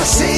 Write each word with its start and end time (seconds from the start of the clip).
Alison 0.00 0.29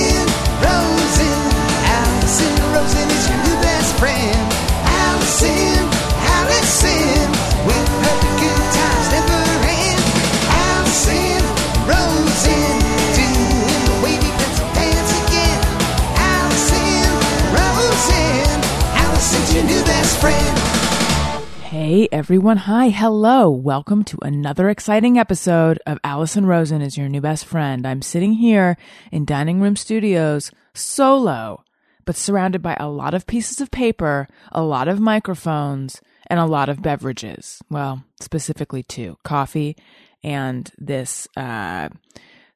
Hey 21.93 22.09
everyone, 22.11 22.57
hi, 22.57 22.89
hello. 22.89 23.51
Welcome 23.51 24.03
to 24.05 24.19
another 24.23 24.71
exciting 24.71 25.19
episode 25.19 25.79
of 25.87 25.99
Alison 26.03 26.47
Rosen 26.47 26.81
is 26.81 26.97
your 26.97 27.11
new 27.11 27.21
best 27.21 27.45
friend. 27.45 27.87
I'm 27.87 28.01
sitting 28.01 28.33
here 28.33 28.79
in 29.11 29.27
Dining 29.27 29.61
Room 29.61 29.77
Studios 29.77 30.51
solo, 30.73 31.65
but 32.07 32.17
surrounded 32.17 32.63
by 32.63 32.79
a 32.81 32.89
lot 32.89 33.13
of 33.13 33.27
pieces 33.27 33.61
of 33.61 33.71
paper, 33.71 34.27
a 34.53 34.63
lot 34.63 34.89
of 34.89 35.01
microphones, 35.01 36.01
and 36.29 36.41
a 36.41 36.47
lot 36.47 36.71
of 36.71 36.81
beverages. 36.81 37.61
Well, 37.69 38.03
specifically 38.21 38.83
two 38.83 39.19
coffee 39.23 39.77
and 40.25 40.73
this 40.79 41.29
uh, 41.37 41.91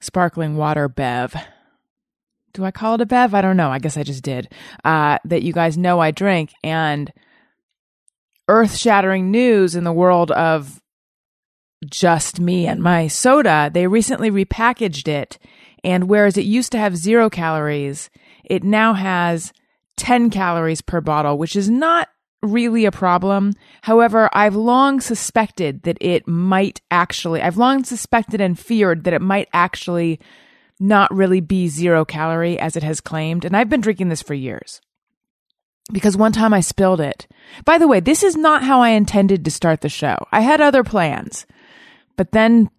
sparkling 0.00 0.56
water 0.56 0.88
bev. 0.88 1.34
Do 2.55 2.64
I 2.64 2.70
call 2.70 2.94
it 2.94 3.02
a 3.02 3.06
bev? 3.06 3.34
I 3.34 3.42
don't 3.42 3.58
know. 3.58 3.68
I 3.68 3.80
guess 3.80 3.98
I 3.98 4.02
just 4.02 4.22
did. 4.22 4.50
Uh, 4.82 5.18
that 5.27 5.42
you 5.42 5.52
guys 5.52 5.77
know 5.77 6.00
I 6.00 6.10
drink. 6.10 6.55
And 6.64 7.12
earth 8.48 8.77
shattering 8.77 9.30
news 9.30 9.74
in 9.74 9.84
the 9.84 9.92
world 9.92 10.30
of 10.32 10.80
just 11.84 12.41
me 12.41 12.66
and 12.66 12.82
my 12.82 13.06
soda, 13.06 13.70
they 13.72 13.86
recently 13.86 14.30
repackaged 14.30 15.09
it. 15.09 15.38
And 15.84 16.09
whereas 16.09 16.36
it 16.36 16.45
used 16.45 16.72
to 16.72 16.78
have 16.78 16.96
zero 16.96 17.30
calories, 17.30 18.10
it 18.45 18.64
now 18.64 18.95
has 18.95 19.52
10 19.97 20.30
calories 20.30 20.80
per 20.80 21.00
bottle, 21.00 21.39
which 21.39 21.56
is 21.56 21.70
not 21.70 22.08
really 22.42 22.84
a 22.84 22.92
problem. 22.92 23.52
However, 23.83 24.28
I've 24.33 24.56
long 24.56 25.00
suspected 25.00 25.83
that 25.83 25.98
it 26.00 26.27
might 26.27 26.80
actually, 26.91 27.41
I've 27.42 27.56
long 27.56 27.84
suspected 27.84 28.41
and 28.41 28.58
feared 28.58 29.05
that 29.05 29.14
it 29.14 29.22
might 29.22 29.48
actually 29.52 30.20
not 30.78 31.12
really 31.14 31.41
be 31.41 31.69
zero 31.69 32.05
calorie 32.05 32.58
as 32.58 32.77
it 32.77 32.83
has 32.83 33.00
claimed. 33.00 33.44
And 33.44 33.56
I've 33.56 33.70
been 33.70 33.80
drinking 33.80 34.08
this 34.08 34.22
for 34.22 34.34
years 34.34 34.80
because 35.92 36.17
one 36.17 36.33
time 36.33 36.53
I 36.53 36.61
spilled 36.61 37.01
it. 37.01 37.27
By 37.65 37.79
the 37.79 37.89
way, 37.89 38.01
this 38.01 38.23
is 38.23 38.37
not 38.37 38.65
how 38.65 38.81
I 38.81 38.91
intended 38.91 39.45
to 39.45 39.51
start 39.51 39.81
the 39.81 39.89
show. 39.89 40.17
I 40.33 40.41
had 40.41 40.61
other 40.61 40.83
plans, 40.83 41.47
but 42.17 42.33
then 42.33 42.70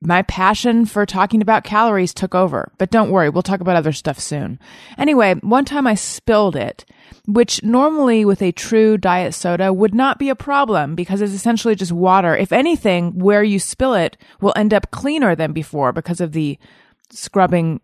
my 0.00 0.22
passion 0.22 0.84
for 0.84 1.06
talking 1.06 1.40
about 1.40 1.64
calories 1.64 2.12
took 2.12 2.34
over. 2.34 2.70
But 2.78 2.90
don't 2.90 3.10
worry, 3.10 3.30
we'll 3.30 3.42
talk 3.42 3.60
about 3.60 3.76
other 3.76 3.92
stuff 3.92 4.18
soon. 4.18 4.58
Anyway, 4.98 5.34
one 5.36 5.64
time 5.64 5.86
I 5.86 5.94
spilled 5.94 6.54
it, 6.54 6.84
which 7.26 7.62
normally 7.62 8.24
with 8.24 8.42
a 8.42 8.52
true 8.52 8.98
diet 8.98 9.34
soda 9.34 9.72
would 9.72 9.94
not 9.94 10.18
be 10.18 10.28
a 10.28 10.36
problem 10.36 10.94
because 10.94 11.20
it's 11.20 11.32
essentially 11.32 11.74
just 11.74 11.92
water. 11.92 12.36
If 12.36 12.52
anything, 12.52 13.18
where 13.18 13.42
you 13.42 13.58
spill 13.58 13.94
it 13.94 14.16
will 14.40 14.52
end 14.54 14.74
up 14.74 14.90
cleaner 14.90 15.34
than 15.34 15.52
before 15.52 15.92
because 15.92 16.20
of 16.20 16.32
the 16.32 16.58
scrubbing 17.10 17.80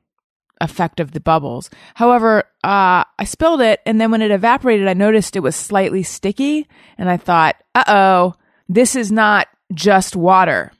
effect 0.62 1.00
of 1.00 1.10
the 1.10 1.20
bubbles. 1.20 1.68
However, 1.94 2.44
uh, 2.64 3.04
I 3.18 3.24
spilled 3.24 3.60
it, 3.60 3.80
and 3.84 4.00
then 4.00 4.10
when 4.10 4.22
it 4.22 4.30
evaporated, 4.30 4.88
I 4.88 4.94
noticed 4.94 5.36
it 5.36 5.40
was 5.40 5.56
slightly 5.56 6.02
sticky, 6.02 6.68
and 6.96 7.10
I 7.10 7.18
thought, 7.18 7.56
uh 7.74 7.84
oh, 7.86 8.34
this 8.68 8.96
is 8.96 9.12
not 9.12 9.48
just 9.74 10.16
water. 10.16 10.72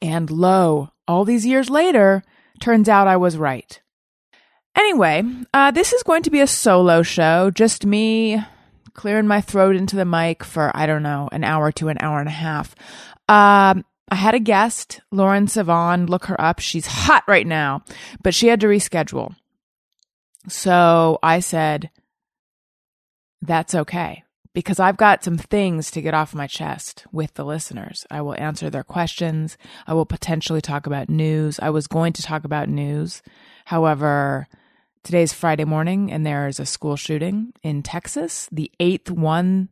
And 0.00 0.30
lo, 0.30 0.90
all 1.08 1.24
these 1.24 1.46
years 1.46 1.70
later, 1.70 2.22
turns 2.60 2.88
out 2.88 3.08
I 3.08 3.16
was 3.16 3.36
right. 3.36 3.80
Anyway, 4.76 5.22
uh, 5.54 5.70
this 5.70 5.92
is 5.92 6.02
going 6.02 6.22
to 6.22 6.30
be 6.30 6.40
a 6.40 6.46
solo 6.46 7.02
show, 7.02 7.50
just 7.50 7.86
me 7.86 8.44
clearing 8.92 9.26
my 9.26 9.40
throat 9.40 9.76
into 9.76 9.96
the 9.96 10.04
mic 10.04 10.44
for, 10.44 10.70
I 10.74 10.86
don't 10.86 11.02
know, 11.02 11.28
an 11.32 11.44
hour 11.44 11.72
to 11.72 11.88
an 11.88 11.96
hour 12.00 12.20
and 12.20 12.28
a 12.28 12.32
half. 12.32 12.74
Um, 13.28 13.84
I 14.08 14.14
had 14.14 14.34
a 14.34 14.40
guest, 14.40 15.00
Lauren 15.10 15.46
Sivan. 15.46 16.08
Look 16.08 16.26
her 16.26 16.40
up. 16.40 16.60
She's 16.60 16.86
hot 16.86 17.24
right 17.26 17.46
now, 17.46 17.82
but 18.22 18.34
she 18.34 18.46
had 18.46 18.60
to 18.60 18.66
reschedule. 18.66 19.34
So 20.48 21.18
I 21.22 21.40
said, 21.40 21.90
that's 23.42 23.74
okay 23.74 24.22
because 24.54 24.80
I've 24.80 24.96
got 24.96 25.22
some 25.22 25.36
things 25.36 25.90
to 25.90 26.00
get 26.00 26.14
off 26.14 26.34
my 26.34 26.46
chest 26.46 27.04
with 27.12 27.34
the 27.34 27.44
listeners. 27.44 28.06
I 28.10 28.22
will 28.22 28.34
answer 28.38 28.70
their 28.70 28.84
questions. 28.84 29.58
I 29.86 29.92
will 29.92 30.06
potentially 30.06 30.62
talk 30.62 30.86
about 30.86 31.10
news. 31.10 31.60
I 31.60 31.70
was 31.70 31.86
going 31.86 32.14
to 32.14 32.22
talk 32.22 32.44
about 32.44 32.68
news. 32.68 33.22
However, 33.66 34.48
today's 35.02 35.34
Friday 35.34 35.64
morning 35.64 36.10
and 36.10 36.24
there 36.24 36.48
is 36.48 36.58
a 36.58 36.64
school 36.64 36.96
shooting 36.96 37.52
in 37.62 37.82
Texas, 37.82 38.48
the 38.50 38.70
eighth 38.80 39.10
one 39.10 39.68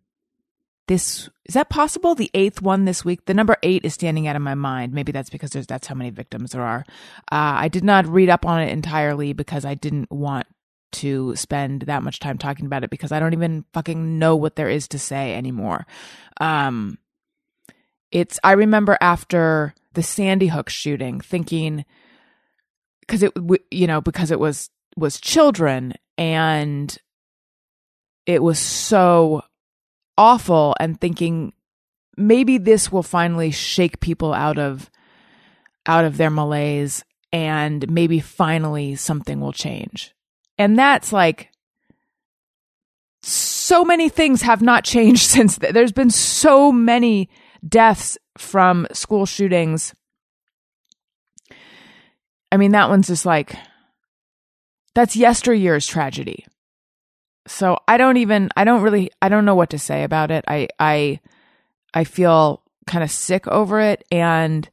this 0.87 1.29
is 1.47 1.55
that 1.55 1.71
possible? 1.71 2.15
The 2.15 2.31
eighth 2.35 2.63
one 2.63 2.85
this 2.85 3.05
week? 3.05 3.27
The 3.27 3.35
number 3.35 3.57
eight 3.63 3.85
is 3.85 3.95
standing 3.95 4.27
out 4.27 4.37
in 4.37 4.43
my 4.43 4.55
mind. 4.55 4.93
Maybe 4.93 5.13
that's 5.13 5.31
because 5.31 5.51
there's 5.51 5.67
that's 5.67 5.87
how 5.87 5.95
many 5.95 6.11
victims 6.11 6.53
there 6.53 6.63
are. 6.63 6.85
Uh, 7.33 7.57
i 7.65 7.69
did 7.69 7.85
not 7.85 8.07
read 8.07 8.29
up 8.29 8.47
on 8.47 8.61
it 8.61 8.71
entirely 8.71 9.33
because 9.33 9.65
i 9.65 9.75
didn't 9.75 10.11
want 10.11 10.47
to 10.93 11.35
spend 11.35 11.83
that 11.83 12.03
much 12.03 12.21
time 12.21 12.39
talking 12.39 12.67
about 12.67 12.85
it 12.85 12.91
because 12.91 13.11
i 13.13 13.19
don't 13.19 13.33
even 13.33 13.65
fucking 13.73 14.19
know 14.19 14.37
what 14.37 14.57
there 14.57 14.69
is 14.69 14.89
to 14.89 14.99
say 14.99 15.35
anymore. 15.35 15.87
Um 16.41 16.99
it's 18.11 18.39
i 18.45 18.53
remember 18.53 18.97
after 19.01 19.75
the 19.95 20.03
sandy 20.03 20.47
hook 20.47 20.69
shooting 20.71 21.21
thinking 21.21 21.85
because 23.01 23.23
it 23.23 23.33
you 23.71 23.87
know 23.87 24.01
because 24.01 24.31
it 24.31 24.41
was 24.41 24.71
was 24.97 25.21
children 25.21 25.95
and 26.17 26.97
it 28.27 28.43
was 28.43 28.59
so 28.59 29.43
awful 30.17 30.75
and 30.79 31.01
thinking 31.01 31.53
maybe 32.17 32.59
this 32.59 32.93
will 32.93 33.03
finally 33.03 33.51
shake 33.51 34.01
people 34.01 34.33
out 34.33 34.59
of 34.59 34.91
out 35.87 36.05
of 36.05 36.17
their 36.17 36.31
malaise 36.31 37.05
and 37.33 37.91
maybe 37.91 38.21
finally 38.21 38.95
something 38.95 39.41
will 39.41 39.53
change. 39.53 40.15
And 40.57 40.79
that's 40.79 41.13
like 41.13 41.51
so 43.23 43.85
many 43.85 44.09
things 44.09 44.43
have 44.43 44.63
not 44.63 44.85
changed 44.95 45.23
since 45.23 45.59
th- 45.59 45.73
there's 45.73 45.93
been 45.93 46.11
so 46.11 46.71
many 46.73 47.29
deaths 47.67 48.17
from 48.39 48.87
school 48.93 49.27
shootings. 49.27 49.95
I 52.53 52.57
mean 52.57 52.73
that 52.73 52.89
one's 52.89 53.09
just 53.09 53.27
like 53.27 53.57
that's 54.95 55.17
yesteryear's 55.17 55.87
tragedy 55.87 56.47
so 57.47 57.79
I 57.87 57.97
don't 57.97 58.17
even 58.17 58.51
I 58.57 58.65
don't 58.65 58.83
really 58.83 59.11
I 59.21 59.29
don't 59.29 59.45
know 59.45 59.55
what 59.55 59.71
to 59.71 59.79
say 59.79 60.05
about 60.05 60.31
it. 60.31 60.45
I 60.49 60.69
I 60.79 61.21
I 61.93 62.05
feel 62.05 62.63
kind 62.87 63.05
of 63.05 63.11
sick 63.11 63.47
over 63.49 63.81
it 63.81 64.05
and 64.11 64.69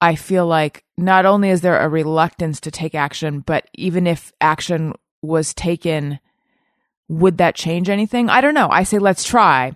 I 0.00 0.14
feel 0.14 0.46
like 0.46 0.84
not 0.96 1.26
only 1.26 1.50
is 1.50 1.60
there 1.60 1.78
a 1.78 1.88
reluctance 1.88 2.60
to 2.60 2.70
take 2.70 2.94
action, 2.94 3.40
but 3.40 3.68
even 3.74 4.06
if 4.06 4.32
action 4.40 4.94
was 5.20 5.52
taken, 5.52 6.18
would 7.08 7.38
that 7.38 7.54
change 7.54 7.90
anything? 7.90 8.30
I 8.30 8.40
don't 8.40 8.54
know. 8.54 8.68
I 8.70 8.84
say 8.84 8.98
let's 8.98 9.24
try, 9.24 9.72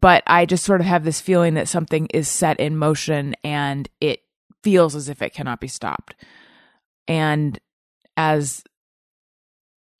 but 0.00 0.22
I 0.26 0.46
just 0.46 0.64
sort 0.64 0.80
of 0.80 0.86
have 0.86 1.04
this 1.04 1.20
feeling 1.20 1.54
that 1.54 1.68
something 1.68 2.06
is 2.14 2.28
set 2.28 2.60
in 2.60 2.76
motion 2.76 3.34
and 3.42 3.88
it 4.00 4.20
feels 4.62 4.94
as 4.94 5.08
if 5.08 5.22
it 5.22 5.34
cannot 5.34 5.60
be 5.60 5.68
stopped. 5.68 6.14
And 7.08 7.58
as 8.16 8.62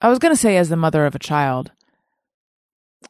I 0.01 0.09
was 0.09 0.19
going 0.19 0.33
to 0.33 0.41
say 0.41 0.57
as 0.57 0.69
the 0.69 0.77
mother 0.77 1.07
of 1.07 1.15
a 1.15 1.21
child, 1.21 1.73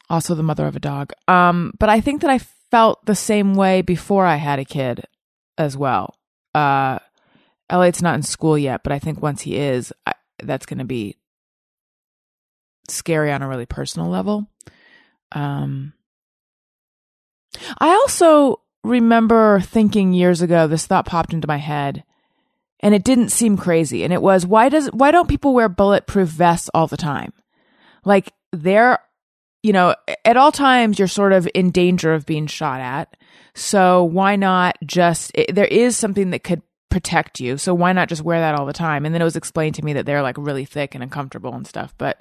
also 0.09 0.35
the 0.35 0.43
mother 0.43 0.67
of 0.67 0.77
a 0.77 0.81
dog. 0.81 1.13
Um, 1.27 1.73
but 1.79 1.89
I 1.89 2.01
think 2.01 2.23
that 2.23 2.31
I 2.31 2.39
felt 2.71 3.05
the 3.07 3.15
same 3.15 3.55
way 3.55 3.83
before 3.83 4.27
I 4.27 4.37
had 4.37 4.59
a 4.59 4.65
kid 4.65 5.05
as 5.59 5.77
well. 5.77 6.17
Uh, 6.55 6.99
Elliot's 7.69 8.03
not 8.03 8.15
in 8.15 8.23
school 8.23 8.57
yet, 8.57 8.83
but 8.83 8.93
I 8.93 8.99
think 8.99 9.21
once 9.21 9.43
he 9.43 9.57
is, 9.57 9.93
I, 10.07 10.13
that's 10.43 10.67
going 10.67 10.79
to 10.79 10.85
be 10.85 11.17
scary 12.89 13.33
on 13.33 13.43
a 13.43 13.49
really 13.49 13.67
personal 13.67 14.09
level. 14.09 14.47
Um, 15.33 15.93
I 17.79 17.89
also 17.89 18.61
remember 18.85 19.61
thinking 19.61 20.13
years 20.13 20.43
ago, 20.43 20.67
this 20.67 20.87
thought 20.87 21.07
popped 21.07 21.33
into 21.33 21.49
my 21.49 21.57
head 21.57 22.05
and 22.81 22.95
it 22.95 23.05
didn't 23.05 23.31
seem 23.31 23.57
crazy. 23.57 24.05
And 24.05 24.13
it 24.13 24.23
was, 24.23 24.47
why 24.47 24.69
does, 24.69 24.87
why 24.89 25.11
don't 25.11 25.29
people 25.29 25.55
wear 25.55 25.69
bulletproof 25.69 26.29
vests 26.29 26.71
all 26.75 26.87
the 26.87 26.97
time? 26.97 27.33
Like 28.05 28.33
they're, 28.53 28.99
you 29.63 29.73
know, 29.73 29.95
at 30.25 30.37
all 30.37 30.53
times 30.53 30.99
you're 30.99 31.09
sort 31.09 31.33
of 31.33 31.49
in 31.55 31.71
danger 31.71 32.13
of 32.13 32.27
being 32.27 32.47
shot 32.47 32.81
at. 32.81 33.17
So 33.55 34.05
why 34.05 34.37
not 34.37 34.77
just, 34.85 35.33
it, 35.35 35.55
there 35.55 35.65
is 35.65 35.97
something 35.97 36.31
that 36.31 36.45
could 36.45 36.63
protect 36.91 37.41
you. 37.41 37.57
So 37.57 37.75
why 37.75 37.93
not 37.93 38.09
just 38.09 38.23
wear 38.23 38.41
that 38.41 38.55
all 38.55 38.67
the 38.67 38.73
time? 38.73 39.05
And 39.05 39.15
then 39.15 39.23
it 39.23 39.25
was 39.25 39.37
explained 39.37 39.75
to 39.77 39.85
me 39.85 39.95
that 39.95 40.07
they're 40.07 40.23
like 40.23 40.39
really 40.39 40.65
thick 40.65 40.95
and 40.95 41.03
uncomfortable 41.03 41.55
and 41.55 41.67
stuff. 41.67 41.95
But 41.99 42.21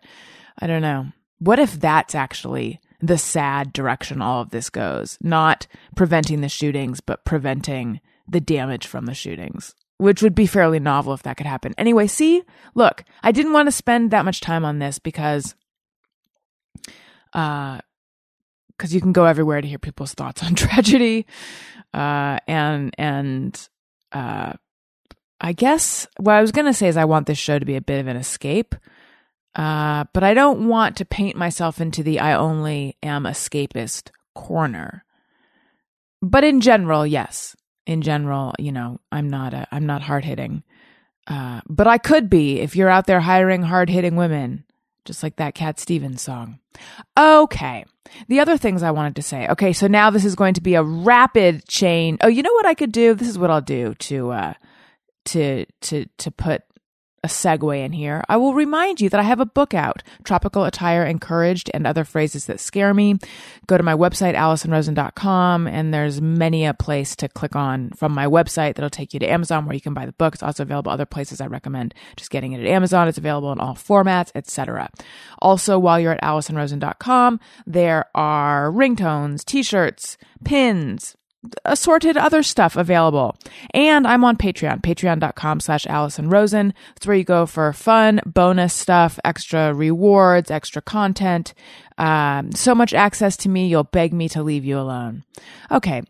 I 0.60 0.68
don't 0.68 0.82
know. 0.82 1.08
What 1.40 1.60
if 1.60 1.80
that's 1.80 2.16
actually 2.16 2.80
the 3.02 3.18
sad 3.18 3.74
direction 3.74 4.22
all 4.22 4.42
of 4.42 4.50
this 4.50 4.70
goes? 4.70 5.18
Not 5.22 5.68
preventing 5.96 6.42
the 6.42 6.50
shootings, 6.50 7.02
but 7.02 7.26
preventing 7.26 8.00
the 8.28 8.40
damage 8.40 8.88
from 8.88 9.06
the 9.06 9.14
shootings. 9.14 9.76
Which 9.98 10.22
would 10.22 10.36
be 10.36 10.46
fairly 10.46 10.80
novel 10.80 11.14
if 11.14 11.24
that 11.24 11.38
could 11.38 11.46
happen. 11.46 11.74
Anyway, 11.78 12.08
see, 12.08 12.44
look, 12.74 13.04
I 13.24 13.32
didn't 13.32 13.54
want 13.54 13.68
to 13.68 13.72
spend 13.72 14.12
that 14.12 14.26
much 14.26 14.42
time 14.42 14.66
on 14.66 14.80
this 14.80 15.00
because, 15.00 15.56
uh, 17.34 17.80
because 18.78 18.94
you 18.94 19.00
can 19.00 19.14
go 19.14 19.26
everywhere 19.26 19.62
to 19.62 19.68
hear 19.68 19.80
people's 19.80 20.14
thoughts 20.14 20.44
on 20.44 20.56
tragedy, 20.56 21.26
uh, 21.94 22.40
and 22.48 22.94
and 22.98 23.70
uh, 24.12 24.54
I 25.40 25.54
guess 25.54 26.08
what 26.18 26.36
I 26.36 26.42
was 26.42 26.52
gonna 26.52 26.74
say 26.74 26.88
is 26.88 26.98
I 26.98 27.06
want 27.06 27.28
this 27.28 27.38
show 27.38 27.58
to 27.58 27.66
be 27.66 27.78
a 27.78 27.82
bit 27.82 28.00
of 28.02 28.08
an 28.08 28.18
escape, 28.18 28.76
uh, 29.56 30.04
but 30.14 30.24
I 30.24 30.34
don't 30.34 30.68
want 30.68 30.98
to 30.98 31.06
paint 31.06 31.38
myself 31.38 31.80
into 31.80 32.04
the 32.04 32.20
I 32.20 32.34
only 32.34 32.98
am 33.02 33.24
escapist 33.24 34.10
corner. 34.34 35.06
But 36.22 36.44
in 36.44 36.60
general, 36.60 37.08
yes, 37.08 37.56
in 37.86 38.02
general, 38.02 38.54
you 38.60 38.72
know, 38.72 39.00
I'm 39.12 39.30
not 39.30 39.54
a, 39.54 39.68
I'm 39.72 39.86
not 39.86 40.02
hard 40.02 40.26
hitting. 40.26 40.64
Uh, 41.28 41.62
but 41.68 41.88
I 41.88 41.98
could 41.98 42.30
be 42.30 42.60
if 42.60 42.76
you're 42.76 42.90
out 42.90 43.08
there 43.08 43.22
hiring 43.22 43.64
hard 43.64 43.90
hitting 43.90 44.16
women, 44.16 44.64
just 45.06 45.24
like 45.24 45.38
that 45.38 45.56
Cat 45.56 45.80
Stevens 45.80 46.22
song. 46.22 46.60
Okay. 47.18 47.86
The 48.28 48.40
other 48.40 48.58
things 48.58 48.84
I 48.84 48.92
wanted 48.92 49.16
to 49.16 49.24
say. 49.24 49.48
Okay, 49.48 49.74
so 49.74 49.88
now 49.88 50.10
this 50.10 50.26
is 50.26 50.36
going 50.36 50.54
to 50.56 50.62
be 50.62 50.76
a 50.76 50.84
rapid 50.84 51.68
chain. 51.68 52.18
Oh, 52.22 52.28
you 52.28 52.44
know 52.44 52.54
what 52.54 52.68
I 52.68 52.76
could 52.76 52.92
do? 52.92 53.16
This 53.16 53.28
is 53.28 53.40
what 53.40 53.50
I'll 53.50 53.62
do 53.62 53.96
to 53.96 54.32
uh 54.32 54.54
to 55.26 55.66
to 55.82 56.06
to 56.18 56.32
put 56.32 56.64
a 57.26 57.28
segue 57.28 57.84
in 57.84 57.92
here, 57.92 58.24
I 58.30 58.38
will 58.38 58.54
remind 58.54 59.02
you 59.02 59.10
that 59.10 59.20
I 59.20 59.24
have 59.24 59.40
a 59.40 59.46
book 59.46 59.74
out, 59.74 60.04
Tropical 60.24 60.64
Attire 60.64 61.04
Encouraged 61.04 61.72
and 61.74 61.86
Other 61.86 62.06
Phrases 62.06 62.46
That 62.46 62.60
Scare 62.60 62.94
Me. 62.94 63.16
Go 63.68 63.78
to 63.78 63.84
my 63.84 63.96
website, 63.96 64.36
AlisonRosen.com, 64.36 65.68
and 65.68 65.94
there's 65.94 66.22
many 66.22 66.66
a 66.66 66.74
place 66.74 67.16
to 67.18 67.28
click 67.28 67.56
on 67.56 67.90
from 67.98 68.14
my 68.14 68.28
website 68.28 68.76
that'll 68.76 68.90
take 68.90 69.14
you 69.14 69.20
to 69.20 69.28
Amazon 69.28 69.66
where 69.66 69.74
you 69.74 69.82
can 69.82 69.96
buy 69.96 70.06
the 70.06 70.14
book. 70.14 70.36
It's 70.36 70.44
also 70.44 70.64
available 70.64 70.92
other 70.92 71.06
places. 71.06 71.42
I 71.42 71.48
recommend 71.48 71.94
just 72.16 72.30
getting 72.30 72.54
it 72.54 72.62
at 72.62 72.68
Amazon. 72.68 73.08
It's 73.08 73.18
available 73.18 73.52
in 73.52 73.60
all 73.60 73.76
formats, 73.76 74.32
etc. 74.36 74.90
Also, 75.40 75.80
while 75.80 76.00
you're 76.00 76.14
at 76.14 76.22
AlisonRosen.com, 76.22 77.40
there 77.66 78.06
are 78.14 78.72
ringtones, 78.72 79.44
t-shirts, 79.44 80.18
pins, 80.44 81.16
assorted 81.64 82.18
other 82.18 82.44
stuff 82.44 82.76
available. 82.76 83.38
And 83.74 84.06
I'm 84.06 84.24
on 84.24 84.38
Patreon, 84.38 84.82
patreon.com 84.82 85.60
slash 85.60 85.86
Alison 85.88 86.30
Rosen. 86.30 86.74
That's 86.96 87.08
where 87.08 87.16
you 87.16 87.24
go 87.24 87.46
for 87.46 87.72
fun, 87.74 88.22
bonus 88.26 88.74
stuff, 88.74 89.20
extra 89.24 89.74
rewards, 89.74 90.52
extra 90.52 90.82
content. 90.82 91.54
Um, 91.98 92.52
so 92.52 92.76
much 92.76 92.94
access 92.94 93.38
to 93.38 93.50
me, 93.50 93.68
you'll 93.68 93.84
beg 93.84 94.14
me 94.14 94.30
to 94.30 94.44
leave 94.44 94.66
you 94.66 94.80
alone. 94.80 95.24
Okay. 95.72 96.04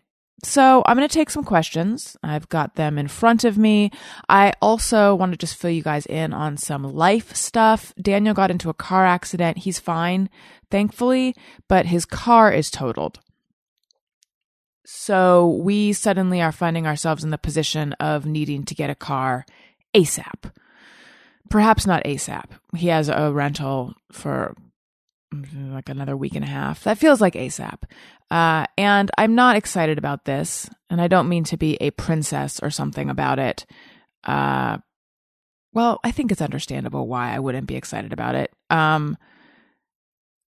So 0.43 0.83
I'm 0.85 0.95
going 0.95 1.07
to 1.07 1.13
take 1.13 1.31
some 1.31 1.43
questions. 1.43 2.15
I've 2.21 2.47
got 2.49 2.75
them 2.75 2.99
in 2.99 3.07
front 3.07 3.45
of 3.45 3.57
me. 3.57 3.89
I 4.29 4.53
also 4.61 5.15
want 5.15 5.31
to 5.31 5.37
just 5.37 5.55
fill 5.55 5.71
you 5.71 5.81
guys 5.81 6.05
in 6.05 6.33
on 6.33 6.57
some 6.57 6.83
life 6.83 7.35
stuff. 7.35 7.93
Daniel 7.99 8.35
got 8.35 8.51
into 8.51 8.69
a 8.69 8.73
car 8.73 9.05
accident. 9.05 9.59
He's 9.59 9.79
fine, 9.79 10.29
thankfully, 10.69 11.35
but 11.67 11.87
his 11.87 12.05
car 12.05 12.51
is 12.51 12.69
totaled. 12.69 13.19
So 14.85 15.47
we 15.61 15.93
suddenly 15.93 16.41
are 16.41 16.51
finding 16.51 16.85
ourselves 16.85 17.23
in 17.23 17.31
the 17.31 17.37
position 17.37 17.93
of 17.93 18.25
needing 18.25 18.63
to 18.65 18.75
get 18.75 18.91
a 18.91 18.95
car 18.95 19.45
ASAP. 19.95 20.51
Perhaps 21.49 21.87
not 21.87 22.03
ASAP. 22.03 22.45
He 22.75 22.87
has 22.87 23.09
a 23.09 23.31
rental 23.31 23.95
for 24.11 24.55
mm, 25.33 25.73
like 25.73 25.89
another 25.89 26.15
week 26.15 26.35
and 26.35 26.45
a 26.45 26.49
half. 26.49 26.83
That 26.83 26.99
feels 26.99 27.19
like 27.19 27.33
ASAP. 27.33 27.83
Uh, 28.29 28.67
and 28.77 29.09
I'm 29.17 29.33
not 29.33 29.55
excited 29.55 29.97
about 29.97 30.25
this. 30.25 30.69
And 30.89 31.01
I 31.01 31.07
don't 31.07 31.29
mean 31.29 31.43
to 31.45 31.57
be 31.57 31.77
a 31.81 31.91
princess 31.91 32.59
or 32.61 32.69
something 32.69 33.09
about 33.09 33.39
it. 33.39 33.65
Uh, 34.23 34.77
well, 35.73 35.99
I 36.03 36.11
think 36.11 36.31
it's 36.31 36.41
understandable 36.41 37.07
why 37.07 37.33
I 37.33 37.39
wouldn't 37.39 37.67
be 37.67 37.75
excited 37.75 38.13
about 38.13 38.35
it. 38.35 38.51
Um, 38.69 39.17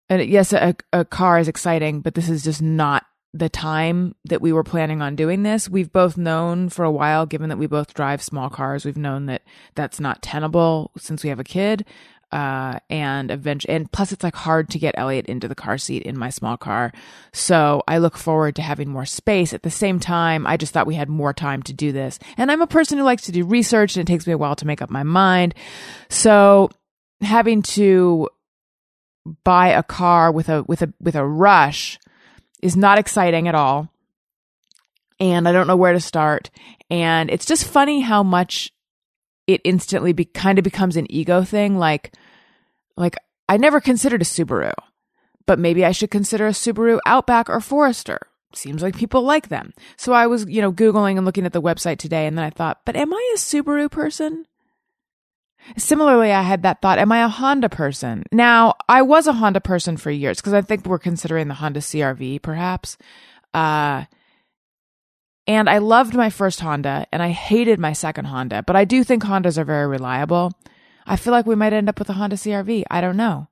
and 0.07 0.23
yes, 0.27 0.53
a, 0.53 0.75
a 0.93 1.03
car 1.03 1.39
is 1.39 1.47
exciting, 1.47 2.01
but 2.01 2.13
this 2.13 2.29
is 2.29 2.43
just 2.43 2.61
not 2.61 3.05
the 3.33 3.49
time 3.49 4.15
that 4.25 4.41
we 4.41 4.51
were 4.51 4.63
planning 4.63 5.01
on 5.01 5.15
doing 5.15 5.43
this. 5.43 5.69
We've 5.69 5.91
both 5.91 6.17
known 6.17 6.69
for 6.69 6.83
a 6.83 6.91
while, 6.91 7.25
given 7.25 7.49
that 7.49 7.57
we 7.57 7.67
both 7.67 7.93
drive 7.93 8.21
small 8.21 8.49
cars, 8.49 8.85
we've 8.85 8.97
known 8.97 9.27
that 9.27 9.43
that's 9.75 9.99
not 9.99 10.21
tenable 10.21 10.91
since 10.97 11.23
we 11.23 11.29
have 11.29 11.39
a 11.39 11.43
kid. 11.43 11.85
Uh, 12.31 12.77
and 12.91 13.31
eventually, 13.31 13.73
and 13.73 13.91
plus 13.91 14.11
it's 14.11 14.23
like 14.23 14.35
hard 14.35 14.69
to 14.69 14.77
get 14.77 14.93
Elliot 14.97 15.25
into 15.25 15.47
the 15.47 15.55
car 15.55 15.79
seat 15.79 16.03
in 16.03 16.17
my 16.17 16.29
small 16.29 16.57
car. 16.57 16.91
So 17.33 17.81
I 17.87 17.97
look 17.97 18.17
forward 18.17 18.55
to 18.57 18.61
having 18.61 18.89
more 18.89 19.05
space. 19.05 19.51
At 19.51 19.63
the 19.63 19.71
same 19.71 19.99
time, 19.99 20.45
I 20.45 20.55
just 20.55 20.71
thought 20.71 20.85
we 20.85 20.93
had 20.93 21.09
more 21.09 21.33
time 21.33 21.63
to 21.63 21.73
do 21.73 21.91
this. 21.91 22.19
And 22.37 22.51
I'm 22.51 22.61
a 22.61 22.67
person 22.67 22.99
who 22.99 23.03
likes 23.03 23.23
to 23.23 23.31
do 23.31 23.45
research 23.45 23.95
and 23.95 24.07
it 24.07 24.11
takes 24.11 24.27
me 24.27 24.33
a 24.33 24.37
while 24.37 24.55
to 24.57 24.67
make 24.67 24.81
up 24.81 24.91
my 24.91 25.01
mind. 25.01 25.55
So 26.09 26.69
having 27.21 27.63
to 27.63 28.29
buy 29.43 29.69
a 29.69 29.81
car 29.81 30.31
with 30.31 30.49
a, 30.49 30.63
with 30.63 30.83
a, 30.83 30.93
with 30.99 31.15
a 31.15 31.25
rush, 31.25 31.97
is 32.61 32.75
not 32.75 32.97
exciting 32.99 33.47
at 33.47 33.55
all. 33.55 33.89
And 35.19 35.47
I 35.47 35.51
don't 35.51 35.67
know 35.67 35.75
where 35.75 35.93
to 35.93 35.99
start. 35.99 36.49
And 36.89 37.29
it's 37.29 37.45
just 37.45 37.67
funny 37.67 38.01
how 38.01 38.23
much 38.23 38.71
it 39.47 39.61
instantly 39.63 40.13
be, 40.13 40.25
kind 40.25 40.57
of 40.57 40.63
becomes 40.63 40.95
an 40.95 41.11
ego 41.11 41.43
thing. 41.43 41.77
Like, 41.77 42.13
like 42.95 43.15
I 43.47 43.57
never 43.57 43.81
considered 43.81 44.21
a 44.21 44.25
Subaru, 44.25 44.73
but 45.45 45.59
maybe 45.59 45.83
I 45.83 45.91
should 45.91 46.11
consider 46.11 46.47
a 46.47 46.51
Subaru 46.51 46.99
Outback 47.05 47.49
or 47.49 47.59
Forester. 47.59 48.19
Seems 48.53 48.81
like 48.81 48.97
people 48.97 49.21
like 49.21 49.49
them. 49.49 49.73
So 49.97 50.13
I 50.13 50.27
was, 50.27 50.45
you 50.47 50.61
know, 50.61 50.71
Googling 50.71 51.17
and 51.17 51.25
looking 51.25 51.45
at 51.45 51.53
the 51.53 51.61
website 51.61 51.97
today, 51.97 52.25
and 52.25 52.37
then 52.37 52.45
I 52.45 52.49
thought, 52.49 52.81
but 52.85 52.95
am 52.95 53.13
I 53.13 53.33
a 53.35 53.37
Subaru 53.37 53.91
person? 53.91 54.45
Similarly, 55.77 56.31
I 56.31 56.41
had 56.41 56.63
that 56.63 56.81
thought, 56.81 56.99
am 56.99 57.11
I 57.11 57.23
a 57.23 57.27
Honda 57.27 57.69
person? 57.69 58.23
Now, 58.31 58.75
I 58.87 59.01
was 59.01 59.27
a 59.27 59.33
Honda 59.33 59.61
person 59.61 59.97
for 59.97 60.11
years 60.11 60.37
because 60.37 60.53
I 60.53 60.61
think 60.61 60.85
we're 60.85 60.99
considering 60.99 61.47
the 61.47 61.53
Honda 61.55 61.79
CRV 61.79 62.41
perhaps. 62.41 62.97
Uh, 63.53 64.05
and 65.47 65.69
I 65.69 65.79
loved 65.79 66.15
my 66.15 66.29
first 66.29 66.59
Honda 66.59 67.07
and 67.11 67.21
I 67.21 67.29
hated 67.29 67.79
my 67.79 67.93
second 67.93 68.25
Honda, 68.25 68.63
but 68.63 68.75
I 68.75 68.85
do 68.85 69.03
think 69.03 69.23
Hondas 69.23 69.57
are 69.57 69.65
very 69.65 69.87
reliable. 69.87 70.51
I 71.05 71.15
feel 71.15 71.31
like 71.31 71.45
we 71.45 71.55
might 71.55 71.73
end 71.73 71.89
up 71.89 71.99
with 71.99 72.09
a 72.09 72.13
Honda 72.13 72.35
CRV. 72.35 72.83
I 72.89 73.01
don't 73.01 73.17
know. 73.17 73.47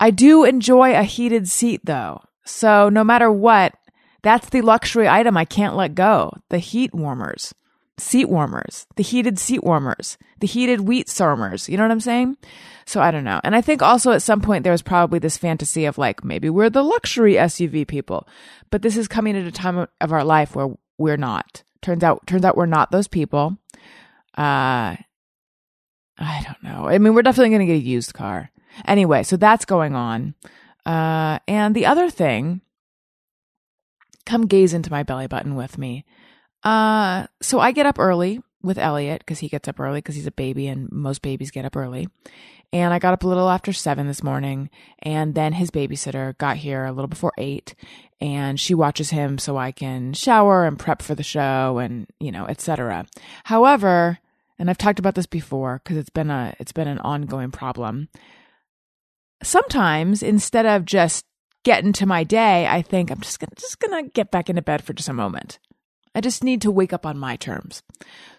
I 0.00 0.10
do 0.10 0.44
enjoy 0.44 0.94
a 0.94 1.04
heated 1.04 1.48
seat 1.48 1.82
though. 1.84 2.22
So 2.44 2.88
no 2.88 3.04
matter 3.04 3.30
what, 3.30 3.74
that's 4.22 4.48
the 4.48 4.62
luxury 4.62 5.08
item 5.08 5.36
I 5.36 5.44
can't 5.44 5.76
let 5.76 5.94
go 5.94 6.32
the 6.48 6.58
heat 6.58 6.94
warmers 6.94 7.54
seat 7.98 8.28
warmers, 8.28 8.86
the 8.96 9.02
heated 9.02 9.38
seat 9.38 9.62
warmers, 9.62 10.18
the 10.40 10.46
heated 10.46 10.80
wheat 10.80 11.12
warmers. 11.18 11.68
You 11.68 11.76
know 11.76 11.84
what 11.84 11.92
I'm 11.92 12.00
saying? 12.00 12.36
So 12.86 13.00
I 13.00 13.10
don't 13.10 13.24
know. 13.24 13.40
And 13.44 13.54
I 13.54 13.60
think 13.60 13.82
also 13.82 14.12
at 14.12 14.22
some 14.22 14.40
point 14.40 14.64
there 14.64 14.72
was 14.72 14.82
probably 14.82 15.18
this 15.18 15.38
fantasy 15.38 15.84
of 15.84 15.96
like, 15.96 16.24
maybe 16.24 16.50
we're 16.50 16.70
the 16.70 16.82
luxury 16.82 17.34
SUV 17.34 17.86
people, 17.86 18.26
but 18.70 18.82
this 18.82 18.96
is 18.96 19.08
coming 19.08 19.36
at 19.36 19.46
a 19.46 19.52
time 19.52 19.86
of 20.00 20.12
our 20.12 20.24
life 20.24 20.54
where 20.54 20.74
we're 20.98 21.16
not. 21.16 21.62
Turns 21.82 22.02
out, 22.02 22.26
turns 22.26 22.44
out 22.44 22.56
we're 22.56 22.66
not 22.66 22.90
those 22.90 23.08
people. 23.08 23.58
Uh, 24.36 24.96
I 26.18 26.44
don't 26.44 26.62
know. 26.62 26.88
I 26.88 26.98
mean, 26.98 27.14
we're 27.14 27.22
definitely 27.22 27.50
going 27.50 27.66
to 27.66 27.72
get 27.72 27.82
a 27.82 27.88
used 27.88 28.14
car. 28.14 28.50
Anyway, 28.86 29.22
so 29.22 29.36
that's 29.36 29.64
going 29.64 29.94
on. 29.94 30.34
Uh, 30.84 31.38
and 31.46 31.74
the 31.74 31.86
other 31.86 32.10
thing, 32.10 32.60
come 34.26 34.46
gaze 34.46 34.74
into 34.74 34.90
my 34.90 35.02
belly 35.02 35.26
button 35.26 35.54
with 35.54 35.78
me. 35.78 36.04
Uh, 36.64 37.26
so 37.40 37.60
I 37.60 37.72
get 37.72 37.86
up 37.86 37.98
early 37.98 38.40
with 38.62 38.78
Elliot 38.78 39.20
because 39.20 39.38
he 39.38 39.48
gets 39.48 39.68
up 39.68 39.78
early 39.78 39.98
because 39.98 40.14
he's 40.14 40.26
a 40.26 40.32
baby 40.32 40.66
and 40.66 40.90
most 40.90 41.22
babies 41.22 41.50
get 41.50 41.66
up 41.66 41.76
early. 41.76 42.08
And 42.72 42.92
I 42.92 42.98
got 42.98 43.12
up 43.12 43.22
a 43.22 43.28
little 43.28 43.50
after 43.50 43.72
seven 43.72 44.08
this 44.08 44.22
morning. 44.22 44.70
And 45.00 45.34
then 45.34 45.52
his 45.52 45.70
babysitter 45.70 46.36
got 46.38 46.56
here 46.56 46.84
a 46.84 46.92
little 46.92 47.08
before 47.08 47.32
eight 47.38 47.74
and 48.20 48.58
she 48.58 48.74
watches 48.74 49.10
him 49.10 49.38
so 49.38 49.56
I 49.56 49.70
can 49.70 50.14
shower 50.14 50.64
and 50.64 50.78
prep 50.78 51.02
for 51.02 51.14
the 51.14 51.22
show 51.22 51.78
and, 51.78 52.06
you 52.18 52.32
know, 52.32 52.46
etc. 52.46 53.06
However, 53.44 54.18
and 54.58 54.70
I've 54.70 54.78
talked 54.78 54.98
about 54.98 55.14
this 55.14 55.26
before 55.26 55.80
because 55.84 55.98
it's 55.98 56.10
been 56.10 56.30
a, 56.30 56.54
it's 56.58 56.72
been 56.72 56.88
an 56.88 56.98
ongoing 57.00 57.50
problem. 57.50 58.08
Sometimes 59.42 60.22
instead 60.22 60.64
of 60.64 60.86
just 60.86 61.26
getting 61.64 61.92
to 61.92 62.06
my 62.06 62.24
day, 62.24 62.66
I 62.66 62.80
think 62.80 63.10
I'm 63.10 63.20
just 63.20 63.38
gonna, 63.38 63.52
just 63.56 63.78
gonna 63.78 64.04
get 64.08 64.30
back 64.30 64.48
into 64.48 64.62
bed 64.62 64.82
for 64.82 64.94
just 64.94 65.08
a 65.08 65.12
moment. 65.12 65.58
I 66.14 66.20
just 66.20 66.44
need 66.44 66.62
to 66.62 66.70
wake 66.70 66.92
up 66.92 67.04
on 67.04 67.18
my 67.18 67.36
terms. 67.36 67.82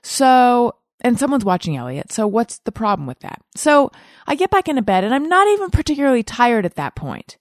So, 0.01 0.75
and 1.01 1.19
someone's 1.19 1.45
watching 1.45 1.75
Elliot. 1.75 2.11
So 2.11 2.25
what's 2.27 2.59
the 2.59 2.71
problem 2.71 3.07
with 3.07 3.19
that? 3.19 3.41
So 3.55 3.91
I 4.27 4.35
get 4.35 4.51
back 4.51 4.67
into 4.67 4.81
bed 4.81 5.03
and 5.03 5.13
I'm 5.13 5.27
not 5.27 5.47
even 5.49 5.69
particularly 5.69 6.23
tired 6.23 6.65
at 6.65 6.75
that 6.75 6.95
point. 6.95 7.37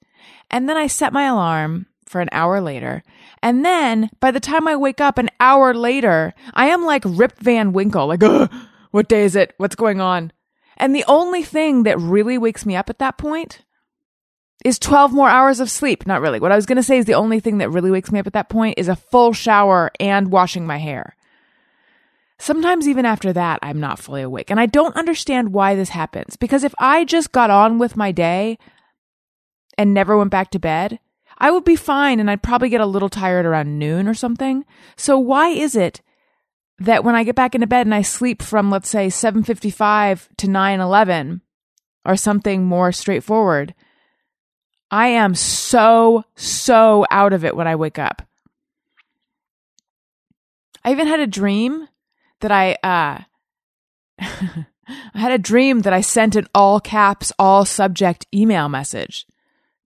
And 0.50 0.68
then 0.68 0.76
I 0.76 0.86
set 0.86 1.12
my 1.12 1.24
alarm 1.24 1.86
for 2.06 2.20
an 2.20 2.28
hour 2.32 2.60
later. 2.60 3.02
And 3.42 3.64
then 3.64 4.10
by 4.20 4.30
the 4.30 4.40
time 4.40 4.68
I 4.68 4.76
wake 4.76 5.00
up 5.00 5.18
an 5.18 5.30
hour 5.40 5.74
later, 5.74 6.34
I 6.52 6.66
am 6.66 6.84
like 6.84 7.02
Rip 7.04 7.38
Van 7.40 7.72
Winkle, 7.72 8.06
like, 8.06 8.22
what 8.90 9.08
day 9.08 9.24
is 9.24 9.36
it? 9.36 9.54
What's 9.56 9.74
going 9.74 10.00
on? 10.00 10.32
And 10.76 10.94
the 10.94 11.04
only 11.08 11.42
thing 11.42 11.84
that 11.84 11.98
really 11.98 12.38
wakes 12.38 12.66
me 12.66 12.76
up 12.76 12.90
at 12.90 12.98
that 12.98 13.18
point 13.18 13.63
is 14.64 14.78
12 14.78 15.12
more 15.12 15.28
hours 15.28 15.60
of 15.60 15.70
sleep. 15.70 16.06
Not 16.06 16.22
really. 16.22 16.40
What 16.40 16.50
I 16.50 16.56
was 16.56 16.66
going 16.66 16.76
to 16.76 16.82
say 16.82 16.98
is 16.98 17.04
the 17.04 17.14
only 17.14 17.38
thing 17.38 17.58
that 17.58 17.70
really 17.70 17.90
wakes 17.90 18.10
me 18.10 18.18
up 18.18 18.26
at 18.26 18.32
that 18.32 18.48
point 18.48 18.78
is 18.78 18.88
a 18.88 18.96
full 18.96 19.32
shower 19.32 19.90
and 20.00 20.32
washing 20.32 20.66
my 20.66 20.78
hair. 20.78 21.14
Sometimes 22.38 22.88
even 22.88 23.06
after 23.06 23.32
that, 23.32 23.58
I'm 23.62 23.78
not 23.78 23.98
fully 23.98 24.22
awake. 24.22 24.50
And 24.50 24.58
I 24.58 24.66
don't 24.66 24.96
understand 24.96 25.52
why 25.52 25.74
this 25.74 25.90
happens. 25.90 26.36
Because 26.36 26.64
if 26.64 26.74
I 26.78 27.04
just 27.04 27.30
got 27.30 27.50
on 27.50 27.78
with 27.78 27.96
my 27.96 28.10
day 28.10 28.58
and 29.78 29.94
never 29.94 30.16
went 30.16 30.30
back 30.30 30.50
to 30.50 30.58
bed, 30.58 30.98
I 31.38 31.50
would 31.50 31.64
be 31.64 31.76
fine 31.76 32.20
and 32.20 32.30
I'd 32.30 32.42
probably 32.42 32.68
get 32.68 32.80
a 32.80 32.86
little 32.86 33.08
tired 33.08 33.46
around 33.46 33.78
noon 33.78 34.08
or 34.08 34.14
something. 34.14 34.64
So 34.96 35.18
why 35.18 35.48
is 35.48 35.76
it 35.76 36.00
that 36.78 37.04
when 37.04 37.14
I 37.14 37.24
get 37.24 37.36
back 37.36 37.54
into 37.54 37.66
bed 37.66 37.86
and 37.86 37.94
I 37.94 38.02
sleep 38.02 38.42
from 38.42 38.70
let's 38.70 38.88
say 38.88 39.08
7:55 39.08 40.28
to 40.38 40.46
9:11 40.48 41.40
or 42.04 42.16
something 42.16 42.64
more 42.64 42.92
straightforward, 42.92 43.74
I 44.94 45.08
am 45.08 45.34
so 45.34 46.22
so 46.36 47.04
out 47.10 47.32
of 47.32 47.44
it 47.44 47.56
when 47.56 47.66
I 47.66 47.74
wake 47.74 47.98
up. 47.98 48.22
I 50.84 50.92
even 50.92 51.08
had 51.08 51.18
a 51.18 51.26
dream 51.26 51.88
that 52.38 52.52
I 52.52 52.74
uh 52.74 53.22
I 54.20 55.18
had 55.18 55.32
a 55.32 55.38
dream 55.38 55.80
that 55.80 55.92
I 55.92 56.00
sent 56.00 56.36
an 56.36 56.46
all 56.54 56.78
caps 56.78 57.32
all 57.40 57.64
subject 57.64 58.28
email 58.32 58.68
message 58.68 59.26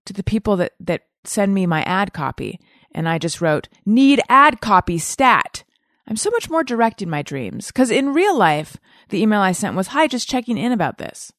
to 0.05 0.13
the 0.13 0.21
people 0.21 0.55
that 0.57 0.73
that 0.79 1.05
send 1.23 1.55
me 1.55 1.65
my 1.65 1.81
ad 1.85 2.13
copy 2.13 2.59
and 2.91 3.09
I 3.09 3.17
just 3.17 3.41
wrote 3.41 3.67
need 3.87 4.21
ad 4.29 4.61
copy 4.61 4.99
stat. 4.99 5.63
I'm 6.05 6.17
so 6.17 6.29
much 6.29 6.51
more 6.51 6.63
direct 6.63 7.01
in 7.01 7.09
my 7.09 7.23
dreams 7.23 7.71
cuz 7.71 7.89
in 7.89 8.13
real 8.13 8.37
life 8.37 8.77
the 9.09 9.19
email 9.19 9.41
I 9.41 9.53
sent 9.53 9.75
was 9.75 9.87
hi 9.87 10.05
just 10.05 10.29
checking 10.29 10.59
in 10.59 10.71
about 10.71 10.99
this. 10.99 11.33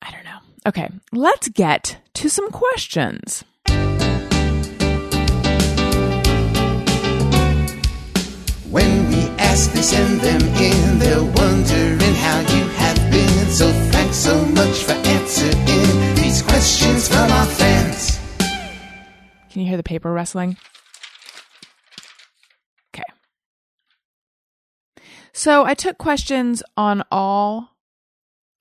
I 0.00 0.12
don't 0.12 0.24
know. 0.24 0.43
Okay, 0.66 0.88
let's 1.12 1.48
get 1.48 1.98
to 2.14 2.30
some 2.30 2.50
questions. 2.50 3.44
When 8.70 9.08
we 9.10 9.28
ask, 9.36 9.70
they 9.72 9.82
send 9.82 10.20
them 10.22 10.40
in. 10.40 10.98
They're 10.98 11.22
wondering 11.22 12.14
how 12.14 12.40
you 12.40 12.66
have 12.68 13.10
been. 13.10 13.46
So 13.50 13.70
thanks 13.92 14.16
so 14.16 14.42
much 14.46 14.84
for 14.84 14.92
answering 14.92 16.14
these 16.14 16.40
questions 16.40 17.08
from 17.08 17.30
our 17.30 17.46
fans. 17.46 18.18
Can 19.50 19.60
you 19.60 19.68
hear 19.68 19.76
the 19.76 19.82
paper 19.82 20.10
rustling? 20.10 20.56
Okay. 22.94 23.04
So 25.34 25.64
I 25.66 25.74
took 25.74 25.98
questions 25.98 26.62
on 26.74 27.04
all 27.12 27.68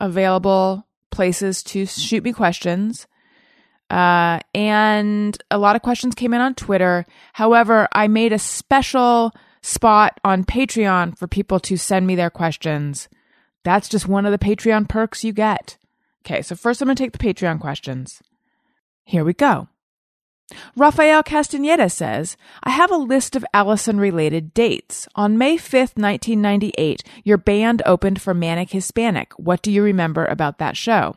available 0.02 0.86
places 1.14 1.64
to 1.64 1.86
shoot 1.86 2.24
me 2.24 2.34
questions. 2.34 3.08
Uh, 3.90 4.40
and 4.54 5.42
a 5.52 5.58
lot 5.58 5.76
of 5.76 5.82
questions 5.82 6.16
came 6.16 6.34
in 6.34 6.42
on 6.42 6.56
Twitter. 6.56 7.06
However, 7.34 7.88
I 7.94 8.08
made 8.08 8.34
a 8.34 8.40
special 8.40 9.32
spot 9.62 10.20
on 10.24 10.44
Patreon 10.44 11.18
for 11.18 11.28
people 11.28 11.60
to 11.62 11.78
send 11.78 12.08
me 12.08 12.16
their 12.16 12.30
questions. 12.30 13.08
That's 13.64 13.88
just 13.88 14.08
one 14.08 14.26
of 14.26 14.32
the 14.32 14.38
Patreon 14.38 14.90
perks 14.90 15.24
you 15.24 15.32
get. 15.32 15.78
Okay, 16.26 16.42
so 16.42 16.56
first 16.56 16.82
I'm 16.82 16.88
going 16.88 16.96
to 16.96 17.04
take 17.04 17.12
the 17.12 17.18
Patreon 17.34 17.60
questions. 17.60 18.22
Here 19.06 19.24
we 19.24 19.34
go. 19.34 19.68
Rafael 20.76 21.24
Castaneda 21.24 21.90
says, 21.90 22.38
I 22.64 22.72
have 22.72 22.92
a 22.92 22.98
list 22.98 23.36
of 23.36 23.46
Alison 23.54 24.00
related 24.00 24.54
dates. 24.54 25.08
On 25.16 25.38
May 25.38 25.58
5th, 25.58 25.98
1998, 25.98 27.04
your 27.24 27.38
band 27.38 27.82
opened 27.86 28.22
for 28.22 28.34
Manic 28.34 28.72
Hispanic. 28.72 29.34
What 29.34 29.62
do 29.62 29.72
you 29.72 29.84
remember 29.84 30.26
about 30.26 30.58
that 30.60 30.78
show? 30.78 31.16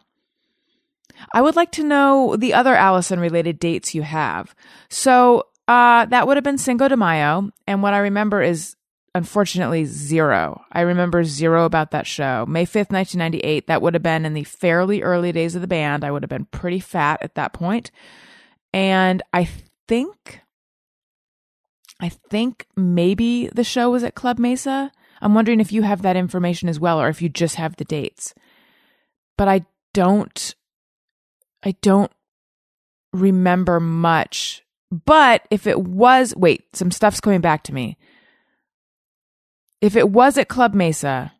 I 1.32 1.42
would 1.42 1.56
like 1.56 1.72
to 1.72 1.84
know 1.84 2.36
the 2.36 2.54
other 2.54 2.74
Alison 2.74 3.20
related 3.20 3.58
dates 3.58 3.94
you 3.94 4.02
have. 4.02 4.54
So, 4.88 5.44
uh, 5.66 6.04
that 6.06 6.26
would 6.26 6.36
have 6.36 6.44
been 6.44 6.58
Cinco 6.58 6.88
de 6.88 6.96
Mayo. 6.96 7.50
And 7.66 7.82
what 7.82 7.94
I 7.94 7.98
remember 7.98 8.42
is 8.42 8.76
unfortunately 9.14 9.86
zero. 9.86 10.62
I 10.70 10.82
remember 10.82 11.24
zero 11.24 11.64
about 11.64 11.90
that 11.92 12.06
show. 12.06 12.44
May 12.46 12.66
5th, 12.66 12.92
1998. 12.92 13.66
That 13.66 13.80
would 13.80 13.94
have 13.94 14.02
been 14.02 14.26
in 14.26 14.34
the 14.34 14.44
fairly 14.44 15.02
early 15.02 15.32
days 15.32 15.54
of 15.54 15.62
the 15.62 15.66
band. 15.66 16.04
I 16.04 16.10
would 16.10 16.22
have 16.22 16.30
been 16.30 16.44
pretty 16.46 16.80
fat 16.80 17.22
at 17.22 17.34
that 17.34 17.54
point. 17.54 17.90
And 18.72 19.22
I 19.32 19.48
think, 19.88 20.40
I 22.00 22.08
think 22.08 22.66
maybe 22.76 23.48
the 23.48 23.64
show 23.64 23.90
was 23.90 24.04
at 24.04 24.14
Club 24.14 24.38
Mesa. 24.38 24.92
I'm 25.20 25.34
wondering 25.34 25.60
if 25.60 25.72
you 25.72 25.82
have 25.82 26.02
that 26.02 26.16
information 26.16 26.68
as 26.68 26.78
well 26.78 27.00
or 27.00 27.08
if 27.08 27.22
you 27.22 27.28
just 27.28 27.56
have 27.56 27.76
the 27.76 27.84
dates. 27.84 28.34
But 29.38 29.48
I 29.48 29.64
don't, 29.94 30.54
I 31.62 31.74
don't 31.80 32.12
remember 33.12 33.80
much 33.80 34.62
but 34.90 35.46
if 35.50 35.66
it 35.66 35.80
was, 35.80 36.34
wait, 36.36 36.64
some 36.74 36.90
stuff's 36.90 37.20
coming 37.20 37.40
back 37.40 37.64
to 37.64 37.74
me. 37.74 37.96
If 39.80 39.96
it 39.96 40.10
was 40.10 40.38
at 40.38 40.48
Club 40.48 40.74
Mesa, 40.74 41.32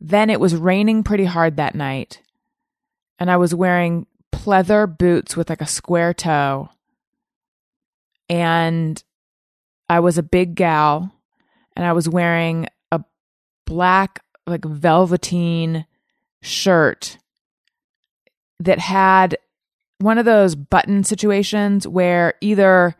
then 0.00 0.30
it 0.30 0.40
was 0.40 0.54
raining 0.54 1.02
pretty 1.02 1.24
hard 1.24 1.56
that 1.56 1.74
night. 1.74 2.20
And 3.18 3.30
I 3.30 3.36
was 3.36 3.54
wearing 3.54 4.06
pleather 4.32 4.86
boots 4.98 5.36
with 5.36 5.50
like 5.50 5.60
a 5.60 5.66
square 5.66 6.14
toe. 6.14 6.68
And 8.28 9.02
I 9.88 10.00
was 10.00 10.18
a 10.18 10.22
big 10.22 10.54
gal. 10.54 11.12
And 11.74 11.86
I 11.86 11.92
was 11.92 12.08
wearing 12.08 12.66
a 12.90 13.02
black, 13.66 14.22
like 14.46 14.64
velveteen 14.64 15.86
shirt 16.42 17.18
that 18.60 18.78
had 18.78 19.38
one 19.98 20.18
of 20.18 20.24
those 20.24 20.54
button 20.54 21.04
situations 21.04 21.86
where 21.86 22.34
either 22.40 22.94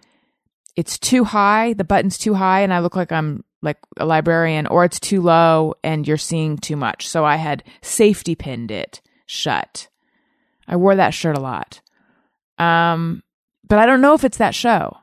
it's 0.76 0.98
too 0.98 1.24
high, 1.24 1.74
the 1.74 1.84
button's 1.84 2.16
too 2.16 2.34
high, 2.34 2.60
and 2.60 2.72
I 2.72 2.78
look 2.78 2.96
like 2.96 3.12
I'm 3.12 3.44
like 3.60 3.78
a 3.96 4.06
librarian, 4.06 4.66
or 4.66 4.84
it's 4.84 4.98
too 4.98 5.20
low 5.20 5.74
and 5.84 6.06
you're 6.08 6.16
seeing 6.16 6.56
too 6.56 6.76
much. 6.76 7.06
So 7.08 7.24
I 7.24 7.36
had 7.36 7.62
safety 7.82 8.34
pinned 8.34 8.70
it 8.70 9.00
shut. 9.26 9.88
I 10.66 10.76
wore 10.76 10.96
that 10.96 11.14
shirt 11.14 11.36
a 11.36 11.40
lot. 11.40 11.80
Um, 12.58 13.22
but 13.66 13.78
I 13.78 13.86
don't 13.86 14.00
know 14.00 14.14
if 14.14 14.24
it's 14.24 14.38
that 14.38 14.54
show. 14.54 14.96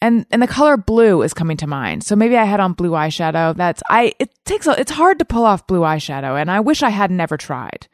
And 0.00 0.26
and 0.30 0.40
the 0.40 0.46
color 0.46 0.76
blue 0.76 1.22
is 1.22 1.34
coming 1.34 1.56
to 1.56 1.66
mind. 1.66 2.04
So 2.04 2.14
maybe 2.14 2.36
I 2.36 2.44
had 2.44 2.60
on 2.60 2.72
blue 2.72 2.90
eyeshadow. 2.90 3.56
That's 3.56 3.82
I 3.90 4.12
it 4.18 4.32
takes 4.44 4.66
a, 4.66 4.78
it's 4.78 4.92
hard 4.92 5.18
to 5.18 5.24
pull 5.24 5.44
off 5.44 5.66
blue 5.66 5.80
eyeshadow 5.80 6.40
and 6.40 6.50
I 6.50 6.60
wish 6.60 6.82
I 6.82 6.90
had 6.90 7.10
never 7.10 7.36
tried. 7.36 7.88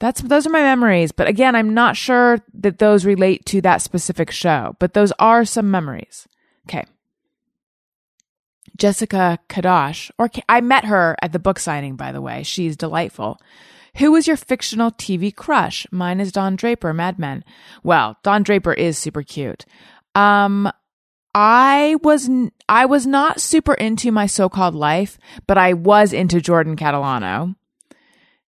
That's 0.00 0.20
those 0.20 0.46
are 0.46 0.50
my 0.50 0.62
memories, 0.62 1.12
but 1.12 1.28
again, 1.28 1.54
I'm 1.54 1.74
not 1.74 1.96
sure 1.96 2.38
that 2.54 2.80
those 2.80 3.04
relate 3.04 3.46
to 3.46 3.60
that 3.60 3.82
specific 3.82 4.32
show, 4.32 4.74
but 4.80 4.94
those 4.94 5.12
are 5.20 5.44
some 5.44 5.70
memories. 5.70 6.26
Okay. 6.68 6.84
Jessica 8.76 9.38
Kadosh, 9.48 10.10
or 10.18 10.28
I 10.48 10.60
met 10.60 10.86
her 10.86 11.14
at 11.22 11.32
the 11.32 11.38
book 11.38 11.60
signing, 11.60 11.94
by 11.94 12.10
the 12.10 12.20
way. 12.20 12.42
She's 12.42 12.76
delightful. 12.76 13.38
Who 13.98 14.12
was 14.12 14.26
your 14.26 14.36
fictional 14.36 14.90
TV 14.90 15.34
crush? 15.34 15.86
Mine 15.90 16.20
is 16.20 16.32
Don 16.32 16.56
Draper, 16.56 16.94
Mad 16.94 17.18
Men. 17.18 17.44
Well, 17.82 18.16
Don 18.22 18.42
Draper 18.42 18.72
is 18.72 18.96
super 18.96 19.22
cute. 19.22 19.66
Um, 20.14 20.70
I 21.34 21.96
was 22.02 22.28
I 22.68 22.86
was 22.86 23.06
not 23.06 23.40
super 23.40 23.74
into 23.74 24.12
my 24.12 24.26
so-called 24.26 24.74
life, 24.74 25.18
but 25.46 25.58
I 25.58 25.72
was 25.72 26.12
into 26.12 26.40
Jordan 26.40 26.76
Catalano. 26.76 27.56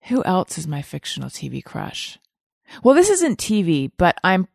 Who 0.08 0.22
else 0.24 0.58
is 0.58 0.66
my 0.66 0.82
fictional 0.82 1.30
TV 1.30 1.64
crush? 1.64 2.18
Well, 2.82 2.94
this 2.94 3.08
isn't 3.08 3.38
TV, 3.38 3.90
but 3.96 4.16
I'm 4.22 4.48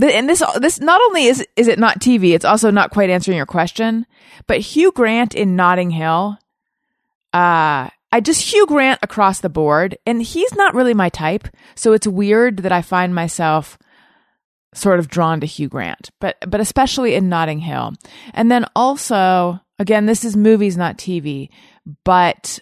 and 0.00 0.28
this 0.28 0.42
this 0.60 0.80
not 0.80 1.00
only 1.02 1.26
is 1.26 1.46
is 1.56 1.68
it 1.68 1.78
not 1.78 2.00
TV, 2.00 2.34
it's 2.34 2.44
also 2.44 2.70
not 2.70 2.90
quite 2.90 3.10
answering 3.10 3.36
your 3.36 3.46
question. 3.46 4.06
But 4.46 4.60
Hugh 4.60 4.92
Grant 4.92 5.34
in 5.34 5.56
Notting 5.56 5.90
Hill, 5.90 6.38
uh, 7.32 7.88
I 8.12 8.20
just 8.20 8.52
Hugh 8.52 8.66
Grant 8.66 9.00
across 9.02 9.40
the 9.40 9.48
board, 9.48 9.96
and 10.06 10.22
he's 10.22 10.54
not 10.54 10.74
really 10.74 10.94
my 10.94 11.08
type, 11.08 11.48
so 11.74 11.92
it's 11.92 12.06
weird 12.06 12.58
that 12.58 12.72
I 12.72 12.82
find 12.82 13.14
myself 13.14 13.78
sort 14.74 14.98
of 14.98 15.08
drawn 15.08 15.40
to 15.40 15.46
Hugh 15.46 15.68
Grant, 15.68 16.10
but 16.20 16.36
but 16.46 16.60
especially 16.60 17.14
in 17.14 17.28
Notting 17.28 17.58
Hill, 17.60 17.94
and 18.34 18.50
then 18.50 18.66
also 18.76 19.60
again, 19.78 20.06
this 20.06 20.24
is 20.24 20.36
movies, 20.36 20.76
not 20.76 20.96
TV, 20.96 21.48
but 22.04 22.58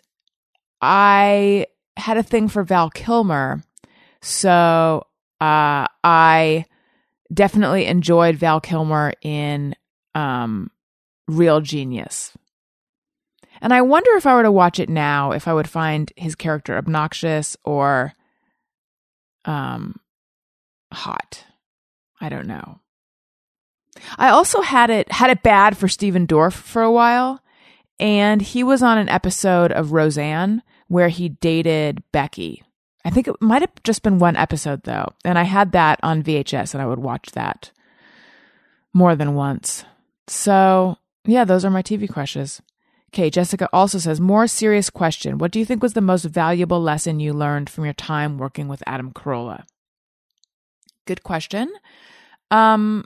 I 0.81 1.67
had 1.97 2.17
a 2.17 2.23
thing 2.23 2.49
for 2.49 2.63
Val 2.65 2.91
Kilmer. 2.91 3.63
So 4.23 5.07
uh, 5.41 5.87
I 6.05 6.65
definitely 7.33 7.87
enjoyed 7.87 8.37
Val 8.37 8.61
Kilmer 8.61 9.13
in 9.23 9.75
um, 10.15 10.71
Real 11.29 11.61
Genius. 11.61 12.33
And 13.61 13.73
I 13.75 13.83
wonder 13.83 14.11
if 14.15 14.27
I 14.27 14.35
were 14.35 14.43
to 14.43 14.53
watch 14.53 14.79
it 14.79 14.89
now, 14.89 15.33
if 15.33 15.47
I 15.47 15.53
would 15.55 15.69
find 15.69 16.13
his 16.17 16.35
character 16.35 16.77
obnoxious 16.77 17.57
or 17.65 18.15
um, 19.45 19.97
hot. 20.93 21.45
I 22.21 22.29
don't 22.29 22.47
know. 22.47 22.81
I 24.17 24.31
also 24.31 24.63
had 24.63 24.89
it 24.89 25.11
had 25.13 25.31
it 25.31 25.43
bad 25.43 25.77
for 25.77 25.89
Stephen 25.89 26.27
Dorff 26.27 26.55
for 26.55 26.83
a 26.83 26.93
while, 26.93 27.43
and 27.99 28.41
he 28.41 28.63
was 28.63 28.83
on 28.83 28.99
an 28.99 29.09
episode 29.09 29.73
of 29.73 29.93
Roseanne 29.93 30.63
where 30.89 31.09
he 31.09 31.29
dated 31.29 32.03
Becky. 32.13 32.63
I 33.05 33.11
think 33.11 33.29
it 33.29 33.37
might 33.41 33.63
have 33.63 33.71
just 33.85 34.03
been 34.03 34.19
one 34.19 34.37
episode 34.37 34.83
though. 34.83 35.13
And 35.25 35.39
I 35.39 35.45
had 35.45 35.73
that 35.73 36.01
on 36.03 36.23
VHS 36.23 36.75
and 36.75 36.83
I 36.83 36.87
would 36.87 36.99
watch 36.99 37.31
that 37.33 37.71
more 38.93 39.15
than 39.17 39.35
once. 39.35 39.85
So 40.27 40.99
Yeah, 41.25 41.45
those 41.45 41.65
are 41.65 41.71
my 41.71 41.83
TV 41.83 42.09
crushes. 42.09 42.61
Okay, 43.13 43.29
Jessica 43.29 43.69
also 43.73 43.99
says, 43.99 44.21
more 44.21 44.47
serious 44.47 44.89
question. 44.89 45.39
What 45.39 45.51
do 45.51 45.59
you 45.59 45.65
think 45.65 45.83
was 45.83 45.95
the 45.95 46.01
most 46.01 46.25
valuable 46.25 46.81
lesson 46.81 47.19
you 47.19 47.33
learned 47.33 47.69
from 47.69 47.85
your 47.85 47.95
time 47.95 48.39
working 48.39 48.69
with 48.69 48.85
Adam 48.87 49.13
Carolla? 49.13 49.65
Good 51.07 51.25
question. 51.25 51.73
Um, 52.53 53.05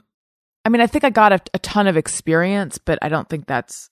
I 0.63 0.69
mean, 0.69 0.81
I 0.81 0.85
think 0.85 1.03
I 1.03 1.09
got 1.09 1.33
a, 1.33 1.39
a 1.55 1.59
ton 1.59 1.87
of 1.87 1.97
experience, 1.97 2.77
but 2.77 2.99
I 3.01 3.09
don't 3.09 3.27
think 3.27 3.47
that's 3.47 3.89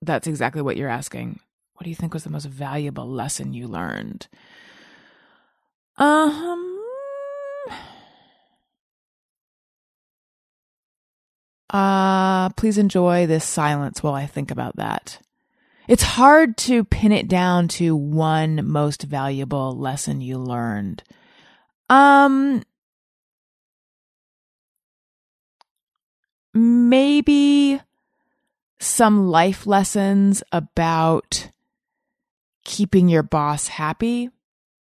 that's 0.00 0.26
exactly 0.26 0.62
what 0.62 0.76
you're 0.76 0.88
asking. 0.88 1.40
What 1.74 1.84
do 1.84 1.90
you 1.90 1.96
think 1.96 2.14
was 2.14 2.24
the 2.24 2.30
most 2.30 2.46
valuable 2.46 3.08
lesson 3.08 3.54
you 3.54 3.66
learned? 3.66 4.28
Um, 5.96 6.80
uh, 11.74 12.50
please 12.50 12.78
enjoy 12.78 13.26
this 13.26 13.44
silence 13.44 14.00
while 14.00 14.14
I 14.14 14.26
think 14.26 14.52
about 14.52 14.76
that. 14.76 15.18
It's 15.88 16.04
hard 16.04 16.56
to 16.58 16.84
pin 16.84 17.10
it 17.10 17.26
down 17.26 17.66
to 17.68 17.96
one 17.96 18.66
most 18.68 19.02
valuable 19.02 19.76
lesson 19.76 20.20
you 20.20 20.38
learned. 20.38 21.02
Um, 21.90 22.62
maybe 26.54 27.80
some 28.78 29.26
life 29.26 29.66
lessons 29.66 30.44
about 30.52 31.50
keeping 32.64 33.08
your 33.08 33.24
boss 33.24 33.66
happy, 33.66 34.30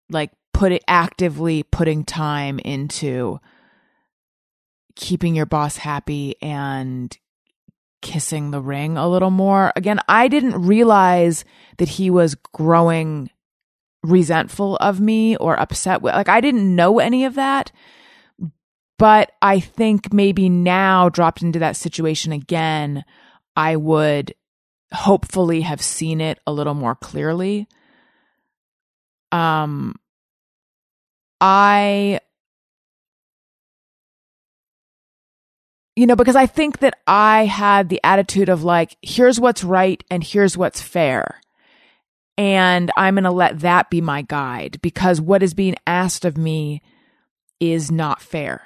like 0.09 0.31
put 0.53 0.71
it 0.71 0.85
actively 0.87 1.63
putting 1.63 2.05
time 2.05 2.59
into 2.59 3.41
keeping 4.97 5.35
your 5.35 5.45
boss 5.45 5.77
happy 5.77 6.35
and 6.41 7.15
kissing 8.01 8.51
the 8.51 8.61
ring 8.61 8.97
a 8.97 9.07
little 9.07 9.31
more. 9.31 9.71
Again, 9.75 9.99
I 10.09 10.27
didn't 10.27 10.61
realize 10.61 11.45
that 11.77 11.87
he 11.87 12.09
was 12.09 12.35
growing 12.35 13.29
resentful 14.03 14.77
of 14.77 14.99
me 14.99 15.35
or 15.37 15.59
upset 15.59 16.01
with 16.01 16.13
like 16.13 16.29
I 16.29 16.41
didn't 16.41 16.75
know 16.75 16.99
any 16.99 17.25
of 17.25 17.35
that. 17.35 17.71
But 18.97 19.31
I 19.41 19.59
think 19.59 20.11
maybe 20.11 20.49
now 20.49 21.09
dropped 21.09 21.43
into 21.43 21.59
that 21.59 21.75
situation 21.75 22.31
again, 22.31 23.05
I 23.55 23.75
would 23.75 24.33
hopefully 24.91 25.61
have 25.61 25.81
seen 25.81 26.21
it 26.21 26.39
a 26.47 26.51
little 26.53 26.73
more 26.73 26.95
clearly. 26.95 27.67
Um 29.31 29.95
I 31.39 32.19
you 35.97 36.05
know, 36.05 36.15
because 36.15 36.35
I 36.35 36.45
think 36.45 36.77
that 36.79 36.93
I 37.07 37.45
had 37.45 37.89
the 37.89 37.99
attitude 38.03 38.49
of 38.49 38.63
like, 38.63 38.95
here's 39.01 39.39
what's 39.39 39.63
right 39.63 40.03
and 40.11 40.23
here's 40.23 40.55
what's 40.55 40.79
fair. 40.79 41.41
And 42.37 42.91
I'm 42.95 43.15
going 43.15 43.23
to 43.23 43.31
let 43.31 43.61
that 43.61 43.89
be 43.89 43.99
my 43.99 44.21
guide 44.21 44.77
because 44.83 45.19
what 45.19 45.41
is 45.41 45.55
being 45.55 45.75
asked 45.87 46.23
of 46.23 46.37
me 46.37 46.83
is 47.59 47.89
not 47.89 48.21
fair. 48.21 48.61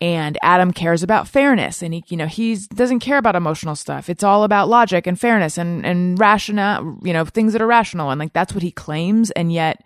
And 0.00 0.38
Adam 0.42 0.72
cares 0.72 1.04
about 1.04 1.28
fairness 1.28 1.82
and 1.84 1.94
he, 1.94 2.04
you 2.08 2.16
know, 2.16 2.26
he 2.26 2.56
doesn't 2.56 2.98
care 2.98 3.18
about 3.18 3.36
emotional 3.36 3.76
stuff. 3.76 4.10
It's 4.10 4.24
all 4.24 4.42
about 4.42 4.68
logic 4.68 5.06
and 5.06 5.18
fairness 5.18 5.58
and, 5.58 5.86
and 5.86 6.18
rational, 6.18 6.98
you 7.00 7.12
know, 7.12 7.24
things 7.24 7.52
that 7.52 7.62
are 7.62 7.66
rational. 7.66 8.10
And 8.10 8.18
like, 8.18 8.32
that's 8.32 8.52
what 8.52 8.64
he 8.64 8.72
claims. 8.72 9.30
And 9.30 9.52
yet, 9.52 9.84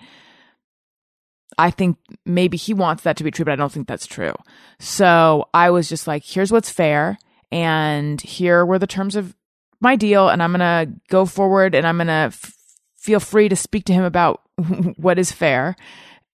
I 1.58 1.70
think 1.70 1.98
maybe 2.24 2.56
he 2.56 2.74
wants 2.74 3.02
that 3.02 3.16
to 3.18 3.24
be 3.24 3.30
true, 3.30 3.44
but 3.44 3.52
I 3.52 3.56
don't 3.56 3.72
think 3.72 3.88
that's 3.88 4.06
true. 4.06 4.34
So 4.78 5.48
I 5.52 5.70
was 5.70 5.88
just 5.88 6.06
like, 6.06 6.24
here's 6.24 6.52
what's 6.52 6.70
fair. 6.70 7.18
And 7.52 8.20
here 8.20 8.64
were 8.64 8.78
the 8.78 8.86
terms 8.86 9.16
of 9.16 9.34
my 9.80 9.96
deal. 9.96 10.28
And 10.28 10.42
I'm 10.42 10.52
to 10.54 10.92
go 11.08 11.26
forward 11.26 11.74
and 11.74 11.86
I'm 11.86 11.98
to 11.98 12.12
f- 12.12 12.54
feel 12.96 13.20
free 13.20 13.48
to 13.48 13.56
speak 13.56 13.84
to 13.86 13.92
him 13.92 14.04
about 14.04 14.42
what 14.96 15.18
is 15.18 15.32
fair. 15.32 15.76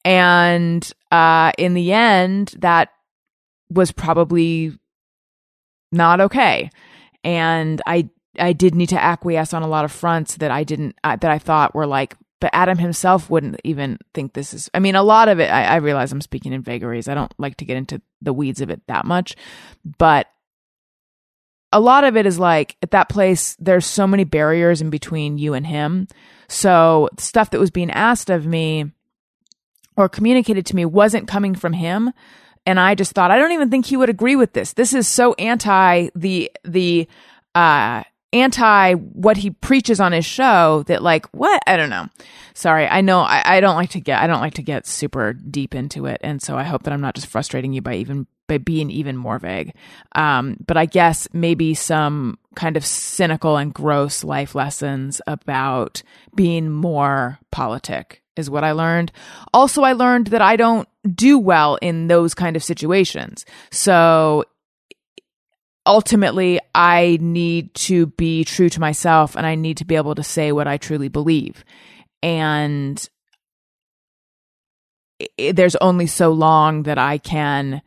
And 0.04 0.88
uh, 1.10 1.52
in 1.58 1.75
the 1.75 1.93
end, 1.93 2.54
that 2.58 2.91
was 3.71 3.93
probably 3.93 4.78
not 5.91 6.21
okay. 6.21 6.71
And 7.25 7.82
I 7.86 8.08
I 8.38 8.52
did 8.52 8.75
need 8.75 8.91
to 8.91 9.02
acquiesce 9.02 9.54
on 9.54 9.62
a 9.62 9.69
lot 9.69 9.84
of 9.84 9.93
fronts 9.93 10.36
that 10.36 10.50
I 10.50 10.62
didn't 10.64 10.97
uh, 11.02 11.17
that 11.17 11.30
I 11.30 11.38
thought 11.38 11.75
were 11.75 11.86
like 11.86 12.17
but 12.40 12.50
Adam 12.52 12.78
himself 12.78 13.30
wouldn't 13.30 13.60
even 13.64 13.99
think 14.12 14.32
this 14.32 14.52
is. 14.52 14.70
I 14.75 14.78
mean, 14.78 14.94
a 14.94 15.02
lot 15.02 15.28
of 15.28 15.40
it, 15.40 15.50
I, 15.50 15.64
I, 15.64 15.76
realize 15.76 16.12
I'm 16.12 16.20
speaking 16.20 16.52
in 16.52 16.62
vagaries. 16.62 17.08
I 17.08 17.14
don't 17.14 17.32
like 17.38 17.56
to 17.58 17.64
get 17.64 17.76
into 17.76 18.02
the 18.20 18.32
weeds 18.32 18.60
of 18.60 18.70
it 18.70 18.82
that 18.88 19.06
much, 19.06 19.36
but 19.99 20.26
a 21.72 21.80
lot 21.80 22.04
of 22.04 22.16
it 22.16 22.26
is 22.26 22.38
like 22.38 22.76
at 22.82 22.90
that 22.92 23.08
place, 23.08 23.56
there's 23.58 23.86
so 23.86 24.06
many 24.06 24.25
barriers 24.25 24.80
in 24.80 24.90
between 24.90 25.38
you 25.38 25.54
and 25.54 25.66
him. 25.66 26.08
So 26.49 27.08
stuff 27.18 27.50
that 27.50 27.60
was 27.60 27.70
being 27.70 27.90
asked 27.90 28.30
of 28.30 28.46
me 28.46 28.92
or 29.96 30.08
communicated 30.08 30.66
to 30.66 30.76
me 30.76 30.84
wasn't 30.84 31.28
coming 31.28 31.54
from 31.54 31.72
him. 31.72 32.12
And 32.66 32.78
I 32.78 32.94
just 32.94 33.12
thought, 33.12 33.30
I 33.30 33.38
don't 33.38 33.52
even 33.52 33.70
think 33.70 33.86
he 33.86 33.96
would 33.96 34.10
agree 34.10 34.36
with 34.36 34.52
this. 34.52 34.75
This 34.75 34.92
is 34.92 35.08
so 35.08 35.34
anti 35.34 36.10
the, 36.14 36.50
the, 36.64 37.08
uh, 37.54 38.04
anti 38.32 38.95
what 38.95 39.36
he 39.36 39.50
preaches 39.50 40.00
on 40.00 40.12
his 40.12 40.25
show 40.25 40.84
that 40.86 41.02
like 41.02 41.26
what? 41.32 41.62
I 41.67 41.76
don't 41.76 41.91
know. 41.91 42.08
Sorry. 42.54 42.86
I 42.86 43.00
know 43.00 43.21
I, 43.21 43.56
I, 43.56 43.60
don't 43.60 43.76
like 43.76 43.91
to 43.91 44.00
get 44.00 44.21
i 44.21 44.26
don't 44.26 44.41
like 44.41 44.54
to 44.54 44.62
get 44.62 44.86
super 44.86 45.32
deep 45.32 45.75
into 45.75 46.06
it. 46.06 46.21
And 46.23 46.43
so 46.43 46.56
i 46.56 46.62
hope 46.62 46.82
that 46.84 46.93
i'm 46.93 47.00
not 47.00 47.15
just 47.15 47.28
frustrating 47.28 47.73
you 47.73 47.82
by 47.82 47.95
even 47.95 48.26
by 48.49 48.58
being 48.58 48.91
even 48.91 49.17
more 49.17 49.39
vague. 49.39 49.75
Um, 50.15 50.56
but 50.67 50.76
i 50.76 50.86
guess 50.86 51.28
maybe 51.32 51.75
some 51.75 52.39
kind 52.54 52.76
of 52.76 52.84
cynical 52.84 53.56
and 53.56 53.73
gross 53.73 54.25
life 54.25 54.54
lessons 54.54 55.21
about 55.26 56.02
being 56.34 56.71
more 56.71 57.39
politic 57.50 58.23
is 58.36 58.50
what 58.50 58.65
i 58.65 58.73
learned. 58.73 59.12
Also 59.54 59.82
i 59.82 59.93
learned 59.93 60.28
that 60.28 60.43
i 60.43 60.56
don't 60.56 60.89
do 61.15 61.39
well 61.39 61.76
in 61.76 62.08
those 62.08 62.34
kind 62.34 62.56
of 62.56 62.65
situations. 62.65 63.45
So 63.71 64.45
ultimately 65.86 66.60
I 66.75 67.18
need 67.20 67.72
to 67.75 68.06
be 68.06 68.44
true 68.44 68.68
to 68.68 68.80
myself 68.80 69.36
and 69.36 69.46
I 69.46 69.54
need 69.54 69.78
to 69.78 69.84
be 69.84 69.96
able 69.96 70.16
to 70.16 70.22
say 70.22 70.52
what 70.52 70.66
I 70.66 70.76
truly 70.76 71.08
believe. 71.08 71.64
And 72.22 73.08
it, 75.18 75.56
there's 75.56 75.76
only 75.76 76.06
so 76.06 76.32
long 76.32 76.82
that 76.82 76.99
I 76.99 77.18
can 77.18 77.82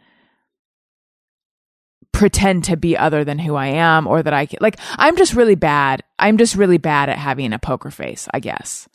pretend 2.12 2.63
to 2.65 2.75
be 2.75 2.97
other 2.97 3.23
than 3.23 3.39
who 3.39 3.55
I 3.55 3.67
am 3.67 4.07
or 4.07 4.23
that 4.23 4.33
I 4.33 4.45
can, 4.45 4.59
like 4.62 4.79
I'm 4.97 5.15
just 5.15 5.33
really 5.33 5.55
bad. 5.55 6.01
I'm 6.17 6.38
just 6.38 6.55
really 6.55 6.77
bad 6.77 7.09
at 7.09 7.17
having 7.17 7.53
a 7.53 7.59
poker 7.59 7.91
face, 7.91 8.27
I 8.33 8.39
guess. 8.39 8.88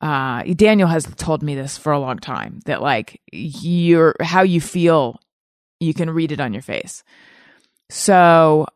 Uh, 0.00 0.42
Daniel 0.42 0.88
has 0.88 1.06
told 1.16 1.42
me 1.42 1.54
this 1.54 1.78
for 1.78 1.92
a 1.92 1.98
long 1.98 2.18
time 2.18 2.60
that 2.66 2.82
like 2.82 3.20
you're 3.32 4.14
how 4.20 4.42
you 4.42 4.60
feel 4.60 5.20
you 5.80 5.94
can 5.94 6.10
read 6.10 6.32
it 6.32 6.40
on 6.40 6.52
your 6.52 6.62
face. 6.62 7.02
So 7.90 8.66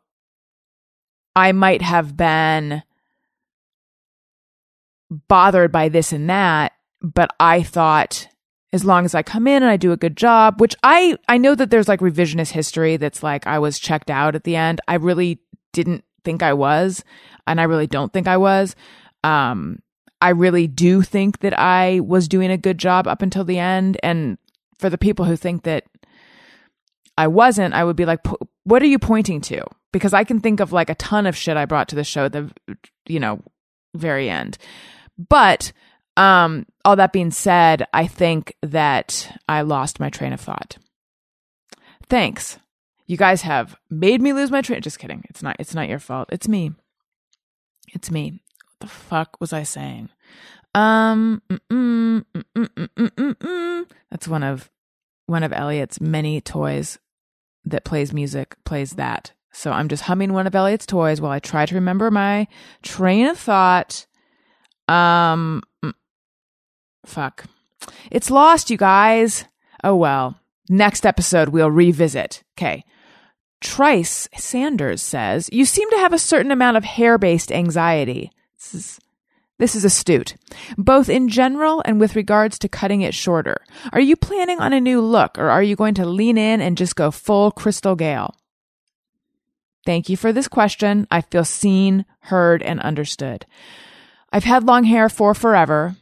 I 1.35 1.53
might 1.53 1.83
have 1.83 2.16
been 2.16 2.83
bothered 5.29 5.73
by 5.73 5.88
this 5.88 6.12
and 6.12 6.29
that, 6.29 6.73
but 7.01 7.31
I 7.40 7.62
thought 7.62 8.29
as 8.73 8.85
long 8.85 9.05
as 9.05 9.14
I 9.14 9.23
come 9.23 9.47
in 9.47 9.62
and 9.62 9.71
I 9.71 9.77
do 9.77 9.92
a 9.92 9.97
good 9.97 10.16
job, 10.16 10.61
which 10.61 10.75
I 10.83 11.16
I 11.29 11.38
know 11.38 11.55
that 11.55 11.71
there's 11.71 11.88
like 11.88 12.01
revisionist 12.01 12.51
history 12.51 12.97
that's 12.97 13.23
like 13.23 13.47
I 13.47 13.59
was 13.59 13.79
checked 13.79 14.11
out 14.11 14.35
at 14.35 14.44
the 14.44 14.57
end. 14.57 14.81
I 14.87 14.94
really 14.94 15.40
didn't 15.73 16.05
think 16.25 16.42
I 16.42 16.53
was, 16.53 17.03
and 17.47 17.61
I 17.61 17.64
really 17.64 17.87
don't 17.87 18.12
think 18.12 18.29
I 18.29 18.37
was. 18.37 18.77
Um 19.25 19.81
I 20.21 20.31
really 20.31 20.66
do 20.66 21.03
think 21.03 21.38
that 21.40 21.59
I 21.59 22.01
was 22.01 22.29
doing 22.29 22.51
a 22.51 22.59
good 22.59 22.79
job 22.79 23.07
up 23.07 23.23
until 23.23 23.44
the 23.44 23.59
end 23.59 23.99
and 24.03 24.37
for 24.79 24.90
the 24.90 24.99
people 24.99 25.25
who 25.25 25.37
think 25.37 25.62
that 25.62 25.85
I 27.18 27.26
wasn't, 27.26 27.74
I 27.74 27.83
would 27.83 27.96
be 27.96 28.04
like, 28.04 28.20
what 28.62 28.81
are 28.81 28.87
you 28.87 29.00
pointing 29.00 29.40
to? 29.42 29.64
Because 29.92 30.14
I 30.14 30.22
can 30.22 30.38
think 30.38 30.61
of 30.61 30.72
like 30.72 30.88
a 30.88 30.94
ton 30.94 31.26
of 31.26 31.37
shit 31.37 31.57
I 31.57 31.64
brought 31.64 31.88
to 31.88 31.96
the 31.96 32.04
show 32.04 32.26
at 32.26 32.33
the, 32.33 32.48
you 33.09 33.18
know, 33.18 33.42
very 33.96 34.31
end. 34.31 34.57
But 35.28 35.72
um, 36.16 36.64
all 36.85 36.94
that 36.94 37.12
being 37.12 37.33
said, 37.33 37.85
I 37.92 38.07
think 38.07 38.54
that 38.62 39.37
I 39.48 39.62
lost 39.62 39.98
my 39.98 40.11
train 40.11 40.33
of 40.33 40.40
thought. 40.40 40.78
Thanks. 42.09 42.57
You 43.09 43.16
guys 43.16 43.42
have 43.42 43.74
made 43.90 44.22
me 44.22 44.33
lose 44.33 44.52
my 44.52 44.62
train. 44.62 44.81
Just 44.81 45.00
kidding. 45.00 45.24
It's 45.28 45.42
not. 45.42 45.57
It's 45.59 45.74
not 45.74 45.88
your 45.88 45.98
fault. 45.98 46.28
It's 46.31 46.46
me. 46.46 46.72
It's 47.94 48.12
me. 48.12 48.31
What 48.31 48.81
the 48.81 48.87
fuck 48.87 49.40
was 49.40 49.52
I 49.52 49.64
saying? 49.64 50.11
Um. 50.74 51.42
Mm, 51.50 52.24
mm, 52.35 52.88
mm, 52.94 53.87
That's 54.11 54.28
one 54.28 54.42
of 54.44 54.70
one 55.26 55.42
of 55.42 55.52
Elliot's 55.52 56.00
many 56.00 56.40
toys 56.40 56.98
that 57.68 57.85
plays 57.85 58.12
music 58.12 58.57
plays 58.64 58.92
that. 58.92 59.33
So 59.52 59.72
I'm 59.72 59.88
just 59.88 60.04
humming 60.04 60.33
one 60.33 60.46
of 60.46 60.54
Elliot's 60.54 60.87
toys 60.87 61.20
while 61.20 61.33
I 61.33 61.38
try 61.38 61.66
to 61.66 61.74
remember 61.74 62.11
my 62.11 62.46
train 62.83 63.26
of 63.26 63.38
thought. 63.38 64.07
Um, 64.87 65.62
mm, 65.85 65.94
fuck. 67.04 67.44
It's 68.11 68.31
lost, 68.31 68.70
you 68.70 68.76
guys. 68.76 69.44
Oh 69.83 69.96
well. 69.96 70.38
Next 70.68 71.07
episode, 71.07 71.48
we'll 71.48 71.70
revisit. 71.70 72.42
Okay. 72.57 72.85
Trice 73.61 74.28
Sanders 74.37 75.02
says, 75.02 75.48
You 75.52 75.64
seem 75.64 75.90
to 75.90 75.98
have 75.98 76.12
a 76.12 76.18
certain 76.18 76.52
amount 76.52 76.76
of 76.76 76.85
hair 76.85 77.18
based 77.18 77.50
anxiety. 77.50 78.31
This 78.57 78.74
is, 78.74 79.00
this 79.59 79.75
is 79.75 79.85
astute, 79.85 80.37
both 80.77 81.09
in 81.09 81.29
general 81.29 81.83
and 81.85 82.01
with 82.01 82.16
regards 82.16 82.59
to 82.61 82.68
cutting 82.68 83.03
it 83.03 83.14
shorter. 83.14 83.57
Are 83.92 84.01
you 84.01 84.16
planning 84.16 84.61
on 84.61 84.73
a 84.73 84.81
new 84.81 85.01
look 85.01 85.37
or 85.38 85.51
are 85.51 85.62
you 85.62 85.75
going 85.77 85.94
to 85.94 86.07
lean 86.07 86.38
in 86.38 86.61
and 86.61 86.77
just 86.77 86.97
go 86.97 87.11
full 87.11 87.51
Crystal 87.51 87.97
Gayle? 87.97 88.35
Thank 89.85 90.09
you 90.09 90.16
for 90.16 90.33
this 90.33 90.49
question. 90.49 91.07
I 91.11 91.23
feel 91.23 91.44
seen, 91.44 92.05
heard, 92.21 92.62
and 92.62 92.79
understood. 92.81 93.47
I've 94.33 94.44
had 94.44 94.64
long 94.64 94.85
hair 94.85 95.09
for 95.09 95.35
forever. 95.35 95.97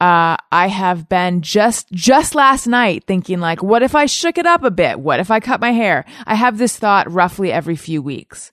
Uh, 0.00 0.36
I 0.50 0.68
have 0.68 1.08
been 1.08 1.42
just, 1.42 1.90
just 1.92 2.34
last 2.34 2.66
night 2.66 3.04
thinking 3.06 3.38
like, 3.40 3.62
what 3.62 3.82
if 3.82 3.94
I 3.94 4.06
shook 4.06 4.36
it 4.36 4.46
up 4.46 4.64
a 4.64 4.70
bit? 4.70 5.00
What 5.00 5.20
if 5.20 5.30
I 5.30 5.40
cut 5.40 5.60
my 5.60 5.70
hair? 5.70 6.04
I 6.26 6.34
have 6.34 6.58
this 6.58 6.76
thought 6.76 7.10
roughly 7.10 7.52
every 7.52 7.76
few 7.76 8.02
weeks. 8.02 8.52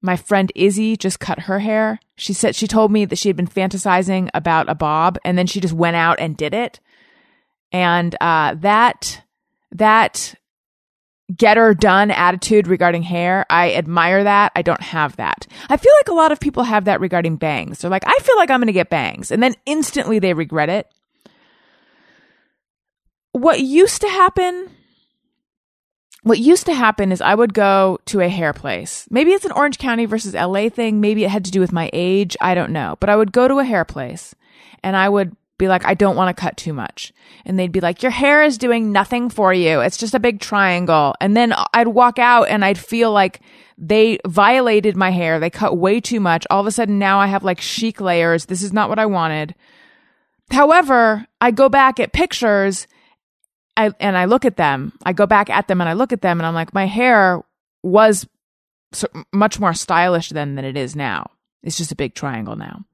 My 0.00 0.16
friend 0.16 0.52
Izzy 0.54 0.96
just 0.96 1.20
cut 1.20 1.40
her 1.40 1.58
hair. 1.58 1.98
She 2.16 2.32
said, 2.32 2.54
she 2.54 2.66
told 2.66 2.92
me 2.92 3.04
that 3.04 3.18
she 3.18 3.28
had 3.28 3.36
been 3.36 3.48
fantasizing 3.48 4.28
about 4.32 4.68
a 4.68 4.74
bob 4.74 5.18
and 5.24 5.36
then 5.36 5.46
she 5.46 5.60
just 5.60 5.74
went 5.74 5.96
out 5.96 6.20
and 6.20 6.36
did 6.36 6.54
it. 6.54 6.80
And, 7.72 8.14
uh, 8.20 8.54
that, 8.58 9.22
that 9.72 10.34
get 11.34 11.56
her 11.56 11.74
done 11.74 12.10
attitude 12.10 12.66
regarding 12.66 13.02
hair. 13.02 13.44
I 13.50 13.74
admire 13.74 14.24
that. 14.24 14.52
I 14.54 14.62
don't 14.62 14.80
have 14.80 15.16
that. 15.16 15.46
I 15.68 15.76
feel 15.76 15.92
like 16.00 16.08
a 16.08 16.14
lot 16.14 16.32
of 16.32 16.40
people 16.40 16.62
have 16.62 16.86
that 16.86 17.00
regarding 17.00 17.36
bangs. 17.36 17.80
They're 17.80 17.90
like, 17.90 18.04
I 18.06 18.18
feel 18.22 18.36
like 18.36 18.50
I'm 18.50 18.60
going 18.60 18.68
to 18.68 18.72
get 18.72 18.88
bangs. 18.88 19.30
And 19.30 19.42
then 19.42 19.54
instantly 19.66 20.18
they 20.18 20.32
regret 20.32 20.70
it. 20.70 20.86
What 23.32 23.60
used 23.60 24.00
to 24.00 24.08
happen, 24.08 24.70
what 26.28 26.38
used 26.38 26.66
to 26.66 26.74
happen 26.74 27.12
is 27.12 27.20
I 27.20 27.34
would 27.34 27.54
go 27.54 27.98
to 28.06 28.20
a 28.20 28.28
hair 28.28 28.52
place. 28.52 29.06
Maybe 29.10 29.32
it's 29.32 29.44
an 29.44 29.52
Orange 29.52 29.78
County 29.78 30.04
versus 30.04 30.34
LA 30.34 30.68
thing. 30.68 31.00
Maybe 31.00 31.24
it 31.24 31.30
had 31.30 31.44
to 31.46 31.50
do 31.50 31.60
with 31.60 31.72
my 31.72 31.90
age. 31.92 32.36
I 32.40 32.54
don't 32.54 32.72
know. 32.72 32.96
But 33.00 33.10
I 33.10 33.16
would 33.16 33.32
go 33.32 33.48
to 33.48 33.58
a 33.58 33.64
hair 33.64 33.84
place 33.84 34.34
and 34.82 34.96
I 34.96 35.08
would 35.08 35.36
be 35.58 35.68
like, 35.68 35.84
I 35.84 35.94
don't 35.94 36.16
want 36.16 36.34
to 36.34 36.40
cut 36.40 36.56
too 36.56 36.72
much. 36.72 37.12
And 37.44 37.58
they'd 37.58 37.72
be 37.72 37.80
like, 37.80 38.02
your 38.02 38.12
hair 38.12 38.44
is 38.44 38.58
doing 38.58 38.92
nothing 38.92 39.28
for 39.28 39.52
you. 39.52 39.80
It's 39.80 39.96
just 39.96 40.14
a 40.14 40.20
big 40.20 40.40
triangle. 40.40 41.14
And 41.20 41.36
then 41.36 41.52
I'd 41.74 41.88
walk 41.88 42.18
out 42.18 42.44
and 42.44 42.64
I'd 42.64 42.78
feel 42.78 43.10
like 43.10 43.40
they 43.76 44.18
violated 44.26 44.96
my 44.96 45.10
hair. 45.10 45.40
They 45.40 45.50
cut 45.50 45.76
way 45.76 46.00
too 46.00 46.20
much. 46.20 46.46
All 46.50 46.60
of 46.60 46.66
a 46.66 46.70
sudden 46.70 46.98
now 46.98 47.18
I 47.18 47.26
have 47.26 47.44
like 47.44 47.60
chic 47.60 48.00
layers. 48.00 48.46
This 48.46 48.62
is 48.62 48.72
not 48.72 48.88
what 48.88 48.98
I 48.98 49.06
wanted. 49.06 49.54
However, 50.50 51.26
I 51.40 51.50
go 51.50 51.68
back 51.68 52.00
at 52.00 52.12
pictures 52.12 52.86
I, 53.78 53.92
and 54.00 54.18
I 54.18 54.24
look 54.24 54.44
at 54.44 54.56
them. 54.56 54.92
I 55.04 55.12
go 55.12 55.26
back 55.26 55.48
at 55.48 55.68
them 55.68 55.80
and 55.80 55.88
I 55.88 55.92
look 55.92 56.12
at 56.12 56.20
them 56.20 56.40
and 56.40 56.46
I'm 56.46 56.54
like, 56.54 56.74
my 56.74 56.86
hair 56.86 57.42
was 57.82 58.26
so 58.92 59.06
much 59.32 59.60
more 59.60 59.72
stylish 59.72 60.30
then 60.30 60.56
than 60.56 60.64
it 60.64 60.76
is 60.76 60.96
now. 60.96 61.30
It's 61.62 61.76
just 61.76 61.92
a 61.92 61.96
big 61.96 62.14
triangle 62.14 62.56
now. 62.56 62.84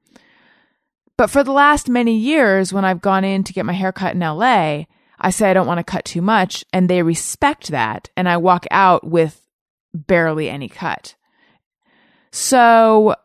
But 1.17 1.29
for 1.29 1.43
the 1.43 1.51
last 1.51 1.89
many 1.89 2.15
years, 2.15 2.71
when 2.71 2.85
I've 2.85 3.01
gone 3.01 3.23
in 3.23 3.43
to 3.45 3.53
get 3.53 3.65
my 3.65 3.73
hair 3.73 3.91
cut 3.91 4.13
in 4.13 4.19
LA, 4.19 4.83
I 5.19 5.29
say 5.31 5.49
I 5.49 5.53
don't 5.53 5.67
want 5.67 5.79
to 5.79 5.83
cut 5.83 6.03
too 6.05 6.21
much, 6.21 6.65
and 6.73 6.89
they 6.89 7.01
respect 7.01 7.69
that. 7.69 8.09
And 8.17 8.27
I 8.27 8.37
walk 8.37 8.65
out 8.69 9.07
with 9.07 9.41
barely 9.93 10.49
any 10.49 10.67
cut. 10.67 11.15
So 12.31 13.15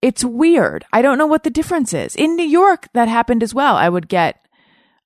it's 0.00 0.24
weird. 0.24 0.86
I 0.94 1.02
don't 1.02 1.18
know 1.18 1.26
what 1.26 1.42
the 1.42 1.50
difference 1.50 1.92
is. 1.92 2.16
In 2.16 2.36
New 2.36 2.46
York, 2.46 2.88
that 2.94 3.08
happened 3.08 3.42
as 3.42 3.54
well. 3.54 3.76
I 3.76 3.90
would 3.90 4.08
get, 4.08 4.46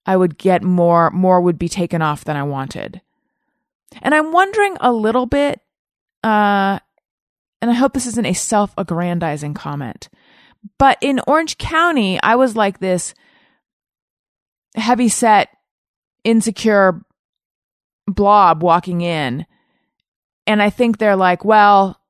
I 0.06 0.16
would 0.16 0.38
get 0.38 0.62
more, 0.62 1.10
more 1.10 1.40
would 1.40 1.58
be 1.58 1.68
taken 1.68 2.02
off 2.02 2.24
than 2.24 2.36
I 2.36 2.42
wanted. 2.42 3.00
And 4.02 4.14
I'm 4.14 4.32
wondering 4.32 4.76
a 4.80 4.92
little 4.92 5.26
bit, 5.26 5.60
uh, 6.22 6.78
and 7.62 7.70
I 7.70 7.74
hope 7.74 7.94
this 7.94 8.06
isn't 8.06 8.26
a 8.26 8.34
self 8.34 8.74
aggrandizing 8.76 9.54
comment. 9.54 10.08
But 10.78 10.98
in 11.00 11.20
Orange 11.26 11.58
County, 11.58 12.20
I 12.22 12.36
was 12.36 12.56
like 12.56 12.78
this 12.78 13.14
heavy 14.74 15.08
set, 15.08 15.48
insecure 16.24 17.02
blob 18.06 18.62
walking 18.62 19.00
in. 19.00 19.46
And 20.46 20.62
I 20.62 20.70
think 20.70 20.98
they're 20.98 21.16
like, 21.16 21.44
well, 21.44 22.00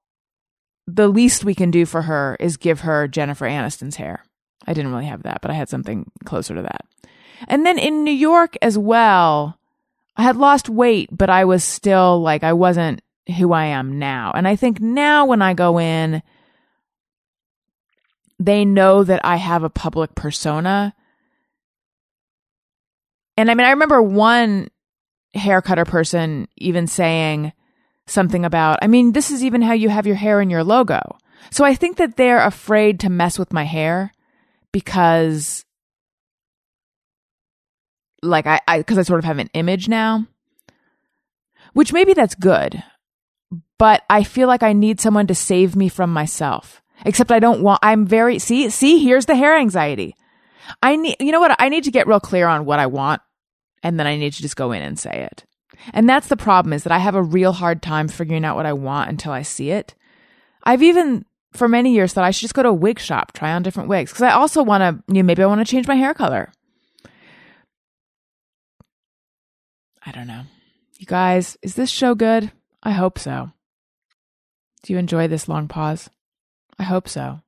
the 0.87 1.09
least 1.09 1.45
we 1.45 1.55
can 1.55 1.71
do 1.71 1.87
for 1.87 2.03
her 2.03 2.37
is 2.41 2.57
give 2.57 2.81
her 2.81 3.09
Jennifer 3.09 3.47
Aniston's 3.47 3.97
hair. 3.97 4.25
I 4.67 4.75
didn't 4.75 4.93
really 4.93 5.07
have 5.07 5.23
that, 5.23 5.41
but 5.41 5.51
I 5.51 5.55
had 5.55 5.69
something 5.69 6.11
closer 6.25 6.55
to 6.55 6.63
that. 6.63 6.85
And 7.49 7.65
then 7.65 7.79
in 7.79 8.05
New 8.05 8.13
York 8.13 8.57
as 8.63 8.79
well, 8.79 9.59
I 10.17 10.23
had 10.23 10.37
lost 10.37 10.69
weight, 10.69 11.09
but 11.11 11.31
I 11.31 11.45
was 11.45 11.65
still 11.65 12.21
like, 12.21 12.45
I 12.45 12.53
wasn't 12.53 13.03
who 13.37 13.53
I 13.53 13.67
am 13.67 13.99
now. 13.99 14.33
And 14.35 14.47
I 14.47 14.57
think 14.57 14.81
now 14.81 15.27
when 15.27 15.43
I 15.43 15.55
go 15.55 15.79
in, 15.79 16.23
they 18.39 18.65
know 18.65 19.05
that 19.05 19.21
I 19.25 19.37
have 19.37 19.63
a 19.63 19.71
public 19.71 20.15
persona. 20.15 20.95
And 23.37 23.51
I 23.51 23.55
mean, 23.55 23.67
I 23.67 23.71
remember 23.71 24.03
one 24.03 24.69
haircutter 25.35 25.87
person 25.87 26.49
even 26.57 26.87
saying 26.87 27.53
something 28.07 28.45
about, 28.45 28.79
I 28.83 28.87
mean, 28.87 29.13
this 29.13 29.31
is 29.31 29.43
even 29.43 29.63
how 29.63 29.73
you 29.73 29.89
have 29.89 30.07
your 30.07 30.17
hair 30.17 30.41
in 30.41 30.51
your 30.51 30.63
logo. 30.65 31.19
So 31.51 31.65
I 31.65 31.75
think 31.75 31.97
that 31.97 32.17
they're 32.17 32.45
afraid 32.45 33.01
to 33.01 33.11
mess 33.11 33.39
with 33.39 33.53
my 33.53 33.65
hair 33.65 34.13
because 34.73 35.65
like 38.25 38.47
I, 38.47 38.61
I 38.67 38.83
cause 38.83 38.99
I 38.99 39.03
sort 39.03 39.19
of 39.19 39.25
have 39.25 39.39
an 39.39 39.51
image 39.55 39.89
now, 39.89 40.27
which 41.73 41.93
maybe 41.93 42.15
that's 42.15 42.35
good, 42.35 42.83
but 43.79 44.03
I 44.09 44.25
feel 44.25 44.49
like 44.49 44.63
I 44.63 44.73
need 44.73 45.01
someone 45.01 45.27
to 45.27 45.35
save 45.35 45.77
me 45.77 45.89
from 45.89 46.13
myself. 46.13 46.81
Except 47.05 47.33
I 47.33 47.41
don't 47.41 47.63
want, 47.63 47.81
I'm 47.83 48.07
very, 48.07 48.39
see, 48.39 48.71
see, 48.71 49.03
here's 49.03 49.27
the 49.27 49.35
hair 49.35 49.57
anxiety. 49.57 50.15
I 50.83 50.97
need, 50.97 51.17
you 51.21 51.33
know 51.33 51.41
what? 51.41 51.55
I 51.59 51.69
need 51.69 51.85
to 51.85 51.91
get 51.91 52.07
real 52.07 52.21
clear 52.21 52.47
on 52.47 52.65
what 52.65 52.79
I 52.79 52.87
want. 52.87 53.21
And 53.83 53.99
then 53.99 54.07
I 54.07 54.17
need 54.17 54.33
to 54.33 54.43
just 54.43 54.57
go 54.57 54.73
in 54.73 54.83
and 54.83 54.99
say 54.99 55.29
it. 55.31 55.45
And 55.93 56.09
that's 56.09 56.29
the 56.29 56.37
problem 56.37 56.73
is 56.73 56.85
that 56.85 56.93
I 56.93 56.99
have 56.99 57.15
a 57.15 57.23
real 57.23 57.53
hard 57.53 57.83
time 57.83 58.09
figuring 58.09 58.45
out 58.45 58.57
what 58.57 58.65
I 58.65 58.73
want 58.73 59.11
until 59.11 59.33
I 59.33 59.43
see 59.43 59.71
it. 59.71 59.95
I've 60.63 60.83
even 60.83 61.27
for 61.53 61.69
many 61.69 61.93
years 61.93 62.13
thought 62.13 62.25
I 62.25 62.31
should 62.31 62.43
just 62.43 62.55
go 62.55 62.63
to 62.63 62.71
a 62.71 62.75
wig 62.75 62.99
shop, 62.99 63.33
try 63.33 63.53
on 63.53 63.63
different 63.63 63.89
wigs. 63.89 64.13
Cause 64.13 64.23
I 64.23 64.31
also 64.31 64.63
want 64.63 64.81
to, 64.81 65.13
you 65.13 65.23
know, 65.23 65.27
maybe 65.27 65.43
I 65.43 65.47
want 65.47 65.61
to 65.61 65.71
change 65.71 65.87
my 65.87 65.95
hair 65.95 66.15
color. 66.15 66.51
I 70.07 70.13
don't 70.13 70.27
know. 70.27 70.43
You 70.99 71.07
guys, 71.07 71.57
is 71.63 71.75
this 71.75 71.91
show 71.91 72.15
good? 72.15 72.53
I 72.83 72.93
hope 72.93 73.19
so. 73.19 73.51
Do 74.83 74.93
you 74.93 74.99
enjoy 74.99 75.29
this 75.29 75.49
long 75.49 75.67
pause? 75.67 76.11
I 76.79 76.83
hope 76.83 77.09
so. 77.09 77.41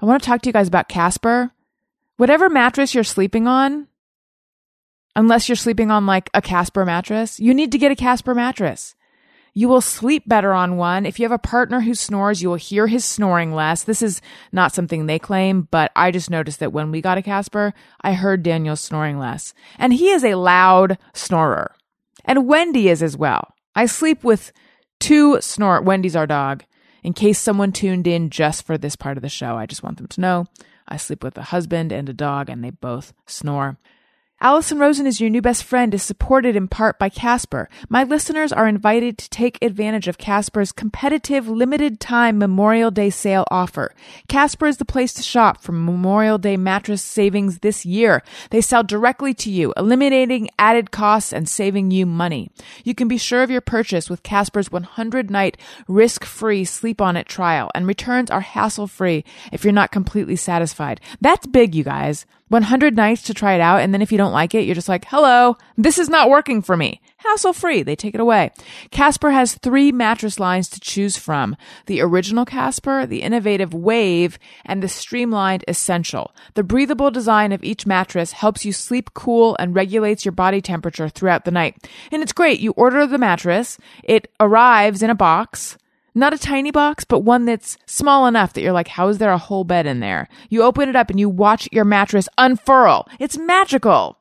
I 0.00 0.06
want 0.06 0.22
to 0.22 0.26
talk 0.26 0.42
to 0.42 0.48
you 0.48 0.52
guys 0.52 0.68
about 0.68 0.88
Casper. 0.88 1.52
Whatever 2.16 2.48
mattress 2.48 2.94
you're 2.94 3.04
sleeping 3.04 3.46
on, 3.46 3.88
unless 5.14 5.48
you're 5.48 5.56
sleeping 5.56 5.90
on 5.90 6.06
like 6.06 6.30
a 6.34 6.42
Casper 6.42 6.84
mattress, 6.84 7.38
you 7.38 7.54
need 7.54 7.72
to 7.72 7.78
get 7.78 7.92
a 7.92 7.96
Casper 7.96 8.34
mattress. 8.34 8.94
You 9.58 9.68
will 9.68 9.80
sleep 9.80 10.28
better 10.28 10.52
on 10.52 10.76
one. 10.76 11.06
If 11.06 11.18
you 11.18 11.24
have 11.24 11.32
a 11.32 11.38
partner 11.38 11.80
who 11.80 11.94
snores, 11.94 12.42
you 12.42 12.50
will 12.50 12.56
hear 12.56 12.88
his 12.88 13.06
snoring 13.06 13.54
less. 13.54 13.84
This 13.84 14.02
is 14.02 14.20
not 14.52 14.74
something 14.74 15.06
they 15.06 15.18
claim, 15.18 15.66
but 15.70 15.90
I 15.96 16.10
just 16.10 16.28
noticed 16.28 16.60
that 16.60 16.74
when 16.74 16.90
we 16.90 17.00
got 17.00 17.16
a 17.16 17.22
Casper, 17.22 17.72
I 18.02 18.12
heard 18.12 18.42
Daniel 18.42 18.76
snoring 18.76 19.18
less. 19.18 19.54
And 19.78 19.94
he 19.94 20.10
is 20.10 20.24
a 20.24 20.34
loud 20.34 20.98
snorer. 21.14 21.74
And 22.26 22.46
Wendy 22.46 22.90
is 22.90 23.02
as 23.02 23.16
well. 23.16 23.54
I 23.74 23.86
sleep 23.86 24.22
with 24.22 24.52
two 25.00 25.40
snore. 25.40 25.80
Wendy's 25.80 26.16
our 26.16 26.26
dog. 26.26 26.64
In 27.02 27.14
case 27.14 27.38
someone 27.38 27.72
tuned 27.72 28.06
in 28.06 28.28
just 28.28 28.66
for 28.66 28.76
this 28.76 28.94
part 28.94 29.16
of 29.16 29.22
the 29.22 29.30
show, 29.30 29.56
I 29.56 29.64
just 29.64 29.82
want 29.82 29.96
them 29.96 30.08
to 30.08 30.20
know 30.20 30.44
I 30.86 30.98
sleep 30.98 31.24
with 31.24 31.38
a 31.38 31.44
husband 31.44 31.92
and 31.92 32.10
a 32.10 32.12
dog, 32.12 32.50
and 32.50 32.62
they 32.62 32.70
both 32.70 33.14
snore. 33.26 33.78
Alison 34.38 34.78
Rosen 34.78 35.06
is 35.06 35.18
your 35.18 35.30
new 35.30 35.40
best 35.40 35.64
friend 35.64 35.94
is 35.94 36.02
supported 36.02 36.56
in 36.56 36.68
part 36.68 36.98
by 36.98 37.08
Casper. 37.08 37.70
My 37.88 38.04
listeners 38.04 38.52
are 38.52 38.68
invited 38.68 39.16
to 39.16 39.30
take 39.30 39.56
advantage 39.62 40.08
of 40.08 40.18
Casper's 40.18 40.72
competitive 40.72 41.48
limited 41.48 42.00
time 42.00 42.36
Memorial 42.36 42.90
Day 42.90 43.08
sale 43.08 43.46
offer. 43.50 43.94
Casper 44.28 44.66
is 44.66 44.76
the 44.76 44.84
place 44.84 45.14
to 45.14 45.22
shop 45.22 45.62
for 45.62 45.72
Memorial 45.72 46.36
Day 46.36 46.58
mattress 46.58 47.00
savings 47.00 47.60
this 47.60 47.86
year. 47.86 48.22
They 48.50 48.60
sell 48.60 48.84
directly 48.84 49.32
to 49.32 49.50
you, 49.50 49.72
eliminating 49.74 50.50
added 50.58 50.90
costs 50.90 51.32
and 51.32 51.48
saving 51.48 51.90
you 51.90 52.04
money. 52.04 52.50
You 52.84 52.94
can 52.94 53.08
be 53.08 53.16
sure 53.16 53.42
of 53.42 53.50
your 53.50 53.62
purchase 53.62 54.10
with 54.10 54.22
Casper's 54.22 54.70
100 54.70 55.30
night 55.30 55.56
risk 55.88 56.26
free 56.26 56.66
sleep 56.66 57.00
on 57.00 57.16
it 57.16 57.26
trial 57.26 57.70
and 57.74 57.86
returns 57.86 58.30
are 58.30 58.42
hassle 58.42 58.86
free 58.86 59.24
if 59.50 59.64
you're 59.64 59.72
not 59.72 59.92
completely 59.92 60.36
satisfied. 60.36 61.00
That's 61.22 61.46
big, 61.46 61.74
you 61.74 61.84
guys. 61.84 62.26
100 62.48 62.94
nights 62.94 63.22
to 63.22 63.34
try 63.34 63.54
it 63.54 63.60
out. 63.60 63.80
And 63.80 63.92
then 63.92 64.02
if 64.02 64.12
you 64.12 64.18
don't 64.18 64.32
like 64.32 64.54
it, 64.54 64.64
you're 64.64 64.74
just 64.74 64.88
like, 64.88 65.04
hello, 65.06 65.56
this 65.76 65.98
is 65.98 66.08
not 66.08 66.30
working 66.30 66.62
for 66.62 66.76
me. 66.76 67.00
hassle 67.18 67.52
free. 67.52 67.82
They 67.82 67.96
take 67.96 68.14
it 68.14 68.20
away. 68.20 68.52
Casper 68.90 69.32
has 69.32 69.56
three 69.56 69.90
mattress 69.90 70.38
lines 70.38 70.68
to 70.70 70.80
choose 70.80 71.16
from. 71.16 71.56
The 71.86 72.00
original 72.00 72.44
Casper, 72.44 73.04
the 73.04 73.22
innovative 73.22 73.74
Wave, 73.74 74.38
and 74.64 74.82
the 74.82 74.88
streamlined 74.88 75.64
Essential. 75.66 76.32
The 76.54 76.62
breathable 76.62 77.10
design 77.10 77.50
of 77.50 77.64
each 77.64 77.86
mattress 77.86 78.32
helps 78.32 78.64
you 78.64 78.72
sleep 78.72 79.12
cool 79.14 79.56
and 79.58 79.74
regulates 79.74 80.24
your 80.24 80.32
body 80.32 80.60
temperature 80.60 81.08
throughout 81.08 81.44
the 81.44 81.50
night. 81.50 81.88
And 82.12 82.22
it's 82.22 82.32
great. 82.32 82.60
You 82.60 82.72
order 82.72 83.06
the 83.06 83.18
mattress. 83.18 83.78
It 84.04 84.30
arrives 84.38 85.02
in 85.02 85.10
a 85.10 85.14
box. 85.14 85.78
Not 86.16 86.32
a 86.32 86.38
tiny 86.38 86.70
box, 86.70 87.04
but 87.04 87.20
one 87.20 87.44
that's 87.44 87.76
small 87.84 88.26
enough 88.26 88.54
that 88.54 88.62
you're 88.62 88.72
like, 88.72 88.88
how 88.88 89.08
is 89.08 89.18
there 89.18 89.32
a 89.32 89.36
whole 89.36 89.64
bed 89.64 89.84
in 89.84 90.00
there? 90.00 90.28
You 90.48 90.62
open 90.62 90.88
it 90.88 90.96
up 90.96 91.10
and 91.10 91.20
you 91.20 91.28
watch 91.28 91.68
your 91.72 91.84
mattress 91.84 92.26
unfurl. 92.38 93.06
It's 93.20 93.36
magical. 93.36 94.16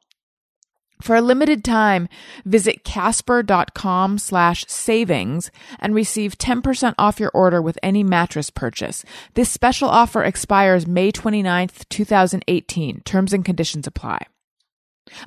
For 1.01 1.15
a 1.15 1.21
limited 1.21 1.63
time, 1.63 2.09
visit 2.43 2.83
casper.com 2.83 4.17
slash 4.17 4.65
savings 4.67 5.51
and 5.79 5.95
receive 5.95 6.37
10% 6.37 6.95
off 6.97 7.21
your 7.21 7.31
order 7.33 7.61
with 7.61 7.79
any 7.81 8.03
mattress 8.03 8.49
purchase. 8.49 9.05
This 9.35 9.49
special 9.49 9.87
offer 9.87 10.21
expires 10.21 10.85
May 10.85 11.13
29th, 11.13 11.87
2018. 11.87 13.03
Terms 13.05 13.31
and 13.31 13.45
conditions 13.45 13.87
apply. 13.87 14.25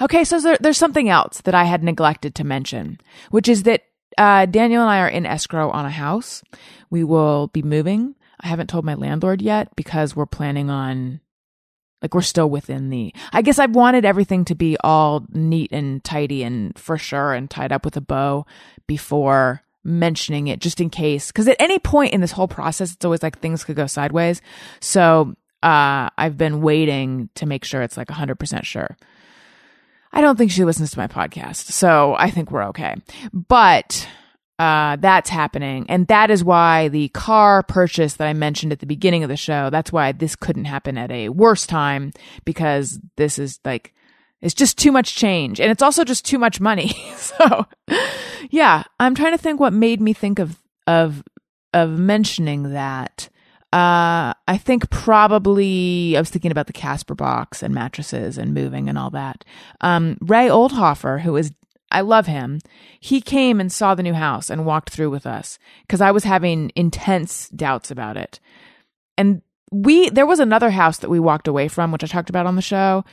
Okay, 0.03 0.23
so 0.23 0.39
there, 0.39 0.59
there's 0.61 0.77
something 0.77 1.09
else 1.09 1.41
that 1.43 1.55
I 1.55 1.65
had 1.65 1.83
neglected 1.83 2.35
to 2.35 2.45
mention, 2.45 2.99
which 3.31 3.49
is 3.49 3.63
that 3.63 3.85
uh, 4.19 4.47
Daniel 4.47 4.83
and 4.83 4.91
I 4.91 4.99
are 5.01 5.09
in 5.09 5.25
escrow 5.25 5.71
on 5.71 5.87
a 5.87 5.91
house. 5.91 6.43
We 6.91 7.05
will 7.05 7.47
be 7.49 7.63
moving. 7.63 8.17
I 8.41 8.49
haven't 8.49 8.69
told 8.69 8.85
my 8.85 8.95
landlord 8.95 9.41
yet 9.41 9.75
because 9.77 10.15
we're 10.15 10.27
planning 10.27 10.71
on, 10.71 11.21
like, 12.03 12.15
we're 12.15 12.21
still 12.23 12.51
within 12.51 12.91
the. 12.91 13.15
I 13.33 13.43
guess 13.43 13.59
I've 13.59 13.75
wanted 13.75 14.05
everything 14.05 14.45
to 14.47 14.55
be 14.55 14.77
all 14.83 15.25
neat 15.33 15.73
and 15.73 16.03
tidy 16.05 16.43
and 16.43 16.77
for 16.79 16.99
sure 16.99 17.33
and 17.33 17.49
tied 17.49 17.73
up 17.73 17.85
with 17.85 17.97
a 17.97 18.01
bow 18.01 18.45
before 18.87 19.63
mentioning 19.85 20.49
it, 20.49 20.61
just 20.61 20.81
in 20.81 20.91
case. 20.91 21.29
Because 21.29 21.49
at 21.49 21.57
any 21.61 21.79
point 21.79 22.13
in 22.13 22.21
this 22.21 22.33
whole 22.33 22.49
process, 22.49 22.93
it's 22.93 23.05
always 23.05 23.23
like 23.23 23.39
things 23.39 23.65
could 23.65 23.77
go 23.77 23.87
sideways. 23.87 24.43
So 24.81 25.35
uh, 25.63 26.11
I've 26.17 26.37
been 26.37 26.61
waiting 26.61 27.31
to 27.37 27.47
make 27.47 27.65
sure 27.65 27.83
it's 27.83 27.97
like 27.97 28.09
100% 28.09 28.65
sure. 28.65 28.97
I 30.19 30.21
don't 30.21 30.37
think 30.37 30.51
she 30.51 30.65
listens 30.65 30.91
to 30.91 30.99
my 30.99 31.07
podcast, 31.07 31.71
so 31.71 32.17
I 32.19 32.33
think 32.33 32.51
we're 32.51 32.65
okay. 32.71 32.97
But 33.33 34.09
uh, 34.59 34.97
that's 34.97 35.31
happening, 35.31 35.87
and 35.89 36.09
that 36.09 36.29
is 36.33 36.43
why 36.43 36.89
the 36.89 37.07
car 37.11 37.63
purchase 37.63 38.15
that 38.15 38.27
I 38.27 38.33
mentioned 38.33 38.73
at 38.73 38.81
the 38.81 38.87
beginning 38.87 39.23
of 39.23 39.29
the 39.29 39.37
show. 39.37 39.71
That's 39.71 39.93
why 39.93 40.11
this 40.11 40.35
couldn't 40.35 40.65
happen 40.65 40.99
at 40.99 41.13
a 41.13 41.29
worse 41.29 41.69
time 41.69 42.13
because 42.45 42.99
this 43.17 43.39
is 43.39 43.61
like 43.65 43.95
it's 44.41 44.55
just 44.55 44.77
too 44.77 44.91
much 44.91 45.15
change, 45.15 45.61
and 45.61 45.71
it's 45.71 45.85
also 45.85 46.03
just 46.03 46.25
too 46.25 46.41
much 46.41 46.61
money. 46.61 46.89
so, 47.17 47.67
yeah, 48.51 48.83
I'm 48.99 49.15
trying 49.15 49.35
to 49.35 49.39
think 49.39 49.61
what 49.61 49.73
made 49.73 50.01
me 50.01 50.15
think 50.15 50.41
of 50.41 50.61
of 50.89 51.23
of 51.73 51.97
mentioning 51.97 52.73
that. 52.73 53.29
Uh, 53.71 54.33
I 54.49 54.57
think 54.59 54.89
probably 54.89 56.17
I 56.17 56.21
was 56.21 56.31
thinking 56.31 56.51
about 56.51 56.69
the 56.69 56.73
Casper 56.73 57.15
box 57.15 57.63
and 57.63 57.75
mattresses 57.75 58.39
and 58.39 58.55
moving 58.55 58.89
and 58.89 58.97
all 58.97 59.11
that. 59.11 59.45
Um, 59.83 60.17
Ray 60.23 60.49
Oldhofer, 60.49 61.21
who 61.21 61.37
is 61.37 61.53
I 61.91 62.01
love 62.03 62.27
him. 62.27 62.61
He 63.01 63.21
came 63.21 63.61
and 63.61 63.73
saw 63.73 63.95
the 63.95 64.03
new 64.03 64.15
house 64.15 64.51
and 64.51 64.67
walked 64.67 64.91
through 64.91 65.11
with 65.11 65.27
us 65.27 65.59
because 65.83 66.01
I 66.01 66.11
was 66.11 66.25
having 66.25 66.71
intense 66.77 67.49
doubts 67.51 67.91
about 67.91 68.17
it. 68.17 68.41
And 69.17 69.43
we 69.71 70.09
there 70.11 70.27
was 70.27 70.41
another 70.41 70.71
house 70.71 70.99
that 70.99 71.11
we 71.11 71.21
walked 71.21 71.49
away 71.49 71.69
from, 71.69 71.93
which 71.93 72.05
I 72.05 72.07
talked 72.07 72.31
about 72.31 72.47
on 72.47 72.57
the 72.57 72.63
show, 72.63 73.05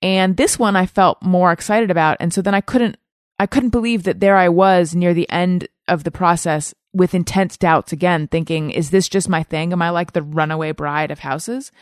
and 0.00 0.36
this 0.36 0.58
one 0.58 0.76
I 0.76 0.86
felt 0.86 1.22
more 1.22 1.50
excited 1.52 1.90
about. 1.90 2.18
And 2.20 2.32
so 2.32 2.40
then 2.42 2.54
I 2.54 2.60
couldn't 2.60 2.96
I 3.38 3.46
couldn't 3.46 3.70
believe 3.70 4.04
that 4.04 4.20
there 4.20 4.36
I 4.36 4.48
was 4.48 4.94
near 4.94 5.14
the 5.14 5.28
end 5.30 5.66
of 5.88 6.04
the 6.04 6.10
process 6.10 6.72
with 6.94 7.14
intense 7.14 7.56
doubts 7.56 7.92
again, 7.92 8.28
thinking, 8.28 8.70
is 8.70 8.90
this 8.90 9.08
just 9.08 9.28
my 9.28 9.42
thing? 9.42 9.72
Am 9.72 9.82
I 9.82 9.90
like 9.90 10.12
the 10.12 10.22
runaway 10.22 10.72
bride 10.72 11.10
of 11.10 11.18
houses? 11.18 11.72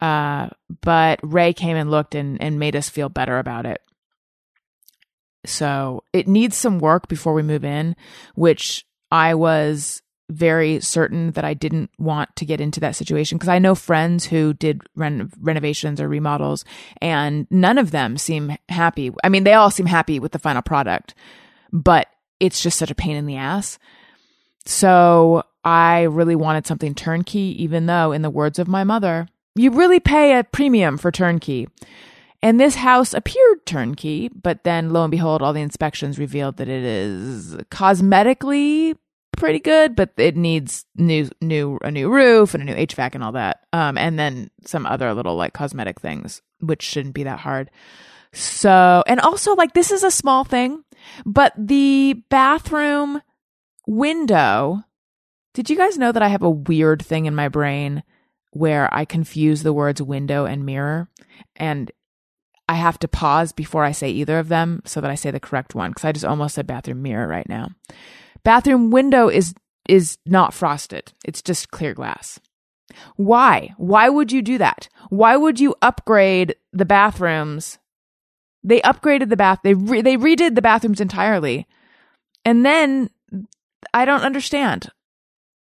Uh, 0.00 0.48
but 0.82 1.20
Ray 1.22 1.52
came 1.52 1.76
and 1.76 1.90
looked 1.90 2.14
and, 2.14 2.40
and 2.40 2.58
made 2.58 2.74
us 2.74 2.88
feel 2.88 3.08
better 3.08 3.38
about 3.38 3.66
it. 3.66 3.82
So 5.44 6.02
it 6.12 6.26
needs 6.26 6.56
some 6.56 6.78
work 6.78 7.08
before 7.08 7.34
we 7.34 7.42
move 7.42 7.64
in, 7.64 7.96
which 8.34 8.84
I 9.12 9.34
was 9.34 10.02
very 10.28 10.80
certain 10.80 11.30
that 11.32 11.44
I 11.44 11.54
didn't 11.54 11.90
want 11.98 12.34
to 12.36 12.44
get 12.44 12.60
into 12.60 12.80
that 12.80 12.96
situation 12.96 13.38
because 13.38 13.48
I 13.48 13.60
know 13.60 13.76
friends 13.76 14.24
who 14.24 14.54
did 14.54 14.82
ren- 14.96 15.30
renovations 15.40 16.00
or 16.00 16.08
remodels 16.08 16.64
and 17.00 17.46
none 17.48 17.78
of 17.78 17.92
them 17.92 18.16
seem 18.16 18.56
happy. 18.68 19.12
I 19.22 19.28
mean, 19.28 19.44
they 19.44 19.54
all 19.54 19.70
seem 19.70 19.86
happy 19.86 20.18
with 20.18 20.32
the 20.32 20.40
final 20.40 20.62
product, 20.62 21.14
but 21.72 22.08
it's 22.40 22.60
just 22.60 22.78
such 22.78 22.90
a 22.90 22.96
pain 22.96 23.16
in 23.16 23.26
the 23.26 23.36
ass. 23.36 23.78
So 24.66 25.44
I 25.64 26.02
really 26.02 26.36
wanted 26.36 26.66
something 26.66 26.94
turnkey, 26.94 27.62
even 27.62 27.86
though, 27.86 28.12
in 28.12 28.22
the 28.22 28.30
words 28.30 28.58
of 28.58 28.68
my 28.68 28.84
mother, 28.84 29.28
you 29.54 29.70
really 29.70 30.00
pay 30.00 30.38
a 30.38 30.44
premium 30.44 30.98
for 30.98 31.10
turnkey. 31.10 31.68
And 32.42 32.60
this 32.60 32.74
house 32.74 33.14
appeared 33.14 33.64
turnkey, 33.64 34.28
but 34.28 34.64
then 34.64 34.90
lo 34.90 35.04
and 35.04 35.10
behold, 35.10 35.40
all 35.40 35.52
the 35.52 35.60
inspections 35.60 36.18
revealed 36.18 36.58
that 36.58 36.68
it 36.68 36.84
is 36.84 37.56
cosmetically 37.70 38.96
pretty 39.36 39.58
good, 39.58 39.96
but 39.96 40.10
it 40.16 40.36
needs 40.36 40.84
new, 40.96 41.28
new, 41.40 41.78
a 41.82 41.90
new 41.90 42.12
roof 42.12 42.54
and 42.54 42.62
a 42.62 42.66
new 42.66 42.74
HVAC 42.74 43.14
and 43.14 43.24
all 43.24 43.32
that. 43.32 43.60
Um, 43.72 43.96
and 43.96 44.18
then 44.18 44.50
some 44.64 44.86
other 44.86 45.14
little 45.14 45.36
like 45.36 45.52
cosmetic 45.52 46.00
things, 46.00 46.42
which 46.60 46.82
shouldn't 46.82 47.14
be 47.14 47.24
that 47.24 47.38
hard. 47.38 47.70
So, 48.32 49.02
and 49.06 49.20
also 49.20 49.54
like 49.54 49.72
this 49.72 49.90
is 49.90 50.02
a 50.02 50.10
small 50.10 50.44
thing, 50.44 50.84
but 51.24 51.52
the 51.56 52.22
bathroom 52.28 53.22
window. 53.86 54.82
Did 55.54 55.70
you 55.70 55.76
guys 55.76 55.96
know 55.96 56.12
that 56.12 56.22
I 56.22 56.28
have 56.28 56.42
a 56.42 56.50
weird 56.50 57.02
thing 57.04 57.26
in 57.26 57.34
my 57.34 57.48
brain 57.48 58.02
where 58.50 58.92
I 58.92 59.04
confuse 59.04 59.62
the 59.62 59.72
words 59.72 60.02
window 60.02 60.44
and 60.44 60.66
mirror? 60.66 61.08
And 61.54 61.90
I 62.68 62.74
have 62.74 62.98
to 63.00 63.08
pause 63.08 63.52
before 63.52 63.84
I 63.84 63.92
say 63.92 64.10
either 64.10 64.38
of 64.38 64.48
them 64.48 64.82
so 64.84 65.00
that 65.00 65.10
I 65.10 65.14
say 65.14 65.30
the 65.30 65.40
correct 65.40 65.74
one 65.74 65.90
because 65.90 66.04
I 66.04 66.12
just 66.12 66.24
almost 66.24 66.56
said 66.56 66.66
bathroom 66.66 67.02
mirror 67.02 67.28
right 67.28 67.48
now. 67.48 67.70
Bathroom 68.42 68.90
window 68.90 69.28
is 69.28 69.54
is 69.88 70.18
not 70.26 70.52
frosted. 70.52 71.12
It's 71.24 71.42
just 71.42 71.70
clear 71.70 71.94
glass. 71.94 72.40
Why? 73.16 73.74
Why 73.76 74.08
would 74.08 74.32
you 74.32 74.42
do 74.42 74.58
that? 74.58 74.88
Why 75.10 75.36
would 75.36 75.60
you 75.60 75.76
upgrade 75.80 76.56
the 76.72 76.84
bathrooms? 76.84 77.78
They 78.64 78.80
upgraded 78.80 79.28
the 79.28 79.36
bath. 79.36 79.60
They 79.62 79.74
re- 79.74 80.02
they 80.02 80.16
redid 80.16 80.56
the 80.56 80.62
bathrooms 80.62 81.00
entirely. 81.00 81.66
And 82.44 82.64
then 82.64 83.10
I 83.96 84.04
don't 84.04 84.20
understand. 84.20 84.90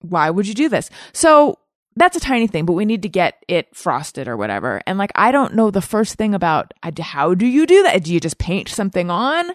Why 0.01 0.31
would 0.31 0.49
you 0.49 0.55
do 0.55 0.71
this? 0.71 0.89
So 1.13 1.59
that's 1.97 2.17
a 2.17 2.21
tiny 2.21 2.47
thing, 2.47 2.65
but 2.65 2.73
we 2.73 2.87
need 2.87 3.03
to 3.03 3.11
get 3.11 3.45
it 3.47 3.77
frosted 3.77 4.27
or 4.27 4.39
whatever. 4.39 4.81
And 4.87 4.97
like, 4.97 5.13
I 5.15 5.33
don't 5.33 5.55
know 5.55 5.71
the 5.71 5.83
first 5.83 6.15
thing 6.15 6.35
about 6.35 6.73
how 6.99 7.35
do 7.35 7.45
you 7.45 7.67
do 7.67 7.83
that? 7.83 8.05
Do 8.05 8.15
you 8.15 8.21
just 8.21 8.39
paint 8.39 8.71
something 8.71 9.11
on? 9.11 9.51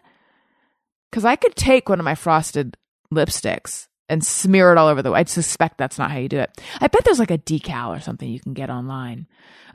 Because 1.09 1.25
I 1.25 1.35
could 1.35 1.55
take 1.55 1.89
one 1.89 1.99
of 1.99 2.05
my 2.05 2.13
frosted 2.13 2.77
lipsticks 3.11 3.87
and 4.07 4.23
smear 4.23 4.71
it 4.71 4.77
all 4.77 4.87
over 4.87 5.01
the. 5.01 5.11
I 5.11 5.23
suspect 5.23 5.79
that's 5.79 5.97
not 5.97 6.11
how 6.11 6.19
you 6.19 6.29
do 6.29 6.39
it. 6.39 6.61
I 6.79 6.87
bet 6.87 7.03
there's 7.03 7.19
like 7.19 7.31
a 7.31 7.39
decal 7.39 7.97
or 7.97 7.99
something 7.99 8.29
you 8.29 8.39
can 8.39 8.53
get 8.53 8.69
online. 8.69 9.25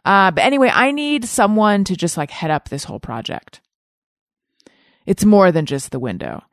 Uh, 0.05 0.31
but 0.31 0.45
anyway, 0.45 0.71
I 0.73 0.93
need 0.93 1.25
someone 1.25 1.83
to 1.85 1.97
just 1.97 2.17
like 2.17 2.31
head 2.31 2.53
up 2.53 2.69
this 2.69 2.85
whole 2.85 3.01
project. 3.01 3.61
It's 5.07 5.25
more 5.25 5.51
than 5.51 5.67
just 5.67 5.91
the 5.91 5.99
window. 5.99 6.45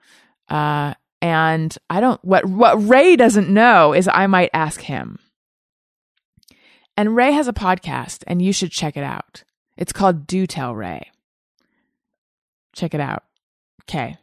Uh, 0.50 0.96
and 1.24 1.78
I 1.90 2.02
don't 2.02 2.24
what 2.26 2.44
what 2.44 2.86
Ray 2.86 3.16
doesn't 3.16 3.48
know 3.48 3.94
is 3.94 4.10
I 4.10 4.28
might 4.28 4.50
ask 4.54 4.82
him. 4.82 5.20
And 6.98 7.16
Ray 7.16 7.32
has 7.32 7.48
a 7.48 7.54
podcast 7.54 8.24
and 8.28 8.42
you 8.42 8.52
should 8.52 8.72
check 8.72 8.98
it 8.98 9.06
out. 9.06 9.46
It's 9.78 9.94
called 9.94 10.28
Do 10.28 10.46
Tell 10.46 10.76
Ray. 10.76 11.10
Check 12.74 12.94
it 12.94 13.00
out. 13.00 13.24
Okay. 13.84 14.18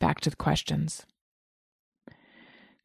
Back 0.00 0.20
to 0.22 0.30
the 0.30 0.36
questions. 0.36 1.06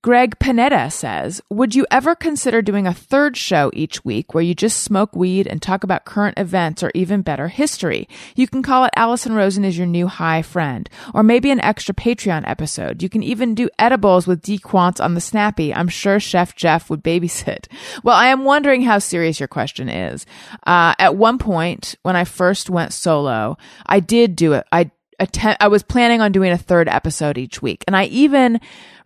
Greg 0.03 0.39
Panetta 0.39 0.91
says, 0.91 1.41
Would 1.51 1.75
you 1.75 1.85
ever 1.91 2.15
consider 2.15 2.63
doing 2.63 2.87
a 2.87 2.93
third 2.93 3.37
show 3.37 3.69
each 3.71 4.03
week 4.03 4.33
where 4.33 4.43
you 4.43 4.55
just 4.55 4.81
smoke 4.81 5.15
weed 5.15 5.45
and 5.45 5.61
talk 5.61 5.83
about 5.83 6.05
current 6.05 6.39
events 6.39 6.81
or 6.81 6.91
even 6.95 7.21
better, 7.21 7.49
history? 7.49 8.09
You 8.35 8.47
can 8.47 8.63
call 8.63 8.83
it 8.85 8.93
Alison 8.95 9.33
Rosen 9.33 9.63
is 9.63 9.77
your 9.77 9.85
new 9.85 10.07
high 10.07 10.41
friend, 10.41 10.89
or 11.13 11.21
maybe 11.21 11.51
an 11.51 11.61
extra 11.61 11.93
Patreon 11.93 12.49
episode. 12.49 13.03
You 13.03 13.09
can 13.09 13.21
even 13.21 13.53
do 13.53 13.69
edibles 13.77 14.25
with 14.25 14.41
dequants 14.41 14.99
on 14.99 15.13
the 15.13 15.21
Snappy. 15.21 15.71
I'm 15.71 15.87
sure 15.87 16.19
Chef 16.19 16.55
Jeff 16.55 16.89
would 16.89 17.03
babysit. 17.03 17.67
Well, 18.03 18.15
I 18.15 18.27
am 18.27 18.45
wondering 18.45 18.81
how 18.81 18.99
serious 18.99 19.39
your 19.39 19.47
question 19.47 19.89
is. 19.89 20.25
Uh, 20.65 20.95
at 20.97 21.17
one 21.17 21.37
point, 21.37 21.95
when 22.03 22.15
I 22.15 22.23
first 22.23 22.69
went 22.69 22.93
solo, 22.93 23.57
I 23.85 23.99
did 23.99 24.35
do 24.35 24.53
it. 24.53 24.65
I 24.71 24.89
attempt, 25.19 25.61
I 25.61 25.67
was 25.67 25.83
planning 25.83 26.19
on 26.19 26.31
doing 26.31 26.51
a 26.51 26.57
third 26.57 26.89
episode 26.89 27.37
each 27.37 27.61
week. 27.61 27.83
And 27.87 27.95
I 27.95 28.05
even 28.05 28.59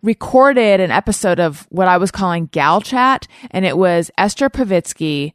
recorded 0.06 0.80
an 0.80 0.92
episode 0.92 1.40
of 1.40 1.66
what 1.68 1.88
I 1.88 1.98
was 1.98 2.10
calling 2.10 2.46
Gal 2.46 2.80
Chat. 2.80 3.26
And 3.50 3.66
it 3.66 3.76
was 3.76 4.10
Esther 4.16 4.48
Povitsky, 4.48 5.32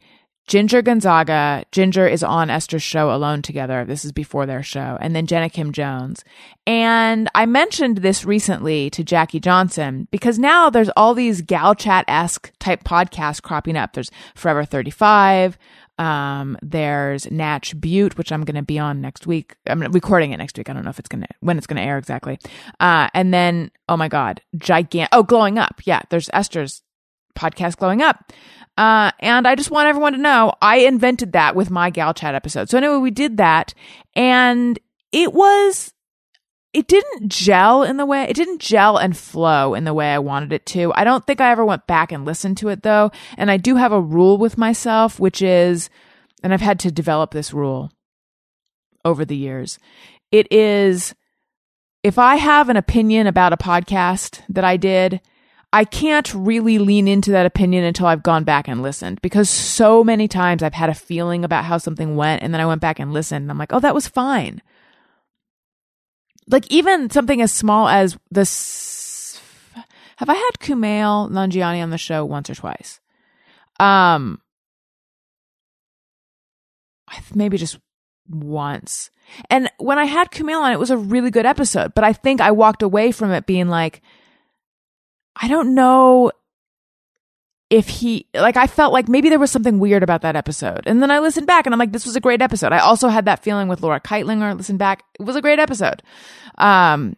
Ginger 0.47 0.81
Gonzaga, 0.81 1.63
Ginger 1.71 2.07
is 2.07 2.23
on 2.23 2.49
Esther's 2.49 2.84
show 2.84 3.13
Alone 3.13 3.41
Together. 3.41 3.86
This 3.86 4.03
is 4.03 4.12
before 4.12 4.45
their 4.45 4.63
show. 4.63 4.97
And 4.99 5.15
then 5.15 5.27
Jenna 5.27 5.49
Kim 5.49 5.71
Jones. 5.71 6.23
And 6.65 7.29
I 7.36 7.45
mentioned 7.45 7.97
this 7.97 8.25
recently 8.25 8.89
to 8.91 9.03
Jackie 9.03 9.39
Johnson 9.39 10.07
because 10.12 10.39
now 10.39 10.69
there's 10.69 10.89
all 10.97 11.13
these 11.13 11.41
gal 11.41 11.75
chat 11.75 12.05
esque 12.07 12.51
type 12.60 12.84
podcasts 12.84 13.41
cropping 13.41 13.77
up. 13.77 13.93
There's 13.93 14.12
Forever 14.36 14.65
35. 14.65 15.57
Um, 16.01 16.57
there's 16.63 17.29
Natch 17.29 17.79
Beaut, 17.79 18.17
which 18.17 18.31
I'm 18.31 18.43
going 18.43 18.55
to 18.55 18.63
be 18.63 18.79
on 18.79 19.01
next 19.01 19.27
week. 19.27 19.55
I'm 19.67 19.81
recording 19.81 20.31
it 20.31 20.37
next 20.37 20.57
week. 20.57 20.67
I 20.67 20.73
don't 20.73 20.83
know 20.83 20.89
if 20.89 20.97
it's 20.97 21.07
going 21.07 21.21
to, 21.21 21.27
when 21.41 21.59
it's 21.59 21.67
going 21.67 21.77
to 21.77 21.87
air 21.87 21.99
exactly. 21.99 22.39
Uh, 22.79 23.07
and 23.13 23.31
then, 23.31 23.69
oh 23.87 23.97
my 23.97 24.07
God, 24.07 24.41
gigant, 24.57 25.09
oh, 25.11 25.21
Glowing 25.21 25.59
Up. 25.59 25.79
Yeah, 25.85 26.01
there's 26.09 26.27
Esther's 26.33 26.81
podcast 27.37 27.77
Glowing 27.77 28.01
Up. 28.01 28.33
Uh, 28.77 29.11
and 29.19 29.47
I 29.47 29.53
just 29.53 29.69
want 29.69 29.89
everyone 29.89 30.13
to 30.13 30.17
know 30.17 30.53
I 30.59 30.77
invented 30.77 31.33
that 31.33 31.55
with 31.55 31.69
my 31.69 31.91
gal 31.91 32.15
chat 32.15 32.33
episode. 32.33 32.67
So 32.67 32.79
anyway, 32.79 32.97
we 32.97 33.11
did 33.11 33.37
that 33.37 33.75
and 34.15 34.79
it 35.11 35.33
was, 35.33 35.93
it 36.73 36.88
didn't 36.88 37.29
gel 37.29 37.84
in 37.84 37.97
the 37.97 38.05
way, 38.05 38.23
it 38.23 38.36
didn't 38.36 38.62
gel 38.62 38.97
and 38.97 39.15
flow 39.15 39.73
in 39.73 39.84
the 39.84 39.93
way 39.93 40.13
I 40.13 40.19
wanted 40.19 40.53
it 40.53 40.65
to. 40.67 40.93
I 40.95 41.03
don't 41.03 41.25
think 41.25 41.41
I 41.41 41.51
ever 41.51 41.65
went 41.65 41.86
back 41.86 42.12
and 42.12 42.25
listened 42.25 42.57
to 42.57 42.69
it 42.69 42.84
though. 42.84 43.12
And 43.38 43.51
I 43.51 43.57
do 43.57 43.75
have 43.75 43.91
a 43.91 44.01
rule 44.01 44.38
with 44.38 44.57
myself, 44.57 45.19
which 45.19 45.41
is, 45.41 45.89
and 46.43 46.53
I've 46.53 46.62
had 46.62 46.79
to 46.81 46.91
develop 46.91 47.31
this 47.31 47.53
rule 47.53 47.91
over 49.03 49.25
the 49.25 49.36
years. 49.36 49.79
It 50.31 50.51
is, 50.51 51.13
if 52.03 52.17
I 52.17 52.38
have 52.38 52.69
an 52.69 52.77
opinion 52.77 53.27
about 53.27 53.53
a 53.53 53.57
podcast 53.57 54.41
that 54.47 54.63
I 54.63 54.77
did, 54.77 55.19
I 55.73 55.84
can't 55.84 56.34
really 56.34 56.79
lean 56.79 57.07
into 57.07 57.31
that 57.31 57.45
opinion 57.45 57.84
until 57.84 58.07
I've 58.07 58.23
gone 58.23 58.43
back 58.43 58.67
and 58.67 58.81
listened 58.81 59.21
because 59.21 59.49
so 59.49 60.03
many 60.03 60.27
times 60.27 60.63
I've 60.63 60.73
had 60.73 60.89
a 60.89 60.93
feeling 60.93 61.43
about 61.43 61.65
how 61.65 61.77
something 61.77 62.15
went 62.15 62.43
and 62.43 62.53
then 62.53 62.62
I 62.62 62.65
went 62.65 62.81
back 62.81 62.99
and 62.99 63.13
listened 63.13 63.43
and 63.43 63.51
I'm 63.51 63.57
like, 63.57 63.73
oh, 63.73 63.79
that 63.79 63.95
was 63.95 64.07
fine. 64.07 64.62
Like 66.51 66.69
even 66.69 67.09
something 67.09 67.41
as 67.41 67.51
small 67.51 67.87
as 67.87 68.17
this. 68.29 69.39
Have 70.17 70.29
I 70.29 70.35
had 70.35 70.51
Kumail 70.59 71.31
Nanjiani 71.31 71.81
on 71.81 71.89
the 71.89 71.97
show 71.97 72.25
once 72.25 72.49
or 72.49 72.55
twice? 72.55 72.99
Um, 73.79 74.39
maybe 77.33 77.57
just 77.57 77.79
once. 78.29 79.09
And 79.49 79.71
when 79.77 79.97
I 79.97 80.05
had 80.05 80.31
Kumail 80.31 80.61
on, 80.61 80.71
it 80.71 80.79
was 80.79 80.91
a 80.91 80.97
really 80.97 81.31
good 81.31 81.45
episode, 81.45 81.93
but 81.95 82.03
I 82.03 82.13
think 82.13 82.41
I 82.41 82.51
walked 82.51 82.83
away 82.83 83.11
from 83.11 83.31
it 83.31 83.45
being 83.45 83.69
like, 83.69 84.01
I 85.35 85.47
don't 85.47 85.73
know 85.73 86.31
if 87.71 87.88
he 87.88 88.27
like 88.34 88.57
I 88.57 88.67
felt 88.67 88.91
like 88.91 89.07
maybe 89.07 89.29
there 89.29 89.39
was 89.39 89.49
something 89.49 89.79
weird 89.79 90.03
about 90.03 90.21
that 90.21 90.36
episode. 90.36 90.81
And 90.86 91.01
then 91.01 91.10
I 91.10 91.19
listened 91.19 91.47
back 91.47 91.65
and 91.65 91.73
I'm 91.73 91.79
like, 91.79 91.93
this 91.93 92.05
was 92.05 92.17
a 92.17 92.21
great 92.21 92.41
episode. 92.41 92.73
I 92.73 92.79
also 92.79 93.07
had 93.07 93.25
that 93.25 93.41
feeling 93.41 93.69
with 93.69 93.81
Laura 93.81 94.01
Kightlinger. 94.01 94.57
Listen 94.57 94.75
back. 94.75 95.03
It 95.17 95.23
was 95.23 95.38
a 95.38 95.41
great 95.41 95.57
episode. 95.57 96.03
Um 96.57 97.15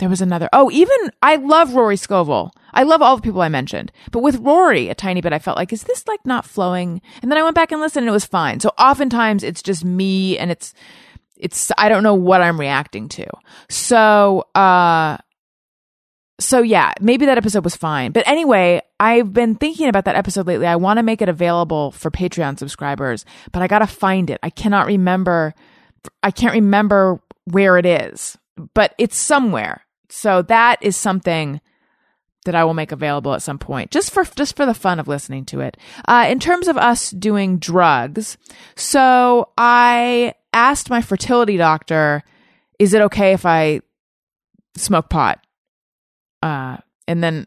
there 0.00 0.08
was 0.08 0.20
another 0.20 0.48
oh, 0.52 0.68
even 0.72 0.96
I 1.22 1.36
love 1.36 1.74
Rory 1.74 1.96
Scovel. 1.96 2.52
I 2.72 2.82
love 2.82 3.02
all 3.02 3.14
the 3.14 3.22
people 3.22 3.40
I 3.40 3.48
mentioned. 3.48 3.92
But 4.10 4.24
with 4.24 4.40
Rory 4.40 4.88
a 4.88 4.96
tiny 4.96 5.20
bit, 5.20 5.32
I 5.32 5.38
felt 5.38 5.56
like, 5.56 5.72
is 5.72 5.84
this 5.84 6.08
like 6.08 6.26
not 6.26 6.44
flowing? 6.44 7.00
And 7.22 7.30
then 7.30 7.38
I 7.38 7.44
went 7.44 7.54
back 7.54 7.70
and 7.70 7.80
listened 7.80 8.02
and 8.02 8.08
it 8.08 8.12
was 8.12 8.26
fine. 8.26 8.58
So 8.58 8.70
oftentimes 8.76 9.44
it's 9.44 9.62
just 9.62 9.84
me 9.84 10.36
and 10.36 10.50
it's 10.50 10.74
it's 11.36 11.70
I 11.78 11.88
don't 11.88 12.02
know 12.02 12.14
what 12.14 12.42
I'm 12.42 12.58
reacting 12.58 13.08
to. 13.10 13.26
So 13.68 14.48
uh 14.56 15.18
so 16.40 16.62
yeah, 16.62 16.92
maybe 17.00 17.26
that 17.26 17.38
episode 17.38 17.64
was 17.64 17.76
fine. 17.76 18.12
But 18.12 18.26
anyway, 18.26 18.82
I've 18.98 19.32
been 19.32 19.54
thinking 19.54 19.88
about 19.88 20.04
that 20.06 20.16
episode 20.16 20.46
lately. 20.46 20.66
I 20.66 20.76
want 20.76 20.98
to 20.98 21.02
make 21.02 21.22
it 21.22 21.28
available 21.28 21.92
for 21.92 22.10
Patreon 22.10 22.58
subscribers, 22.58 23.24
but 23.52 23.62
I 23.62 23.68
got 23.68 23.80
to 23.80 23.86
find 23.86 24.30
it. 24.30 24.40
I 24.42 24.50
cannot 24.50 24.86
remember 24.86 25.54
I 26.22 26.30
can't 26.30 26.54
remember 26.54 27.20
where 27.44 27.78
it 27.78 27.86
is, 27.86 28.36
but 28.74 28.94
it's 28.98 29.16
somewhere. 29.16 29.84
So 30.08 30.42
that 30.42 30.78
is 30.82 30.96
something 30.96 31.60
that 32.44 32.54
I 32.54 32.64
will 32.64 32.74
make 32.74 32.92
available 32.92 33.32
at 33.32 33.42
some 33.42 33.58
point, 33.58 33.90
just 33.90 34.10
for 34.12 34.24
just 34.24 34.54
for 34.56 34.66
the 34.66 34.74
fun 34.74 35.00
of 35.00 35.08
listening 35.08 35.44
to 35.46 35.60
it. 35.60 35.76
Uh, 36.06 36.26
in 36.28 36.38
terms 36.38 36.68
of 36.68 36.76
us 36.76 37.10
doing 37.10 37.58
drugs, 37.58 38.36
so 38.76 39.48
I 39.56 40.34
asked 40.52 40.90
my 40.90 41.00
fertility 41.00 41.56
doctor, 41.56 42.22
"Is 42.78 42.92
it 42.92 43.00
okay 43.02 43.32
if 43.32 43.46
I 43.46 43.80
smoke 44.76 45.08
pot?" 45.08 45.43
Uh, 46.44 46.76
and 47.08 47.24
then, 47.24 47.46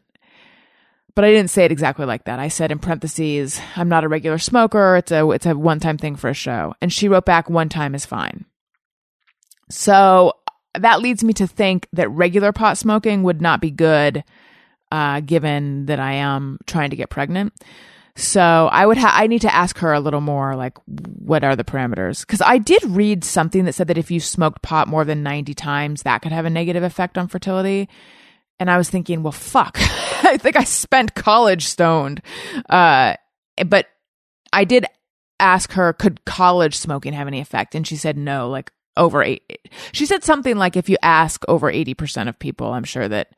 but 1.14 1.24
I 1.24 1.30
didn't 1.30 1.50
say 1.50 1.64
it 1.64 1.70
exactly 1.70 2.04
like 2.04 2.24
that. 2.24 2.40
I 2.40 2.48
said 2.48 2.72
in 2.72 2.80
parentheses, 2.80 3.60
I'm 3.76 3.88
not 3.88 4.02
a 4.02 4.08
regular 4.08 4.38
smoker. 4.38 4.96
It's 4.96 5.12
a, 5.12 5.30
it's 5.30 5.46
a 5.46 5.56
one 5.56 5.78
time 5.78 5.98
thing 5.98 6.16
for 6.16 6.28
a 6.28 6.34
show. 6.34 6.74
And 6.82 6.92
she 6.92 7.08
wrote 7.08 7.24
back, 7.24 7.48
one 7.48 7.68
time 7.68 7.94
is 7.94 8.04
fine. 8.04 8.44
So 9.70 10.32
that 10.74 11.00
leads 11.00 11.22
me 11.22 11.32
to 11.34 11.46
think 11.46 11.86
that 11.92 12.10
regular 12.10 12.52
pot 12.52 12.76
smoking 12.76 13.22
would 13.22 13.40
not 13.40 13.60
be 13.60 13.70
good, 13.70 14.24
uh, 14.90 15.20
given 15.20 15.86
that 15.86 16.00
I 16.00 16.14
am 16.14 16.58
trying 16.66 16.90
to 16.90 16.96
get 16.96 17.08
pregnant. 17.08 17.52
So 18.16 18.40
I 18.72 18.84
would 18.84 18.98
ha- 18.98 19.14
I 19.14 19.28
need 19.28 19.42
to 19.42 19.54
ask 19.54 19.78
her 19.78 19.92
a 19.92 20.00
little 20.00 20.20
more 20.20 20.56
like 20.56 20.76
what 20.86 21.44
are 21.44 21.54
the 21.54 21.62
parameters? 21.62 22.26
Cuz 22.26 22.40
I 22.40 22.58
did 22.58 22.82
read 22.82 23.22
something 23.22 23.64
that 23.64 23.74
said 23.74 23.86
that 23.86 23.98
if 23.98 24.10
you 24.10 24.18
smoked 24.18 24.60
pot 24.60 24.88
more 24.88 25.04
than 25.04 25.22
90 25.22 25.54
times 25.54 26.02
that 26.02 26.20
could 26.20 26.32
have 26.32 26.44
a 26.44 26.50
negative 26.50 26.82
effect 26.82 27.16
on 27.16 27.28
fertility. 27.28 27.88
And 28.60 28.70
I 28.70 28.76
was 28.76 28.90
thinking, 28.90 29.22
well, 29.22 29.32
fuck. 29.32 29.78
I 30.24 30.36
think 30.36 30.56
I 30.56 30.64
spent 30.64 31.14
college 31.14 31.66
stoned. 31.66 32.22
Uh, 32.68 33.14
but 33.66 33.86
I 34.52 34.64
did 34.64 34.86
ask 35.40 35.72
her, 35.72 35.92
could 35.92 36.24
college 36.24 36.76
smoking 36.76 37.12
have 37.12 37.28
any 37.28 37.40
effect? 37.40 37.74
And 37.74 37.86
she 37.86 37.96
said 37.96 38.16
no, 38.16 38.48
like 38.48 38.72
over 38.96 39.22
eight. 39.22 39.42
She 39.92 40.06
said 40.06 40.24
something 40.24 40.56
like, 40.56 40.76
if 40.76 40.88
you 40.88 40.96
ask 41.02 41.44
over 41.48 41.72
80% 41.72 42.28
of 42.28 42.38
people, 42.38 42.72
I'm 42.72 42.84
sure 42.84 43.08
that. 43.08 43.30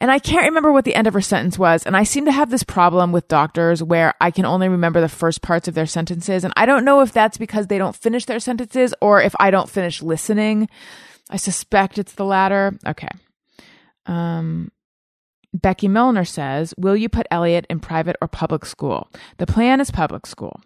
And 0.00 0.12
I 0.12 0.20
can't 0.20 0.46
remember 0.46 0.70
what 0.70 0.84
the 0.84 0.94
end 0.94 1.08
of 1.08 1.14
her 1.14 1.20
sentence 1.20 1.58
was. 1.58 1.84
And 1.84 1.96
I 1.96 2.04
seem 2.04 2.24
to 2.26 2.32
have 2.32 2.50
this 2.50 2.62
problem 2.62 3.10
with 3.10 3.26
doctors 3.26 3.82
where 3.82 4.14
I 4.20 4.30
can 4.30 4.44
only 4.44 4.68
remember 4.68 5.00
the 5.00 5.08
first 5.08 5.42
parts 5.42 5.66
of 5.66 5.74
their 5.74 5.86
sentences. 5.86 6.44
And 6.44 6.54
I 6.56 6.66
don't 6.66 6.84
know 6.84 7.00
if 7.00 7.12
that's 7.12 7.36
because 7.36 7.66
they 7.66 7.78
don't 7.78 7.96
finish 7.96 8.24
their 8.24 8.38
sentences 8.38 8.94
or 9.00 9.20
if 9.20 9.34
I 9.40 9.50
don't 9.50 9.68
finish 9.68 10.00
listening. 10.00 10.68
I 11.30 11.36
suspect 11.36 11.98
it's 11.98 12.12
the 12.12 12.24
latter. 12.24 12.78
Okay. 12.86 13.08
Um, 14.08 14.72
Becky 15.54 15.88
Milner 15.88 16.24
says, 16.24 16.74
Will 16.76 16.96
you 16.96 17.08
put 17.08 17.26
Elliot 17.30 17.66
in 17.70 17.80
private 17.80 18.16
or 18.20 18.28
public 18.28 18.66
school? 18.66 19.08
The 19.36 19.46
plan 19.46 19.80
is 19.80 19.90
public 19.90 20.26
school. 20.26 20.60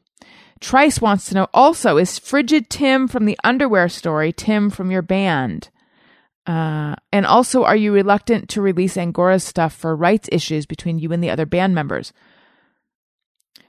Trice 0.60 1.00
wants 1.00 1.28
to 1.28 1.34
know 1.34 1.48
also, 1.52 1.98
is 1.98 2.18
Frigid 2.18 2.70
Tim 2.70 3.08
from 3.08 3.26
the 3.26 3.38
underwear 3.42 3.88
story 3.88 4.32
Tim 4.32 4.70
from 4.70 4.90
your 4.90 5.02
band? 5.02 5.70
Uh, 6.46 6.94
and 7.12 7.26
also, 7.26 7.64
are 7.64 7.76
you 7.76 7.92
reluctant 7.92 8.48
to 8.50 8.62
release 8.62 8.96
Angora's 8.96 9.44
stuff 9.44 9.74
for 9.74 9.94
rights 9.94 10.28
issues 10.32 10.66
between 10.66 10.98
you 10.98 11.12
and 11.12 11.22
the 11.22 11.30
other 11.30 11.46
band 11.46 11.74
members? 11.74 12.12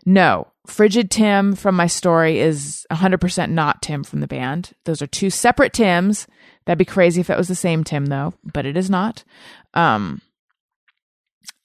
No, 0.05 0.47
Frigid 0.67 1.11
Tim 1.11 1.55
from 1.55 1.75
my 1.75 1.87
story 1.87 2.39
is 2.39 2.85
100% 2.91 3.51
not 3.51 3.81
Tim 3.81 4.03
from 4.03 4.21
the 4.21 4.27
band. 4.27 4.73
Those 4.85 5.01
are 5.01 5.07
two 5.07 5.29
separate 5.29 5.73
Tims. 5.73 6.27
That'd 6.65 6.77
be 6.77 6.85
crazy 6.85 7.21
if 7.21 7.29
it 7.29 7.37
was 7.37 7.47
the 7.47 7.55
same 7.55 7.83
Tim, 7.83 8.07
though, 8.07 8.33
but 8.43 8.65
it 8.65 8.77
is 8.77 8.89
not. 8.89 9.23
Um, 9.73 10.21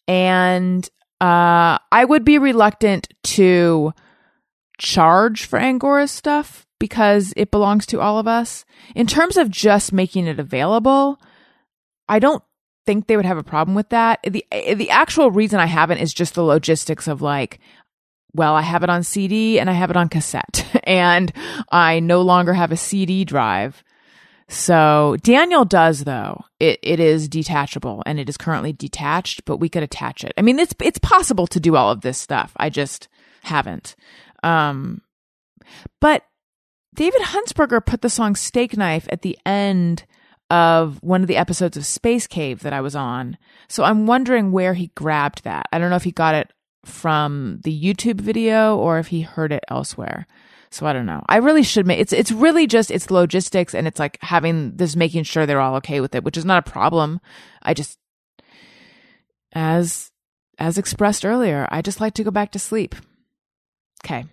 and 0.07 0.89
uh, 1.21 1.79
I 1.93 2.05
would 2.05 2.25
be 2.25 2.39
reluctant 2.39 3.09
to 3.25 3.93
charge 4.79 5.45
for 5.45 5.59
Angora's 5.59 6.11
stuff 6.11 6.67
because 6.79 7.33
it 7.37 7.51
belongs 7.51 7.87
to 7.87 8.01
all 8.01 8.19
of 8.19 8.29
us. 8.29 8.65
In 8.95 9.07
terms 9.07 9.37
of 9.37 9.51
just 9.51 9.93
making 9.93 10.27
it 10.27 10.39
available, 10.39 11.21
I 12.09 12.19
don't 12.19 12.43
think 12.87 13.07
they 13.07 13.17
would 13.17 13.27
have 13.27 13.39
a 13.39 13.43
problem 13.43 13.75
with 13.75 13.91
that. 13.91 14.21
The 14.23 14.45
the 14.51 14.91
actual 14.91 15.31
reason 15.31 15.61
I 15.61 15.67
haven't 15.67 15.99
is 15.99 16.15
just 16.15 16.35
the 16.35 16.43
logistics 16.43 17.09
of 17.09 17.21
like 17.21 17.61
well, 18.35 18.55
I 18.55 18.63
have 18.63 18.83
it 18.83 18.91
on 18.91 19.03
CD 19.03 19.59
and 19.59 19.69
I 19.71 19.73
have 19.73 19.91
it 19.91 19.97
on 19.97 20.09
cassette 20.09 20.65
and 20.85 21.33
I 21.73 22.01
no 22.01 22.23
longer 22.23 22.55
have 22.55 22.73
a 22.73 22.77
CD 22.77 23.25
drive. 23.25 23.83
So 24.49 25.17
Daniel 25.23 25.65
does 25.65 26.05
though. 26.05 26.45
It 26.59 26.79
it 26.83 27.01
is 27.01 27.29
detachable 27.29 28.03
and 28.07 28.19
it 28.19 28.29
is 28.29 28.37
currently 28.37 28.73
detached, 28.73 29.45
but 29.45 29.59
we 29.59 29.69
could 29.69 29.83
attach 29.83 30.25
it. 30.25 30.33
I 30.39 30.43
mean, 30.43 30.59
it's 30.59 30.75
it's 30.83 30.99
possible 30.99 31.47
to 31.49 31.61
do 31.61 31.77
all 31.77 31.91
of 31.91 32.01
this 32.01 32.19
stuff. 32.19 32.53
I 32.57 32.71
just 32.71 33.09
haven't. 33.43 33.95
Um 34.43 35.03
but 36.01 36.23
David 36.95 37.21
Huntsberger 37.21 37.85
put 37.85 38.01
the 38.01 38.11
song 38.11 38.35
Steak 38.35 38.77
Knife 38.77 39.07
at 39.11 39.23
the 39.23 39.39
end 39.45 40.05
of 40.51 40.99
one 41.03 41.21
of 41.21 41.29
the 41.29 41.37
episodes 41.37 41.77
of 41.77 41.85
Space 41.85 42.27
Cave 42.27 42.61
that 42.61 42.73
I 42.73 42.81
was 42.81 42.97
on. 42.97 43.37
So 43.69 43.85
I'm 43.85 44.07
wondering 44.07 44.51
where 44.51 44.73
he 44.73 44.89
grabbed 44.95 45.45
that. 45.45 45.67
I 45.73 45.79
don't 45.79 45.91
know 45.91 45.97
if 45.97 46.05
he 46.05 46.11
got 46.11 46.35
it 46.35 46.53
from 46.87 47.61
the 47.65 47.83
YouTube 47.83 48.21
video 48.21 48.77
or 48.79 48.99
if 48.99 49.09
he 49.09 49.21
heard 49.21 49.53
it 49.53 49.65
elsewhere. 49.69 50.27
So 50.71 50.87
I 50.87 50.93
don't 50.93 51.07
know. 51.07 51.25
I 51.29 51.37
really 51.37 51.63
should 51.63 51.87
make 51.87 51.99
it's 51.99 52.13
it's 52.13 52.31
really 52.33 52.67
just 52.67 52.91
it's 52.91 53.11
logistics 53.11 53.75
and 53.75 53.87
it's 53.87 53.99
like 53.99 54.19
having 54.21 54.77
this 54.77 54.97
making 54.97 55.25
sure 55.25 55.47
they're 55.47 55.61
all 55.61 55.77
okay 55.77 56.01
with 56.01 56.15
it, 56.15 56.25
which 56.25 56.37
is 56.37 56.45
not 56.45 56.67
a 56.67 56.71
problem. 56.71 57.21
I 57.63 57.75
just 57.75 57.99
as 59.53 60.11
as 60.59 60.79
expressed 60.79 61.25
earlier, 61.25 61.67
I 61.71 61.83
just 61.83 62.01
like 62.01 62.15
to 62.15 62.25
go 62.25 62.31
back 62.31 62.53
to 62.53 62.59
sleep. 62.59 62.95
Okay. 64.05 64.27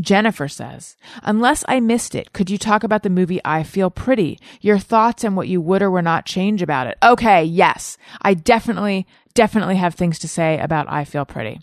Jennifer 0.00 0.48
says, 0.48 0.96
Unless 1.22 1.64
I 1.66 1.80
missed 1.80 2.14
it, 2.14 2.32
could 2.32 2.50
you 2.50 2.58
talk 2.58 2.84
about 2.84 3.02
the 3.02 3.10
movie 3.10 3.40
I 3.44 3.62
Feel 3.62 3.90
Pretty? 3.90 4.38
Your 4.60 4.78
thoughts 4.78 5.24
and 5.24 5.36
what 5.36 5.48
you 5.48 5.60
would 5.60 5.82
or 5.82 5.90
would 5.90 6.04
not 6.04 6.26
change 6.26 6.62
about 6.62 6.86
it. 6.86 6.98
Okay, 7.02 7.42
yes. 7.42 7.96
I 8.22 8.34
definitely, 8.34 9.06
definitely 9.34 9.76
have 9.76 9.94
things 9.94 10.18
to 10.20 10.28
say 10.28 10.58
about 10.60 10.90
I 10.90 11.04
Feel 11.04 11.24
Pretty. 11.24 11.60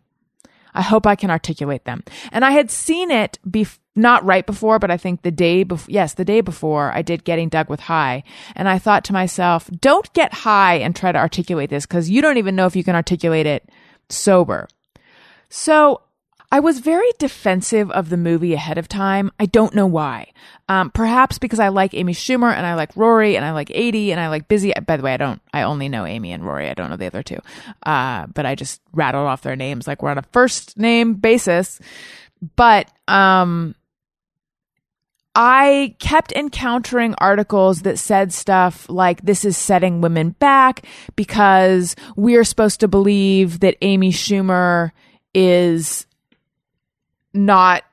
I 0.76 0.82
hope 0.82 1.08
I 1.08 1.16
can 1.16 1.32
articulate 1.32 1.86
them. 1.86 2.04
And 2.32 2.46
I 2.46 2.52
had 2.52 2.70
seen 2.70 3.10
it 3.10 3.40
bef- 3.48 3.80
not 3.96 4.24
right 4.26 4.46
before, 4.46 4.78
but 4.78 4.92
I 4.92 4.98
think 4.98 5.22
the 5.22 5.32
day 5.32 5.64
before, 5.64 5.92
yes, 5.92 6.14
the 6.14 6.26
day 6.26 6.42
before 6.42 6.92
I 6.94 7.02
did 7.02 7.24
Getting 7.24 7.50
Doug 7.50 7.70
with 7.70 7.80
High. 7.80 8.24
And 8.56 8.68
I 8.68 8.78
thought 8.78 9.06
to 9.06 9.14
myself, 9.14 9.70
don't 9.80 10.12
get 10.14 10.34
high 10.34 10.76
and 10.76 10.96
try 10.96 11.12
to 11.12 11.18
articulate 11.18 11.70
this 11.70 11.86
because 11.86 12.10
you 12.10 12.22
don't 12.22 12.38
even 12.38 12.56
know 12.56 12.66
if 12.66 12.76
you 12.76 12.84
can 12.84 12.96
articulate 12.96 13.46
it 13.46 13.70
sober. 14.10 14.68
So 15.50 16.02
I 16.56 16.62
was 16.62 16.80
very 16.80 17.12
defensive 17.20 17.92
of 17.92 18.08
the 18.08 18.16
movie 18.16 18.54
ahead 18.54 18.78
of 18.78 18.88
time. 18.88 19.30
I 19.38 19.46
don't 19.46 19.76
know 19.76 19.88
why. 19.88 20.32
Um, 20.70 20.90
perhaps 20.90 21.38
because 21.38 21.60
I 21.60 21.68
like 21.68 21.94
Amy 21.94 22.14
Schumer 22.14 22.50
and 22.50 22.66
I 22.66 22.76
like 22.76 22.96
Rory 22.96 23.36
and 23.36 23.44
I 23.44 23.52
like 23.52 23.68
Aidy 23.68 24.12
and 24.12 24.22
I 24.22 24.30
like 24.30 24.48
Busy. 24.48 24.72
By 24.88 24.96
the 24.96 25.04
way, 25.04 25.14
I 25.14 25.18
don't. 25.18 25.42
I 25.54 25.64
only 25.64 25.90
know 25.90 26.06
Amy 26.06 26.32
and 26.32 26.46
Rory. 26.46 26.70
I 26.70 26.74
don't 26.74 26.90
know 26.90 26.96
the 26.96 27.08
other 27.08 27.24
two. 27.24 27.40
Uh, 27.86 28.28
but 28.28 28.46
I 28.46 28.56
just 28.56 28.80
rattled 28.94 29.28
off 29.28 29.42
their 29.42 29.58
names 29.58 29.86
like 29.86 30.02
we're 30.02 30.12
on 30.12 30.18
a 30.18 30.24
first 30.32 30.78
name 30.78 31.16
basis. 31.16 31.82
But 32.56 32.90
um, 33.10 33.76
I 35.36 35.98
kept 36.00 36.32
encountering 36.32 37.16
articles 37.18 37.82
that 37.82 38.00
said 38.00 38.32
stuff 38.32 38.88
like 38.88 39.24
this 39.24 39.44
is 39.44 39.58
setting 39.58 40.00
women 40.00 40.30
back 40.30 40.86
because 41.18 41.98
we're 42.16 42.46
supposed 42.46 42.80
to 42.80 42.88
believe 42.88 43.60
that 43.60 43.76
Amy 43.82 44.14
Schumer 44.14 44.92
is 45.34 46.08
not 47.36 47.84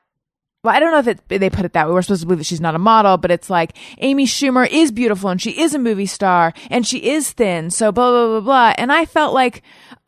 well, 0.64 0.74
I 0.74 0.78
don't 0.78 0.92
know 0.92 0.98
if 1.00 1.08
it, 1.08 1.28
they 1.28 1.50
put 1.50 1.64
it 1.64 1.72
that 1.72 1.88
way. 1.88 1.94
We're 1.94 2.02
supposed 2.02 2.20
to 2.20 2.26
believe 2.26 2.38
that 2.38 2.44
she's 2.44 2.60
not 2.60 2.76
a 2.76 2.78
model, 2.78 3.16
but 3.16 3.32
it's 3.32 3.50
like 3.50 3.76
Amy 3.98 4.26
Schumer 4.26 4.68
is 4.70 4.92
beautiful 4.92 5.28
and 5.28 5.42
she 5.42 5.60
is 5.60 5.74
a 5.74 5.78
movie 5.78 6.06
star 6.06 6.52
and 6.70 6.86
she 6.86 7.10
is 7.10 7.32
thin. 7.32 7.70
So 7.70 7.90
blah, 7.90 8.10
blah, 8.10 8.26
blah, 8.28 8.40
blah. 8.40 8.74
And 8.78 8.92
I 8.92 9.04
felt 9.04 9.34
like, 9.34 9.62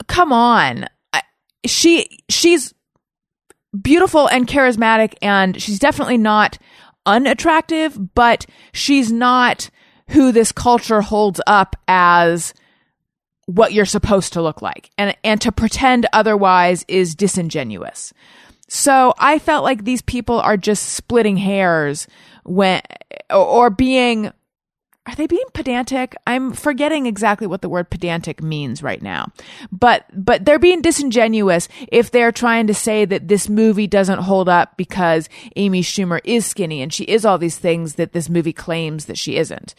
come 0.06 0.32
on. 0.32 0.86
She, 1.66 2.20
she's 2.28 2.72
beautiful 3.80 4.28
and 4.28 4.46
charismatic 4.46 5.14
and 5.20 5.60
she's 5.60 5.80
definitely 5.80 6.18
not 6.18 6.58
unattractive, 7.04 8.14
but 8.14 8.46
she's 8.72 9.10
not 9.10 9.70
who 10.10 10.30
this 10.30 10.52
culture 10.52 11.00
holds 11.00 11.40
up 11.48 11.74
as 11.88 12.54
what 13.46 13.72
you're 13.72 13.84
supposed 13.84 14.34
to 14.34 14.42
look 14.42 14.62
like. 14.62 14.90
And, 14.96 15.16
and 15.24 15.40
to 15.40 15.50
pretend 15.50 16.06
otherwise 16.12 16.84
is 16.86 17.16
disingenuous. 17.16 18.12
So 18.68 19.14
I 19.18 19.38
felt 19.38 19.64
like 19.64 19.84
these 19.84 20.02
people 20.02 20.40
are 20.40 20.56
just 20.56 20.90
splitting 20.90 21.36
hairs 21.36 22.06
when, 22.44 22.80
or 23.30 23.70
being, 23.70 24.32
are 25.06 25.14
they 25.16 25.26
being 25.26 25.44
pedantic? 25.52 26.16
I'm 26.26 26.52
forgetting 26.52 27.04
exactly 27.06 27.46
what 27.46 27.60
the 27.60 27.68
word 27.68 27.90
pedantic 27.90 28.42
means 28.42 28.82
right 28.82 29.02
now. 29.02 29.32
But, 29.70 30.06
but 30.12 30.44
they're 30.46 30.58
being 30.58 30.80
disingenuous 30.80 31.68
if 31.92 32.10
they're 32.10 32.32
trying 32.32 32.66
to 32.68 32.74
say 32.74 33.04
that 33.04 33.28
this 33.28 33.48
movie 33.48 33.86
doesn't 33.86 34.20
hold 34.20 34.48
up 34.48 34.76
because 34.78 35.28
Amy 35.56 35.82
Schumer 35.82 36.20
is 36.24 36.46
skinny 36.46 36.80
and 36.80 36.92
she 36.92 37.04
is 37.04 37.26
all 37.26 37.36
these 37.36 37.58
things 37.58 37.96
that 37.96 38.12
this 38.12 38.30
movie 38.30 38.54
claims 38.54 39.04
that 39.04 39.18
she 39.18 39.36
isn't. 39.36 39.74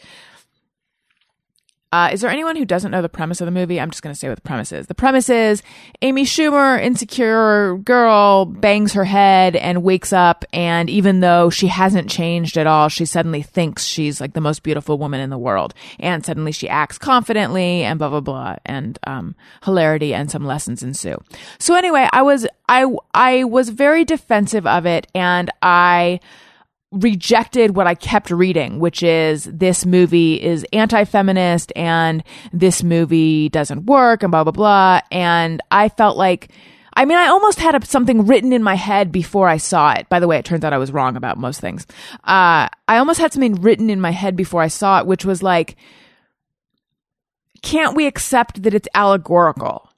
Uh, 1.96 2.10
is 2.12 2.20
there 2.20 2.30
anyone 2.30 2.56
who 2.56 2.66
doesn't 2.66 2.90
know 2.90 3.00
the 3.00 3.08
premise 3.08 3.40
of 3.40 3.46
the 3.46 3.50
movie? 3.50 3.80
I'm 3.80 3.90
just 3.90 4.02
going 4.02 4.12
to 4.12 4.18
say 4.18 4.28
what 4.28 4.34
the 4.34 4.42
premise 4.42 4.70
is. 4.70 4.86
The 4.86 4.94
premise 4.94 5.30
is 5.30 5.62
Amy 6.02 6.24
Schumer, 6.24 6.78
insecure 6.78 7.78
girl, 7.78 8.44
bangs 8.44 8.92
her 8.92 9.04
head 9.04 9.56
and 9.56 9.82
wakes 9.82 10.12
up. 10.12 10.44
And 10.52 10.90
even 10.90 11.20
though 11.20 11.48
she 11.48 11.68
hasn't 11.68 12.10
changed 12.10 12.58
at 12.58 12.66
all, 12.66 12.90
she 12.90 13.06
suddenly 13.06 13.40
thinks 13.40 13.84
she's 13.84 14.20
like 14.20 14.34
the 14.34 14.42
most 14.42 14.62
beautiful 14.62 14.98
woman 14.98 15.20
in 15.20 15.30
the 15.30 15.38
world. 15.38 15.72
And 15.98 16.22
suddenly 16.22 16.52
she 16.52 16.68
acts 16.68 16.98
confidently 16.98 17.82
and 17.82 17.98
blah, 17.98 18.10
blah, 18.10 18.20
blah. 18.20 18.56
And, 18.66 18.98
um, 19.06 19.34
hilarity 19.64 20.12
and 20.12 20.30
some 20.30 20.44
lessons 20.44 20.82
ensue. 20.82 21.16
So 21.58 21.76
anyway, 21.76 22.10
I 22.12 22.20
was, 22.20 22.46
I, 22.68 22.94
I 23.14 23.44
was 23.44 23.70
very 23.70 24.04
defensive 24.04 24.66
of 24.66 24.84
it 24.84 25.06
and 25.14 25.50
I, 25.62 26.20
rejected 26.92 27.76
what 27.76 27.86
I 27.86 27.94
kept 27.94 28.30
reading, 28.30 28.78
which 28.78 29.02
is 29.02 29.44
this 29.44 29.84
movie 29.84 30.40
is 30.42 30.64
anti 30.72 31.04
feminist 31.04 31.72
and 31.74 32.22
this 32.52 32.82
movie 32.82 33.48
doesn't 33.48 33.86
work 33.86 34.22
and 34.22 34.30
blah, 34.30 34.44
blah, 34.44 34.52
blah. 34.52 35.00
And 35.10 35.60
I 35.70 35.88
felt 35.88 36.16
like, 36.16 36.50
I 36.94 37.04
mean, 37.04 37.18
I 37.18 37.26
almost 37.26 37.58
had 37.58 37.74
a, 37.74 37.84
something 37.84 38.26
written 38.26 38.52
in 38.52 38.62
my 38.62 38.74
head 38.74 39.12
before 39.12 39.48
I 39.48 39.58
saw 39.58 39.92
it. 39.92 40.08
By 40.08 40.20
the 40.20 40.28
way, 40.28 40.38
it 40.38 40.44
turns 40.44 40.64
out 40.64 40.72
I 40.72 40.78
was 40.78 40.92
wrong 40.92 41.16
about 41.16 41.38
most 41.38 41.60
things. 41.60 41.86
Uh, 42.24 42.68
I 42.88 42.98
almost 42.98 43.20
had 43.20 43.32
something 43.32 43.56
written 43.56 43.90
in 43.90 44.00
my 44.00 44.12
head 44.12 44.36
before 44.36 44.62
I 44.62 44.68
saw 44.68 45.00
it, 45.00 45.06
which 45.06 45.24
was 45.24 45.42
like, 45.42 45.76
can't 47.62 47.96
we 47.96 48.06
accept 48.06 48.62
that 48.62 48.74
it's 48.74 48.88
allegorical? 48.94 49.90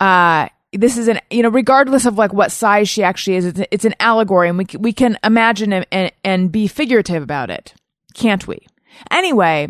Uh, 0.00 0.48
this 0.72 0.98
is 0.98 1.08
an 1.08 1.20
you 1.30 1.42
know 1.42 1.48
regardless 1.48 2.04
of 2.04 2.18
like 2.18 2.32
what 2.32 2.52
size 2.52 2.88
she 2.88 3.02
actually 3.02 3.36
is 3.36 3.44
it's, 3.46 3.60
it's 3.70 3.84
an 3.84 3.94
allegory 4.00 4.48
and 4.48 4.58
we, 4.58 4.66
we 4.78 4.92
can 4.92 5.18
imagine 5.24 5.72
it 5.72 5.88
and, 5.90 6.12
and 6.24 6.52
be 6.52 6.66
figurative 6.66 7.22
about 7.22 7.50
it. 7.50 7.74
Can't 8.14 8.46
we? 8.46 8.66
Anyway 9.10 9.68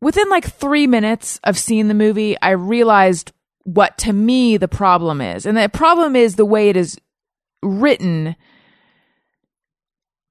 within 0.00 0.28
like 0.30 0.44
three 0.44 0.86
minutes 0.86 1.40
of 1.42 1.58
seeing 1.58 1.88
the 1.88 1.94
movie 1.94 2.36
i 2.40 2.50
realized 2.50 3.32
what 3.68 3.98
to 3.98 4.12
me 4.14 4.56
the 4.56 4.68
problem 4.68 5.20
is. 5.20 5.44
And 5.44 5.56
the 5.56 5.68
problem 5.68 6.16
is 6.16 6.36
the 6.36 6.46
way 6.46 6.70
it 6.70 6.76
is 6.76 6.98
written. 7.62 8.34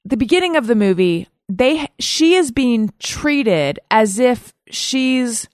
The 0.05 0.17
beginning 0.17 0.55
of 0.55 0.65
the 0.67 0.75
movie 0.75 1.27
they 1.49 1.87
she 1.99 2.33
is 2.33 2.51
being 2.51 2.91
treated 2.99 3.79
as 3.89 4.19
if 4.19 4.53
she's 4.69 5.47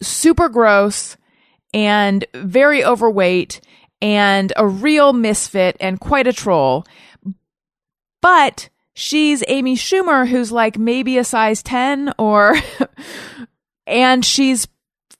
super 0.00 0.48
gross 0.48 1.16
and 1.72 2.24
very 2.34 2.84
overweight 2.84 3.60
and 4.00 4.52
a 4.56 4.66
real 4.66 5.12
misfit 5.12 5.76
and 5.80 6.00
quite 6.00 6.26
a 6.26 6.32
troll. 6.32 6.84
But 8.20 8.68
she's 8.94 9.44
Amy 9.48 9.76
Schumer, 9.76 10.26
who's 10.26 10.52
like 10.52 10.78
maybe 10.78 11.18
a 11.18 11.24
size 11.24 11.62
10 11.62 12.14
or, 12.18 12.56
and 13.86 14.24
she's 14.24 14.66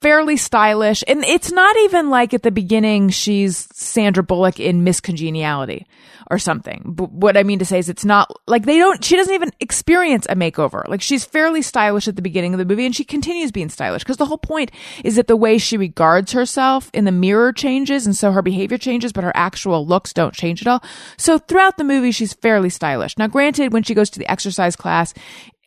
fairly 0.01 0.37
stylish. 0.37 1.03
And 1.07 1.25
it's 1.25 1.51
not 1.53 1.77
even 1.79 2.11
like 2.11 2.35
at 2.35 2.43
the 2.43 2.51
beginning 2.51 3.11
she's 3.11 3.69
Sandra 3.73 4.23
Bullock 4.23 4.61
in 4.61 4.85
Miss 4.85 5.01
Congeniality 5.01 5.87
or 6.31 6.39
something. 6.39 6.83
But 6.87 7.11
what 7.11 7.37
I 7.37 7.43
mean 7.43 7.59
to 7.59 7.65
say 7.65 7.79
is 7.79 7.89
it's 7.89 8.05
not 8.05 8.31
like 8.47 8.67
they 8.67 8.79
don't, 8.79 9.03
she 9.03 9.17
doesn't 9.17 9.35
even 9.35 9.51
experience 9.61 10.27
a 10.29 10.35
makeover. 10.35 10.87
Like 10.89 11.01
she's 11.01 11.25
fairly 11.25 11.63
stylish 11.63 12.07
at 12.09 12.17
the 12.17 12.23
beginning 12.23 12.55
of 12.55 12.59
the 12.59 12.65
movie 12.65 12.87
and 12.87 12.95
she 12.95 13.05
continues 13.05 13.51
being 13.51 13.69
stylish 13.69 14.03
because 14.03 14.19
the 14.19 14.27
whole 14.27 14.39
point 14.39 14.71
is 15.05 15.17
that 15.17 15.27
the 15.27 15.37
way 15.37 15.59
she 15.59 15.77
regards 15.77 16.33
herself 16.33 16.91
in 16.93 17.05
the 17.05 17.13
mirror 17.13 17.53
changes 17.53 18.07
and 18.07 18.17
so 18.17 18.33
her 18.33 18.43
behavior 18.43 18.79
changes, 18.79 19.13
but 19.13 19.25
her 19.25 19.33
actual 19.35 19.87
looks 19.87 20.13
don't 20.13 20.35
change 20.35 20.61
at 20.61 20.69
all. 20.69 20.83
So 21.17 21.39
throughout 21.39 21.77
the 21.79 21.85
movie, 21.85 22.13
she's 22.13 22.33
fairly 22.35 22.71
stylish. 22.71 23.17
Now, 23.17 23.27
granted, 23.27 23.73
when 23.73 23.83
she 23.83 23.95
goes 23.95 24.11
to 24.11 24.19
the 24.19 24.31
exercise 24.31 24.77
class, 24.77 25.15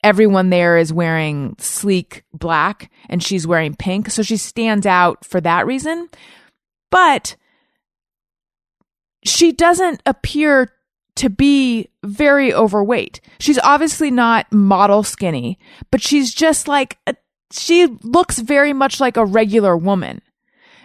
everyone 0.03 0.49
there 0.49 0.77
is 0.77 0.91
wearing 0.93 1.55
sleek 1.59 2.23
black 2.33 2.91
and 3.09 3.23
she's 3.23 3.47
wearing 3.47 3.75
pink. 3.75 4.09
So 4.09 4.23
she 4.23 4.37
stands 4.37 4.85
out 4.85 5.25
for 5.25 5.41
that 5.41 5.65
reason. 5.65 6.09
But 6.89 7.35
she 9.23 9.51
doesn't 9.51 10.01
appear 10.05 10.73
to 11.15 11.29
be 11.29 11.89
very 12.03 12.53
overweight. 12.53 13.21
She's 13.39 13.59
obviously 13.59 14.11
not 14.11 14.51
model 14.51 15.03
skinny, 15.03 15.59
but 15.91 16.01
she's 16.01 16.33
just 16.33 16.67
like, 16.67 16.97
a, 17.05 17.15
she 17.51 17.87
looks 18.03 18.39
very 18.39 18.73
much 18.73 18.99
like 18.99 19.17
a 19.17 19.25
regular 19.25 19.75
woman. 19.75 20.21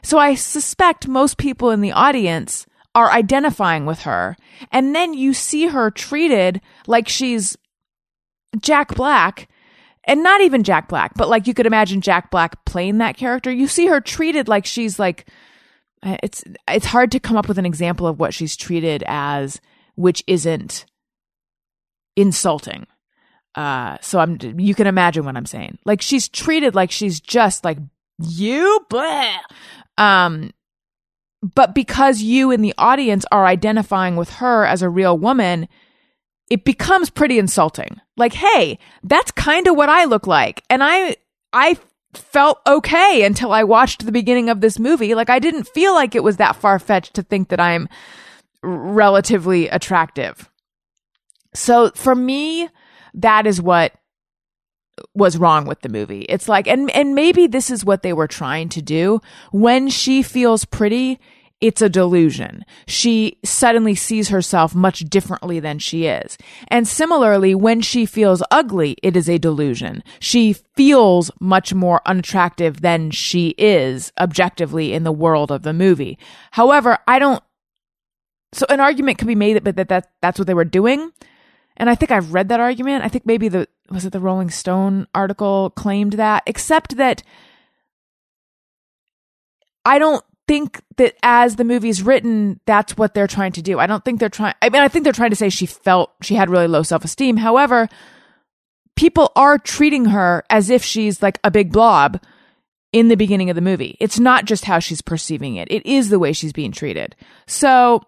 So 0.02 0.18
I 0.18 0.34
suspect 0.34 1.08
most 1.08 1.38
people 1.38 1.70
in 1.70 1.80
the 1.80 1.92
audience 1.92 2.66
are 2.94 3.10
identifying 3.10 3.86
with 3.86 4.00
her. 4.00 4.36
And 4.72 4.94
then 4.94 5.14
you 5.14 5.34
see 5.34 5.68
her 5.68 5.90
treated 5.90 6.60
like 6.86 7.08
she's 7.08 7.56
Jack 8.60 8.94
Black 8.94 9.48
and 10.04 10.22
not 10.22 10.40
even 10.40 10.62
Jack 10.62 10.88
Black, 10.88 11.12
but 11.14 11.28
like 11.28 11.46
you 11.46 11.54
could 11.54 11.66
imagine 11.66 12.00
Jack 12.00 12.30
Black 12.30 12.64
playing 12.64 12.98
that 12.98 13.16
character. 13.16 13.52
You 13.52 13.68
see 13.68 13.86
her 13.86 14.00
treated 14.00 14.48
like 14.48 14.64
she's 14.64 14.98
like 14.98 15.28
it's 16.22 16.44
it's 16.68 16.86
hard 16.86 17.12
to 17.12 17.20
come 17.20 17.36
up 17.36 17.48
with 17.48 17.58
an 17.58 17.66
example 17.66 18.06
of 18.06 18.18
what 18.18 18.34
she's 18.34 18.56
treated 18.56 19.02
as 19.06 19.60
which 19.94 20.22
isn't 20.26 20.86
insulting. 22.16 22.86
Uh 23.54 23.98
so 24.00 24.18
I'm 24.18 24.38
you 24.58 24.74
can 24.74 24.86
imagine 24.86 25.24
what 25.24 25.36
I'm 25.36 25.46
saying. 25.46 25.78
Like 25.84 26.00
she's 26.02 26.28
treated 26.28 26.74
like 26.74 26.90
she's 26.90 27.20
just 27.20 27.64
like 27.64 27.78
you 28.18 28.80
blah. 28.88 29.38
um 29.98 30.52
but 31.42 31.74
because 31.74 32.22
you 32.22 32.50
in 32.50 32.62
the 32.62 32.74
audience 32.78 33.24
are 33.30 33.46
identifying 33.46 34.16
with 34.16 34.30
her 34.30 34.64
as 34.64 34.82
a 34.82 34.88
real 34.88 35.16
woman, 35.16 35.68
it 36.50 36.64
becomes 36.64 37.10
pretty 37.10 37.38
insulting. 37.38 38.00
Like, 38.16 38.32
hey, 38.32 38.78
that's 39.02 39.30
kind 39.32 39.66
of 39.66 39.76
what 39.76 39.88
I 39.88 40.04
look 40.04 40.26
like. 40.26 40.62
And 40.70 40.82
I, 40.82 41.16
I 41.52 41.78
felt 42.16 42.60
okay 42.66 43.24
until 43.24 43.52
I 43.52 43.64
watched 43.64 44.04
the 44.04 44.12
beginning 44.12 44.48
of 44.48 44.60
this 44.60 44.78
movie. 44.78 45.14
Like, 45.14 45.30
I 45.30 45.38
didn't 45.38 45.68
feel 45.68 45.94
like 45.94 46.14
it 46.14 46.22
was 46.22 46.36
that 46.36 46.56
far 46.56 46.78
fetched 46.78 47.14
to 47.14 47.22
think 47.22 47.48
that 47.48 47.60
I'm 47.60 47.88
relatively 48.62 49.68
attractive. 49.68 50.50
So 51.54 51.90
for 51.94 52.14
me, 52.14 52.68
that 53.14 53.46
is 53.46 53.62
what 53.62 53.92
was 55.14 55.36
wrong 55.36 55.66
with 55.66 55.80
the 55.80 55.88
movie. 55.88 56.22
It's 56.22 56.48
like, 56.48 56.66
and, 56.66 56.90
and 56.90 57.14
maybe 57.14 57.46
this 57.46 57.70
is 57.70 57.84
what 57.84 58.02
they 58.02 58.12
were 58.12 58.26
trying 58.26 58.68
to 58.70 58.82
do. 58.82 59.20
When 59.52 59.88
she 59.88 60.22
feels 60.22 60.64
pretty, 60.64 61.20
it's 61.60 61.80
a 61.80 61.88
delusion. 61.88 62.64
She 62.86 63.38
suddenly 63.44 63.94
sees 63.94 64.28
herself 64.28 64.74
much 64.74 65.00
differently 65.00 65.58
than 65.58 65.78
she 65.78 66.06
is. 66.06 66.36
And 66.68 66.86
similarly, 66.86 67.54
when 67.54 67.80
she 67.80 68.04
feels 68.04 68.42
ugly, 68.50 68.96
it 69.02 69.16
is 69.16 69.28
a 69.28 69.38
delusion. 69.38 70.02
She 70.20 70.52
feels 70.52 71.30
much 71.40 71.72
more 71.72 72.02
unattractive 72.04 72.82
than 72.82 73.10
she 73.10 73.54
is 73.56 74.12
objectively 74.20 74.92
in 74.92 75.04
the 75.04 75.12
world 75.12 75.50
of 75.50 75.62
the 75.62 75.72
movie. 75.72 76.18
However, 76.52 76.98
I 77.08 77.18
don't, 77.18 77.42
so 78.52 78.66
an 78.68 78.80
argument 78.80 79.18
could 79.18 79.28
be 79.28 79.34
made 79.34 79.64
that, 79.64 79.76
that, 79.76 79.88
that 79.88 80.10
that's 80.20 80.38
what 80.38 80.46
they 80.46 80.54
were 80.54 80.64
doing. 80.64 81.10
And 81.78 81.88
I 81.88 81.94
think 81.94 82.10
I've 82.10 82.34
read 82.34 82.48
that 82.48 82.60
argument. 82.60 83.04
I 83.04 83.08
think 83.08 83.24
maybe 83.24 83.48
the, 83.48 83.66
was 83.90 84.04
it 84.04 84.12
the 84.12 84.20
Rolling 84.20 84.50
Stone 84.50 85.06
article 85.14 85.70
claimed 85.70 86.14
that, 86.14 86.42
except 86.46 86.96
that 86.96 87.22
I 89.84 89.98
don't 89.98 90.24
think 90.46 90.82
that 90.96 91.14
as 91.22 91.56
the 91.56 91.64
movie's 91.64 92.02
written, 92.02 92.60
that's 92.66 92.96
what 92.96 93.14
they're 93.14 93.26
trying 93.26 93.52
to 93.52 93.62
do. 93.62 93.78
I 93.78 93.86
don't 93.86 94.04
think 94.04 94.20
they're 94.20 94.28
trying, 94.28 94.54
I 94.62 94.68
mean, 94.68 94.82
I 94.82 94.88
think 94.88 95.04
they're 95.04 95.12
trying 95.12 95.30
to 95.30 95.36
say 95.36 95.48
she 95.48 95.66
felt 95.66 96.12
she 96.22 96.34
had 96.34 96.50
really 96.50 96.68
low 96.68 96.82
self 96.82 97.04
esteem. 97.04 97.36
However, 97.36 97.88
people 98.96 99.32
are 99.36 99.58
treating 99.58 100.06
her 100.06 100.44
as 100.50 100.70
if 100.70 100.82
she's 100.82 101.22
like 101.22 101.38
a 101.44 101.50
big 101.50 101.72
blob 101.72 102.22
in 102.92 103.08
the 103.08 103.16
beginning 103.16 103.50
of 103.50 103.56
the 103.56 103.62
movie. 103.62 103.96
It's 104.00 104.18
not 104.18 104.44
just 104.44 104.64
how 104.64 104.78
she's 104.78 105.02
perceiving 105.02 105.56
it, 105.56 105.68
it 105.70 105.84
is 105.86 106.08
the 106.08 106.18
way 106.18 106.32
she's 106.32 106.52
being 106.52 106.72
treated. 106.72 107.16
So 107.46 108.02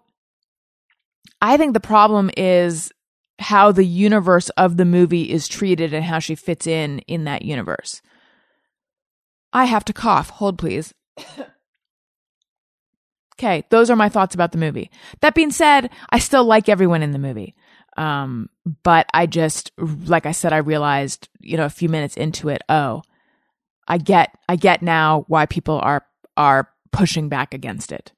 I 1.41 1.57
think 1.57 1.73
the 1.73 1.79
problem 1.79 2.29
is 2.35 2.91
how 3.39 3.71
the 3.71 3.85
universe 3.85 4.49
of 4.49 4.77
the 4.77 4.85
movie 4.85 5.31
is 5.31 5.47
treated 5.47 5.93
and 5.93 6.03
how 6.03 6.19
she 6.19 6.35
fits 6.35 6.67
in 6.67 6.99
in 6.99 7.23
that 7.25 7.43
universe. 7.43 8.01
I 9.53 9.65
have 9.65 9.85
to 9.85 9.93
cough. 9.93 10.29
Hold, 10.29 10.57
please. 10.57 10.93
Okay, 13.39 13.63
those 13.69 13.89
are 13.89 13.95
my 13.95 14.09
thoughts 14.09 14.35
about 14.35 14.51
the 14.51 14.57
movie. 14.57 14.91
That 15.21 15.33
being 15.33 15.51
said, 15.51 15.89
I 16.09 16.19
still 16.19 16.43
like 16.43 16.67
everyone 16.67 17.01
in 17.01 17.11
the 17.11 17.19
movie. 17.19 17.55
Um, 17.95 18.49
but 18.83 19.07
I 19.13 19.27
just, 19.27 19.71
like 19.77 20.25
I 20.25 20.33
said, 20.33 20.51
I 20.51 20.57
realized, 20.57 21.29
you 21.39 21.55
know, 21.55 21.63
a 21.63 21.69
few 21.69 21.87
minutes 21.87 22.17
into 22.17 22.49
it, 22.49 22.61
oh, 22.67 23.01
I 23.87 23.97
get, 23.97 24.37
I 24.49 24.57
get 24.57 24.81
now 24.81 25.23
why 25.29 25.45
people 25.45 25.79
are, 25.79 26.05
are 26.35 26.69
pushing 26.91 27.29
back 27.29 27.53
against 27.53 27.93
it. 27.93 28.11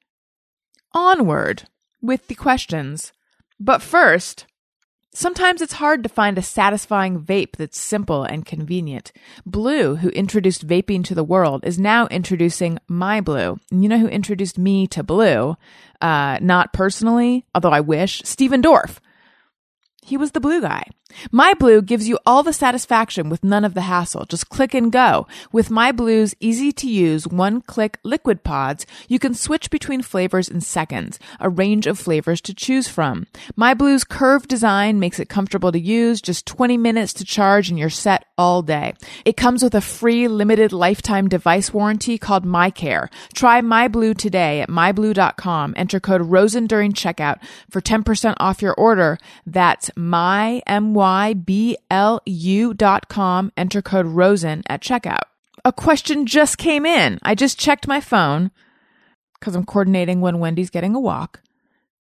Onward 0.92 1.68
with 2.00 2.26
the 2.26 2.34
questions. 2.34 3.12
But 3.60 3.80
first, 3.80 4.46
Sometimes 5.14 5.60
it's 5.60 5.74
hard 5.74 6.02
to 6.02 6.08
find 6.08 6.38
a 6.38 6.42
satisfying 6.42 7.20
vape 7.20 7.56
that's 7.56 7.78
simple 7.78 8.22
and 8.22 8.46
convenient. 8.46 9.12
Blu, 9.44 9.96
who 9.96 10.08
introduced 10.08 10.66
vaping 10.66 11.04
to 11.04 11.14
the 11.14 11.22
world, 11.22 11.64
is 11.66 11.78
now 11.78 12.06
introducing 12.06 12.78
MyBlu. 12.90 13.60
You 13.70 13.88
know 13.90 13.98
who 13.98 14.08
introduced 14.08 14.56
me 14.56 14.86
to 14.86 15.02
Blu? 15.02 15.56
Uh, 16.00 16.38
not 16.40 16.72
personally, 16.72 17.44
although 17.54 17.68
I 17.68 17.80
wish, 17.80 18.22
Stephen 18.24 18.62
Dorff. 18.62 19.00
He 20.04 20.16
was 20.16 20.32
the 20.32 20.40
blue 20.40 20.60
guy. 20.60 20.84
MyBlu 21.32 21.84
gives 21.84 22.08
you 22.08 22.18
all 22.26 22.42
the 22.42 22.52
satisfaction 22.52 23.28
with 23.28 23.44
none 23.44 23.64
of 23.64 23.74
the 23.74 23.82
hassle. 23.82 24.24
Just 24.24 24.48
click 24.48 24.74
and 24.74 24.90
go. 24.90 25.26
With 25.52 25.68
MyBlu's 25.68 26.34
easy 26.40 26.72
to 26.72 26.88
use 26.88 27.28
one 27.28 27.60
click 27.60 27.98
liquid 28.02 28.42
pods, 28.42 28.84
you 29.08 29.18
can 29.18 29.34
switch 29.34 29.70
between 29.70 30.02
flavors 30.02 30.48
in 30.48 30.60
seconds, 30.60 31.18
a 31.38 31.48
range 31.48 31.86
of 31.86 31.98
flavors 31.98 32.40
to 32.42 32.54
choose 32.54 32.88
from. 32.88 33.26
MyBlu's 33.56 34.04
curved 34.04 34.48
design 34.48 34.98
makes 34.98 35.20
it 35.20 35.28
comfortable 35.28 35.70
to 35.70 35.78
use, 35.78 36.20
just 36.20 36.46
20 36.46 36.76
minutes 36.78 37.12
to 37.14 37.24
charge 37.24 37.68
and 37.68 37.78
you're 37.78 37.90
set 37.90 38.24
all 38.38 38.62
day. 38.62 38.94
It 39.24 39.36
comes 39.36 39.62
with 39.62 39.74
a 39.74 39.80
free 39.80 40.28
limited 40.28 40.72
lifetime 40.72 41.28
device 41.28 41.72
warranty 41.72 42.18
called 42.18 42.44
MyCare. 42.44 43.08
Try 43.34 43.60
MyBlu 43.60 44.16
today 44.16 44.60
at 44.60 44.68
myblu.com. 44.68 45.74
Enter 45.76 46.00
code 46.00 46.22
ROSEN 46.22 46.66
during 46.66 46.92
checkout 46.92 47.38
for 47.70 47.80
10% 47.80 48.34
off 48.38 48.62
your 48.62 48.74
order. 48.74 49.18
That's 49.46 49.90
my, 49.96 50.62
M-Y, 50.66 51.34
yblu.com. 51.90 53.52
Enter 53.56 53.82
code 53.82 54.06
ROSEN 54.06 54.62
at 54.66 54.82
checkout. 54.82 55.22
A 55.64 55.72
question 55.72 56.26
just 56.26 56.58
came 56.58 56.84
in. 56.84 57.20
I 57.22 57.34
just 57.34 57.58
checked 57.58 57.86
my 57.86 58.00
phone 58.00 58.50
because 59.38 59.54
I'm 59.54 59.64
coordinating 59.64 60.20
when 60.20 60.38
Wendy's 60.38 60.70
getting 60.70 60.94
a 60.94 61.00
walk. 61.00 61.40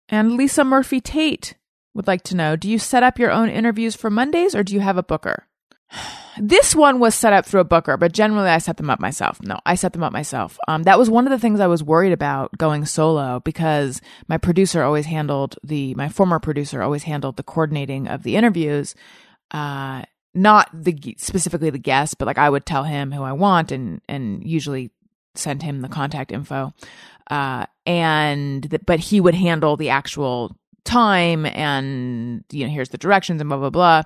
And 0.10 0.34
Lisa 0.34 0.64
Murphy 0.64 1.00
Tate 1.00 1.56
would 1.94 2.08
like 2.08 2.24
to 2.24 2.36
know 2.36 2.56
Do 2.56 2.70
you 2.70 2.80
set 2.80 3.04
up 3.04 3.20
your 3.20 3.32
own 3.32 3.50
interviews 3.50 3.96
for 3.96 4.10
Mondays 4.10 4.56
or 4.56 4.64
do 4.64 4.74
you 4.74 4.80
have 4.80 4.98
a 4.98 5.04
booker? 5.04 5.46
This 6.38 6.76
one 6.76 7.00
was 7.00 7.16
set 7.16 7.34
up 7.34 7.46
through 7.46 7.62
a 7.62 7.66
booker, 7.66 7.98
but 7.98 8.14
generally 8.14 8.50
I 8.50 8.60
set 8.60 8.78
them 8.78 8.90
up 8.90 9.00
myself. 9.00 9.42
No, 9.42 9.60
I 9.66 9.76
set 9.76 9.94
them 9.94 10.04
up 10.04 10.14
myself. 10.14 10.58
Um, 10.68 10.84
that 10.84 10.98
was 10.98 11.10
one 11.10 11.26
of 11.28 11.32
the 11.32 11.40
things 11.40 11.60
I 11.60 11.68
was 11.68 11.84
worried 11.84 12.14
about 12.14 12.58
going 12.58 12.86
solo 12.86 13.42
because 13.42 14.02
my 14.28 14.38
producer 14.38 14.84
always 14.84 15.06
handled 15.06 15.58
the, 15.64 15.94
my 15.96 16.10
former 16.10 16.40
producer 16.40 16.82
always 16.82 17.04
handled 17.04 17.38
the 17.38 17.44
coordinating 17.44 18.08
of 18.08 18.24
the 18.24 18.36
interviews. 18.36 18.96
Uh, 19.52 20.04
not 20.34 20.70
the 20.74 21.16
specifically 21.18 21.70
the 21.70 21.78
guest, 21.78 22.18
but 22.18 22.26
like 22.26 22.38
I 22.38 22.50
would 22.50 22.66
tell 22.66 22.84
him 22.84 23.12
who 23.12 23.24
I 23.24 23.34
want 23.34 23.72
and 23.72 24.02
and 24.08 24.44
usually 24.44 24.92
send 25.36 25.62
him 25.62 25.82
the 25.82 25.90
contact 25.90 26.32
info. 26.32 26.74
Uh, 27.30 27.66
and 27.86 28.64
the, 28.64 28.80
but 28.80 29.00
he 29.00 29.20
would 29.20 29.36
handle 29.36 29.78
the 29.78 29.90
actual 29.90 30.56
time 30.84 31.46
and 31.46 32.44
you 32.52 32.66
know 32.66 32.72
here's 32.72 32.90
the 32.90 32.98
directions 32.98 33.42
and 33.42 33.50
blah 33.50 33.58
blah 33.58 33.70
blah. 33.70 34.04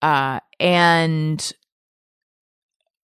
Uh, 0.00 0.40
and 0.60 1.52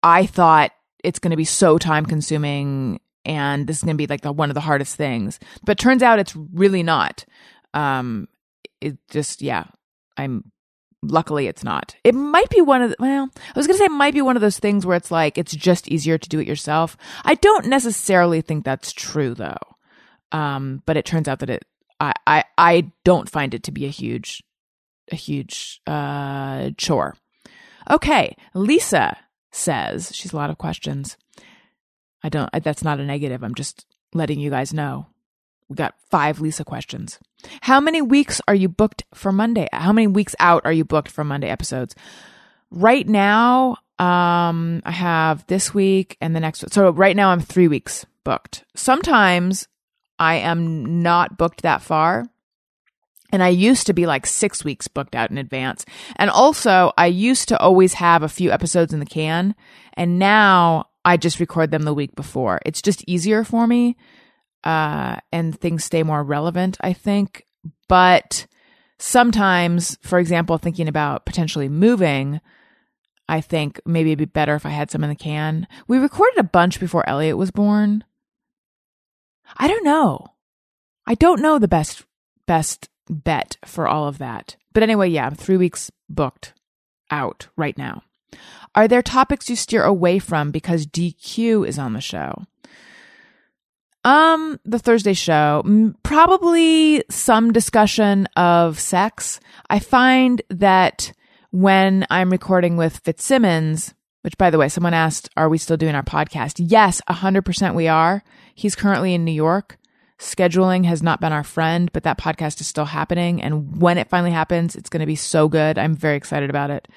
I 0.03 0.25
thought 0.25 0.71
it's 1.03 1.19
going 1.19 1.31
to 1.31 1.37
be 1.37 1.45
so 1.45 1.77
time 1.77 2.05
consuming 2.05 2.99
and 3.25 3.67
this 3.67 3.77
is 3.77 3.83
going 3.83 3.95
to 3.95 4.01
be 4.01 4.07
like 4.07 4.21
the, 4.21 4.31
one 4.31 4.49
of 4.49 4.53
the 4.53 4.61
hardest 4.61 4.95
things. 4.95 5.39
But 5.63 5.79
turns 5.79 6.03
out 6.03 6.19
it's 6.19 6.35
really 6.35 6.83
not. 6.83 7.25
Um, 7.73 8.27
it 8.81 8.97
just, 9.09 9.41
yeah, 9.41 9.65
I'm 10.17 10.51
luckily 11.01 11.47
it's 11.47 11.63
not. 11.63 11.95
It 12.03 12.15
might 12.15 12.49
be 12.49 12.61
one 12.61 12.81
of 12.81 12.89
the, 12.89 12.95
well, 12.99 13.29
I 13.33 13.59
was 13.59 13.67
going 13.67 13.75
to 13.75 13.79
say 13.79 13.85
it 13.85 13.91
might 13.91 14.13
be 14.13 14.21
one 14.21 14.35
of 14.35 14.41
those 14.41 14.59
things 14.59 14.85
where 14.85 14.97
it's 14.97 15.11
like, 15.11 15.37
it's 15.37 15.55
just 15.55 15.87
easier 15.87 16.17
to 16.17 16.29
do 16.29 16.39
it 16.39 16.47
yourself. 16.47 16.97
I 17.23 17.35
don't 17.35 17.67
necessarily 17.67 18.41
think 18.41 18.65
that's 18.65 18.91
true 18.91 19.33
though. 19.33 19.57
Um, 20.31 20.81
but 20.85 20.97
it 20.97 21.05
turns 21.05 21.27
out 21.27 21.39
that 21.39 21.49
it, 21.49 21.65
I, 21.99 22.13
I, 22.27 22.43
I 22.57 22.91
don't 23.03 23.29
find 23.29 23.53
it 23.53 23.63
to 23.63 23.71
be 23.71 23.85
a 23.85 23.89
huge, 23.89 24.43
a 25.11 25.15
huge, 25.15 25.79
uh, 25.87 26.71
chore. 26.77 27.15
Okay. 27.89 28.35
Lisa 28.53 29.17
says, 29.53 30.11
she's 30.13 30.33
a 30.33 30.35
lot 30.35 30.49
of 30.49 30.57
questions. 30.57 31.17
I 32.23 32.29
don't, 32.29 32.49
that's 32.63 32.83
not 32.83 32.99
a 32.99 33.05
negative. 33.05 33.43
I'm 33.43 33.55
just 33.55 33.85
letting 34.13 34.39
you 34.39 34.49
guys 34.49 34.73
know. 34.73 35.07
We 35.69 35.75
got 35.75 35.95
five 36.09 36.39
Lisa 36.39 36.63
questions. 36.63 37.19
How 37.61 37.79
many 37.79 38.01
weeks 38.01 38.41
are 38.47 38.55
you 38.55 38.69
booked 38.69 39.03
for 39.13 39.31
Monday? 39.31 39.67
How 39.71 39.93
many 39.93 40.07
weeks 40.07 40.35
out 40.39 40.65
are 40.65 40.73
you 40.73 40.85
booked 40.85 41.09
for 41.09 41.23
Monday 41.23 41.49
episodes? 41.49 41.95
Right 42.71 43.07
now, 43.07 43.77
um, 43.99 44.81
I 44.85 44.91
have 44.91 45.45
this 45.47 45.73
week 45.73 46.17
and 46.19 46.35
the 46.35 46.39
next. 46.39 46.71
So 46.73 46.91
right 46.91 47.15
now 47.15 47.29
I'm 47.29 47.39
three 47.39 47.67
weeks 47.67 48.05
booked. 48.23 48.63
Sometimes 48.75 49.67
I 50.17 50.35
am 50.35 51.01
not 51.01 51.37
booked 51.37 51.61
that 51.63 51.81
far. 51.81 52.25
And 53.33 53.41
I 53.41 53.49
used 53.49 53.87
to 53.87 53.93
be 53.93 54.05
like 54.05 54.27
six 54.27 54.63
weeks 54.63 54.87
booked 54.87 55.15
out 55.15 55.31
in 55.31 55.39
advance. 55.39 55.85
And 56.17 56.29
also, 56.29 56.93
I 56.97 57.07
used 57.07 57.49
to 57.49 57.59
always 57.59 57.93
have 57.95 58.21
a 58.21 58.29
few 58.29 58.51
episodes 58.51 58.93
in 58.93 58.99
the 58.99 59.07
can. 59.07 59.55
And 59.95 60.19
now 60.19 60.85
I 61.03 61.17
just 61.17 61.39
record 61.39 61.71
them 61.71 61.81
the 61.81 61.95
week 61.95 62.15
before. 62.15 62.61
It's 62.63 62.81
just 62.81 63.03
easier 63.07 63.43
for 63.43 63.65
me. 63.65 63.97
Uh, 64.63 65.17
and 65.31 65.59
things 65.59 65.83
stay 65.83 66.03
more 66.03 66.23
relevant, 66.23 66.77
I 66.79 66.93
think. 66.93 67.43
But 67.89 68.45
sometimes, 68.99 69.97
for 70.03 70.19
example, 70.19 70.59
thinking 70.59 70.87
about 70.87 71.25
potentially 71.25 71.69
moving, 71.69 72.39
I 73.27 73.41
think 73.41 73.81
maybe 73.83 74.11
it'd 74.11 74.19
be 74.19 74.25
better 74.25 74.53
if 74.53 74.65
I 74.65 74.69
had 74.69 74.91
some 74.91 75.03
in 75.03 75.09
the 75.09 75.15
can. 75.15 75.67
We 75.87 75.97
recorded 75.97 76.37
a 76.37 76.43
bunch 76.43 76.79
before 76.79 77.09
Elliot 77.09 77.37
was 77.37 77.49
born. 77.49 78.03
I 79.57 79.67
don't 79.67 79.83
know. 79.83 80.27
I 81.07 81.15
don't 81.15 81.41
know 81.41 81.57
the 81.57 81.67
best 81.67 82.05
best 82.45 82.89
bet 83.09 83.57
for 83.65 83.87
all 83.87 84.07
of 84.07 84.17
that. 84.17 84.55
But 84.73 84.83
anyway, 84.83 85.09
yeah, 85.09 85.25
I'm 85.25 85.35
three 85.35 85.57
weeks 85.57 85.91
booked 86.09 86.53
out 87.11 87.47
right 87.55 87.77
now. 87.77 88.03
Are 88.75 88.87
there 88.87 89.01
topics 89.01 89.49
you 89.49 89.55
steer 89.55 89.83
away 89.83 90.19
from 90.19 90.51
because 90.51 90.87
DQ 90.87 91.67
is 91.67 91.77
on 91.77 91.93
the 91.93 92.01
show? 92.01 92.45
Um, 94.05 94.59
the 94.65 94.79
Thursday 94.79 95.13
show, 95.13 95.93
probably 96.03 97.03
some 97.09 97.53
discussion 97.53 98.27
of 98.35 98.79
sex. 98.79 99.39
I 99.69 99.79
find 99.79 100.41
that 100.49 101.13
when 101.51 102.05
I'm 102.09 102.29
recording 102.31 102.75
with 102.75 102.97
Fitzsimmons, 102.97 103.93
which 104.23 104.37
by 104.37 104.49
the 104.49 104.57
way, 104.57 104.67
someone 104.67 104.93
asked, 104.93 105.29
are 105.37 105.47
we 105.47 105.57
still 105.57 105.77
doing 105.77 105.95
our 105.95 106.03
podcast? 106.03 106.53
Yes, 106.57 107.01
100% 107.09 107.75
we 107.75 107.87
are. 107.87 108.23
He's 108.55 108.75
currently 108.75 109.13
in 109.13 109.23
New 109.23 109.31
York. 109.31 109.77
Scheduling 110.23 110.85
has 110.85 111.03
not 111.03 111.19
been 111.19 111.33
our 111.33 111.43
friend, 111.43 111.91
but 111.91 112.03
that 112.03 112.17
podcast 112.17 112.61
is 112.61 112.67
still 112.67 112.85
happening. 112.85 113.41
And 113.41 113.79
when 113.81 113.97
it 113.97 114.09
finally 114.09 114.31
happens, 114.31 114.75
it's 114.75 114.89
going 114.89 115.01
to 115.01 115.05
be 115.05 115.15
so 115.15 115.47
good. 115.47 115.77
I'm 115.77 115.95
very 115.95 116.15
excited 116.15 116.49
about 116.49 116.71
it. 116.71 116.87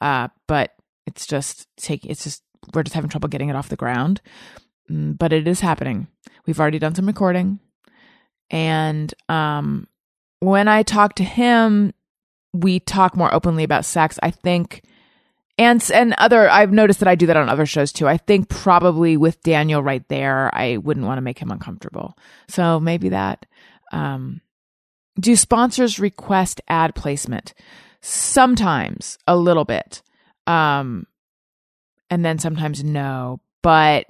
Uh, 0.00 0.28
but 0.46 0.74
it's 1.06 1.26
just 1.26 1.66
take, 1.76 2.04
it's 2.04 2.24
just, 2.24 2.42
we're 2.72 2.82
just 2.82 2.94
having 2.94 3.10
trouble 3.10 3.28
getting 3.28 3.48
it 3.48 3.56
off 3.56 3.68
the 3.68 3.76
ground. 3.76 4.20
Mm, 4.90 5.18
but 5.18 5.32
it 5.32 5.48
is 5.48 5.60
happening. 5.60 6.08
We've 6.46 6.60
already 6.60 6.78
done 6.78 6.94
some 6.94 7.06
recording. 7.06 7.58
And 8.50 9.12
um, 9.28 9.88
when 10.40 10.68
I 10.68 10.82
talk 10.82 11.14
to 11.16 11.24
him, 11.24 11.92
we 12.52 12.80
talk 12.80 13.16
more 13.16 13.32
openly 13.34 13.64
about 13.64 13.84
sex. 13.84 14.18
I 14.22 14.30
think 14.30 14.82
and 15.56 15.88
and 15.92 16.14
other 16.18 16.48
I've 16.48 16.72
noticed 16.72 17.00
that 17.00 17.08
I 17.08 17.14
do 17.14 17.26
that 17.26 17.36
on 17.36 17.48
other 17.48 17.66
shows 17.66 17.92
too. 17.92 18.08
I 18.08 18.16
think 18.16 18.48
probably 18.48 19.16
with 19.16 19.42
Daniel 19.42 19.82
right 19.82 20.06
there, 20.08 20.50
I 20.54 20.78
wouldn't 20.78 21.06
want 21.06 21.18
to 21.18 21.22
make 21.22 21.38
him 21.38 21.50
uncomfortable. 21.50 22.16
So 22.48 22.80
maybe 22.80 23.10
that. 23.10 23.46
Um, 23.92 24.40
do 25.18 25.36
sponsors 25.36 26.00
request 26.00 26.60
ad 26.68 26.94
placement? 26.94 27.54
Sometimes 28.00 29.16
a 29.26 29.36
little 29.36 29.64
bit. 29.64 30.02
Um, 30.46 31.06
and 32.10 32.24
then 32.24 32.38
sometimes 32.38 32.82
no, 32.82 33.40
but 33.62 34.06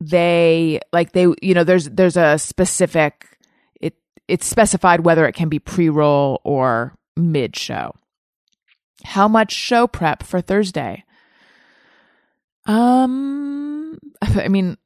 they 0.00 0.80
like 0.92 1.12
they 1.12 1.26
you 1.40 1.54
know 1.54 1.64
there's 1.64 1.88
there's 1.90 2.16
a 2.16 2.38
specific 2.38 3.38
it 3.80 3.94
it's 4.28 4.46
specified 4.46 5.00
whether 5.00 5.26
it 5.26 5.34
can 5.34 5.48
be 5.48 5.58
pre-roll 5.58 6.40
or 6.44 6.94
mid 7.16 7.56
show. 7.56 7.94
How 9.04 9.28
much 9.28 9.52
show 9.52 9.86
prep 9.86 10.22
for 10.22 10.40
Thursday? 10.40 11.04
Um, 12.66 13.98
I 14.22 14.48
mean, 14.48 14.76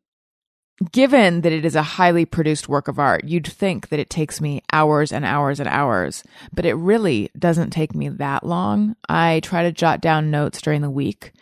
given 0.93 1.41
that 1.41 1.53
it 1.53 1.65
is 1.65 1.75
a 1.75 1.83
highly 1.83 2.25
produced 2.25 2.69
work 2.69 2.89
of 2.89 2.99
art, 2.99 3.25
you'd 3.25 3.47
think 3.47 3.89
that 3.89 3.99
it 4.01 4.11
takes 4.11 4.41
me 4.41 4.63
hours 4.73 5.13
and 5.13 5.25
hours 5.25 5.61
and 5.61 5.69
hours, 5.69 6.23
but 6.53 6.67
it 6.67 6.75
really 6.75 7.31
doesn't 7.39 7.71
take 7.71 7.95
me 7.95 8.09
that 8.11 8.45
long. 8.45 8.97
I 9.09 9.41
try 9.41 9.63
to 9.63 9.73
jot 9.73 10.01
down 10.01 10.31
notes 10.31 10.61
during 10.61 10.83
the 10.83 10.91
week, 10.91 11.33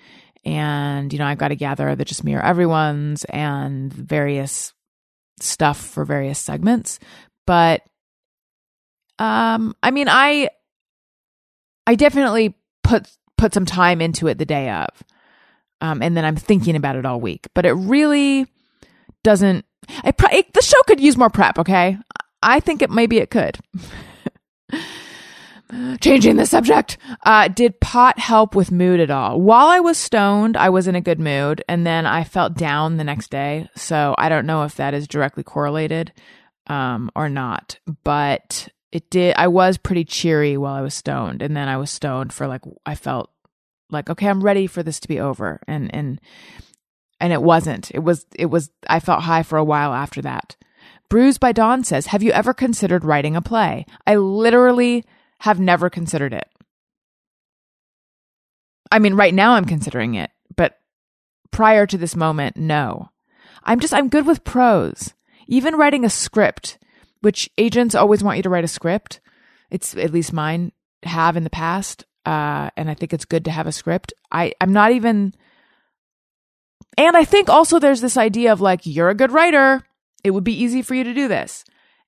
and 0.45 1.12
you 1.12 1.18
know, 1.18 1.27
I've 1.27 1.39
got 1.39 1.49
to 1.49 1.57
gather 1.57 1.95
the 1.97 2.05
just 2.05 2.25
me 2.25 2.35
or 2.35 2.43
everyone's 2.43 3.25
and 3.25 3.93
various 3.93 4.72
stuff 5.41 5.81
for 5.81 6.05
various 6.05 6.39
segments. 6.39 7.01
But 7.47 7.83
um, 9.18 9.75
I 9.83 9.91
mean, 9.91 10.09
I 10.09 10.49
I 11.87 11.95
definitely 11.97 12.55
put 12.85 13.11
put 13.37 13.53
some 13.53 13.66
time 13.66 14.01
into 14.01 14.28
it 14.28 14.39
the 14.39 14.45
day 14.45 14.70
of. 14.70 14.89
Um, 15.80 16.01
and 16.03 16.16
then 16.16 16.24
I'm 16.24 16.37
thinking 16.37 16.76
about 16.76 16.97
it 16.97 17.05
all 17.05 17.20
week. 17.20 17.49
But 17.55 17.66
it 17.66 17.72
really 17.72 18.47
doesn't. 19.24 19.64
It, 20.05 20.16
the 20.55 20.62
show 20.62 20.80
could 20.87 21.01
use 21.01 21.16
more 21.16 21.30
prep. 21.30 21.59
Okay, 21.59 21.99
I 22.43 22.61
think 22.61 22.80
it 22.82 22.91
maybe 22.91 23.18
it 23.18 23.30
could. 23.30 23.59
Changing 26.01 26.37
the 26.37 26.47
subject. 26.47 26.99
Uh, 27.24 27.49
did 27.49 27.80
pot 27.80 28.18
help 28.18 28.55
with 28.55 28.70
mood 28.70 29.01
at 29.01 29.11
all? 29.11 29.41
While 29.41 29.66
I 29.66 29.80
was 29.80 29.99
stoned, 29.99 30.57
I 30.57 30.68
was 30.68 30.87
in 30.87 30.95
a 30.95 31.01
good 31.01 31.18
mood, 31.18 31.64
and 31.68 31.85
then 31.87 32.07
I 32.07 32.22
felt 32.22 32.55
down 32.55 32.97
the 32.97 33.03
next 33.05 33.30
day. 33.30 33.68
So 33.74 34.14
I 34.16 34.28
don't 34.28 34.47
know 34.47 34.62
if 34.62 34.76
that 34.76 34.95
is 34.95 35.09
directly 35.09 35.43
correlated 35.43 36.12
um, 36.68 37.11
or 37.16 37.28
not. 37.28 37.78
But 38.05 38.68
it 38.95 39.11
did 39.11 39.34
i 39.36 39.47
was 39.47 39.76
pretty 39.76 40.05
cheery 40.05 40.57
while 40.57 40.74
i 40.74 40.80
was 40.80 40.95
stoned 40.95 41.42
and 41.42 41.55
then 41.55 41.68
i 41.68 41.76
was 41.76 41.90
stoned 41.90 42.32
for 42.32 42.47
like 42.47 42.62
i 42.86 42.95
felt 42.95 43.30
like 43.90 44.09
okay 44.09 44.28
i'm 44.28 44.42
ready 44.42 44.66
for 44.66 44.82
this 44.82 44.99
to 45.01 45.09
be 45.09 45.20
over 45.20 45.61
and 45.68 45.95
and 45.95 46.20
and 47.20 47.32
it 47.32 47.42
wasn't. 47.42 47.90
It 47.92 48.01
was 48.01 48.26
it 48.34 48.47
was 48.47 48.70
i 48.88 49.01
felt 49.01 49.22
high 49.22 49.42
for 49.42 49.57
a 49.57 49.64
while 49.64 49.95
after 49.95 50.20
that. 50.22 50.57
Bruised 51.09 51.40
by 51.40 51.53
dawn 51.53 51.82
says 51.82 52.07
have 52.07 52.22
you 52.22 52.32
ever 52.32 52.53
considered 52.53 53.05
writing 53.05 53.34
a 53.34 53.40
play? 53.40 53.86
I 54.07 54.16
literally 54.16 55.05
have 55.40 55.61
never 55.61 55.88
considered 55.88 56.34
it. 56.34 56.49
I 58.90 58.99
mean 58.99 59.14
right 59.14 59.34
now 59.34 59.55
i'm 59.55 59.64
considering 59.64 60.14
it 60.14 60.30
but 60.55 60.78
prior 61.51 61.86
to 61.86 61.97
this 61.97 62.14
moment 62.14 62.57
no. 62.57 63.11
I'm 63.62 63.80
just 63.80 63.95
i'm 63.95 64.09
good 64.09 64.26
with 64.26 64.45
prose. 64.45 65.14
Even 65.47 65.76
writing 65.76 66.05
a 66.05 66.11
script 66.11 66.78
which 67.25 67.51
agents 67.59 67.95
always 67.95 68.22
want 68.22 68.37
you 68.37 68.43
to 68.43 68.51
write 68.51 68.64
a 68.64 68.68
script. 68.68 69.20
It's 69.70 69.97
at 69.97 70.12
least 70.12 70.33
mine 70.33 70.72
have 71.03 71.37
in 71.37 71.45
the 71.45 71.51
past. 71.51 72.05
Uh, 72.27 72.70
and 72.77 72.91
I 72.91 72.95
think 72.95 73.12
it's 73.12 73.25
good 73.25 73.45
to 73.47 73.51
have 73.51 73.66
a 73.66 73.72
script. 73.72 74.12
I, 74.31 74.53
I'm 74.61 74.72
not 74.72 74.93
even, 74.93 75.35
and 76.97 77.16
I 77.16 77.25
think 77.25 77.49
also 77.49 77.79
there's 77.79 78.01
this 78.01 78.16
idea 78.16 78.53
of 78.53 78.61
like, 78.61 78.83
you're 78.85 79.11
a 79.11 79.14
good 79.14 79.33
writer. 79.33 79.83
It 80.22 80.31
would 80.31 80.45
be 80.45 80.62
easy 80.62 80.83
for 80.83 80.95
you 80.95 81.05
to 81.05 81.14
do 81.14 81.29
this. 81.29 81.64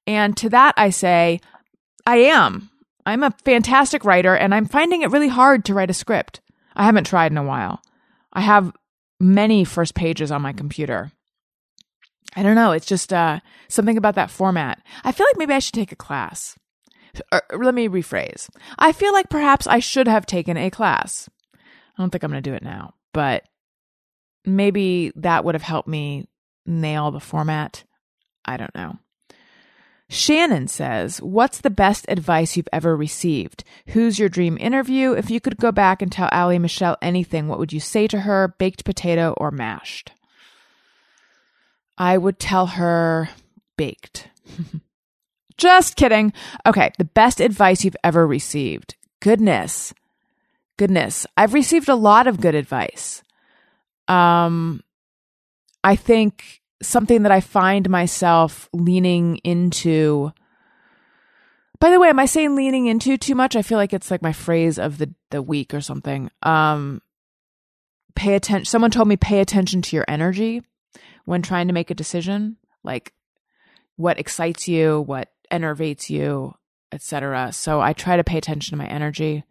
And 0.07 0.37
to 0.39 0.49
that, 0.51 0.75
I 0.77 0.91
say, 0.91 1.41
I 2.07 2.17
am. 2.19 2.71
I'm 3.05 3.23
a 3.23 3.35
fantastic 3.45 4.05
writer 4.05 4.35
and 4.35 4.55
I'm 4.55 4.67
finding 4.67 5.03
it 5.03 5.11
really 5.11 5.29
hard 5.29 5.65
to 5.67 5.75
write 5.75 5.91
a 5.91 5.95
script. 5.95 6.41
I 6.75 6.85
haven't 6.85 7.05
tried 7.05 7.33
in 7.33 7.39
a 7.39 7.43
while. 7.43 7.83
I 8.33 8.41
have 8.41 8.73
many 9.19 9.65
first 9.65 9.95
pages 9.95 10.31
on 10.31 10.43
my 10.43 10.53
computer 10.53 11.13
I 12.37 12.43
don't 12.43 12.55
know. 12.55 12.73
It's 12.73 12.87
just 12.87 13.13
uh, 13.13 13.41
something 13.69 13.97
about 13.97 14.15
that 14.17 14.31
format. 14.31 14.83
I 15.03 15.13
feel 15.13 15.27
like 15.29 15.39
maybe 15.39 15.55
I 15.55 15.59
should 15.59 15.75
take 15.75 15.91
a 15.91 15.97
class. 15.97 16.57
Or, 17.33 17.43
let 17.59 17.75
me 17.75 17.89
rephrase. 17.89 18.51
I 18.79 18.93
feel 18.93 19.15
like 19.15 19.31
perhaps 19.31 19.67
I 19.67 19.79
should 19.79 20.07
have 20.07 20.27
taken 20.27 20.59
a 20.59 20.71
class. 20.71 21.31
I 21.55 21.59
don't 22.03 22.11
think 22.11 22.23
I'm 22.23 22.31
going 22.31 22.43
to 22.43 22.51
do 22.51 22.55
it 22.55 22.63
now, 22.63 22.93
but 23.15 23.45
maybe 24.45 25.13
that 25.17 25.45
would 25.45 25.55
have 25.55 25.63
helped 25.63 25.89
me 25.89 26.29
nail 26.67 27.11
the 27.11 27.21
format. 27.21 27.85
I 28.45 28.59
don't 28.59 28.75
know. 28.75 28.99
Shannon 30.09 30.69
says, 30.69 31.21
What's 31.23 31.63
the 31.63 31.71
best 31.71 32.05
advice 32.09 32.57
you've 32.57 32.69
ever 32.73 32.97
received? 32.97 33.65
Who's 33.89 34.19
your 34.19 34.29
dream 34.29 34.57
interview? 34.61 35.13
If 35.13 35.31
you 35.31 35.41
could 35.41 35.57
go 35.57 35.73
back 35.73 36.01
and 36.01 36.13
tell 36.13 36.29
Ali 36.31 36.59
Michelle 36.59 36.99
anything, 37.01 37.49
what 37.49 37.59
would 37.59 37.73
you 37.73 37.81
say 37.81 38.07
to 38.09 38.21
her, 38.21 38.55
baked 38.59 38.85
potato 38.85 39.35
or 39.39 39.51
mashed? 39.51 40.13
I 41.99 42.19
would 42.19 42.39
tell 42.39 42.67
her 42.67 43.31
baked. 43.77 44.29
Just 45.57 45.97
kidding. 45.97 46.33
Okay, 46.67 46.91
the 46.99 47.05
best 47.05 47.41
advice 47.41 47.85
you've 47.85 47.97
ever 48.05 48.27
received. 48.27 48.95
Goodness. 49.21 49.95
Goodness. 50.77 51.27
I've 51.37 51.55
received 51.55 51.89
a 51.89 51.95
lot 51.95 52.27
of 52.27 52.41
good 52.41 52.55
advice. 52.55 53.23
Um 54.09 54.83
I 55.83 55.97
think 55.97 56.61
something 56.83 57.23
that 57.23 57.33
I 57.33 57.41
find 57.41 57.89
myself 57.89 58.69
leaning 58.73 59.37
into 59.39 60.33
by 61.79 61.91
the 61.91 62.01
way, 62.01 62.09
am 62.09 62.19
I 62.19 62.25
saying 62.27 62.57
leaning 62.57 62.87
into 62.87 63.19
too 63.19 63.35
much? 63.35 63.55
I 63.55 63.63
feel 63.63 63.77
like 63.77 63.93
it's 63.93 64.11
like 64.11 64.23
my 64.23 64.33
phrase 64.33 64.79
of 64.79 64.99
the 64.99 65.13
the 65.31 65.43
week 65.43 65.73
or 65.73 65.81
something. 65.81 66.31
Um 66.43 67.01
pay 68.15 68.35
attention 68.35 68.67
someone 68.67 68.91
told 68.91 69.09
me 69.09 69.17
pay 69.17 69.41
attention 69.41 69.81
to 69.83 69.97
your 69.97 70.05
energy 70.09 70.63
when 71.25 71.43
trying 71.43 71.69
to 71.69 71.75
make 71.75 71.91
a 71.91 71.95
decision, 71.95 72.57
like 72.85 73.13
what 73.97 74.19
excites 74.19 74.69
you, 74.69 75.01
what 75.03 75.29
enervates 75.51 76.11
you, 76.11 76.55
etc. 76.93 77.53
So 77.53 77.81
I 77.81 77.93
try 77.93 78.17
to 78.17 78.25
pay 78.25 78.39
attention 78.39 78.73
to 78.73 78.83
my 78.83 78.89
energy. 78.89 79.45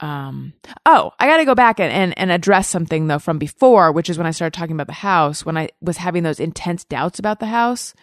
Um, 0.00 0.54
oh, 0.84 1.12
I 1.18 1.26
got 1.26 1.36
to 1.36 1.44
go 1.44 1.54
back 1.54 1.78
and, 1.78 1.92
and, 1.92 2.18
and 2.18 2.30
address 2.32 2.68
something 2.68 3.06
though 3.06 3.18
from 3.18 3.38
before, 3.38 3.92
which 3.92 4.10
is 4.10 4.18
when 4.18 4.26
I 4.26 4.32
started 4.32 4.58
talking 4.58 4.74
about 4.74 4.88
the 4.88 4.92
house, 4.92 5.46
when 5.46 5.56
I 5.56 5.68
was 5.80 5.98
having 5.98 6.22
those 6.24 6.40
intense 6.40 6.84
doubts 6.84 7.18
about 7.18 7.40
the 7.40 7.46
house, 7.46 7.94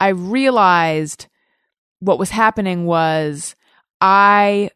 I 0.00 0.08
realized 0.08 1.26
what 2.00 2.18
was 2.18 2.30
happening 2.30 2.86
was 2.86 3.54
I 4.00 4.70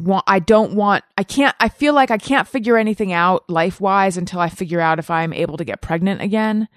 want 0.00 0.24
I 0.26 0.38
don't 0.38 0.74
want 0.74 1.04
I 1.16 1.22
can't 1.22 1.54
I 1.60 1.68
feel 1.68 1.94
like 1.94 2.10
I 2.10 2.18
can't 2.18 2.48
figure 2.48 2.76
anything 2.76 3.12
out 3.12 3.48
life-wise 3.48 4.16
until 4.16 4.40
I 4.40 4.48
figure 4.48 4.80
out 4.80 4.98
if 4.98 5.10
I'm 5.10 5.32
able 5.32 5.56
to 5.56 5.64
get 5.64 5.82
pregnant 5.82 6.22
again 6.22 6.68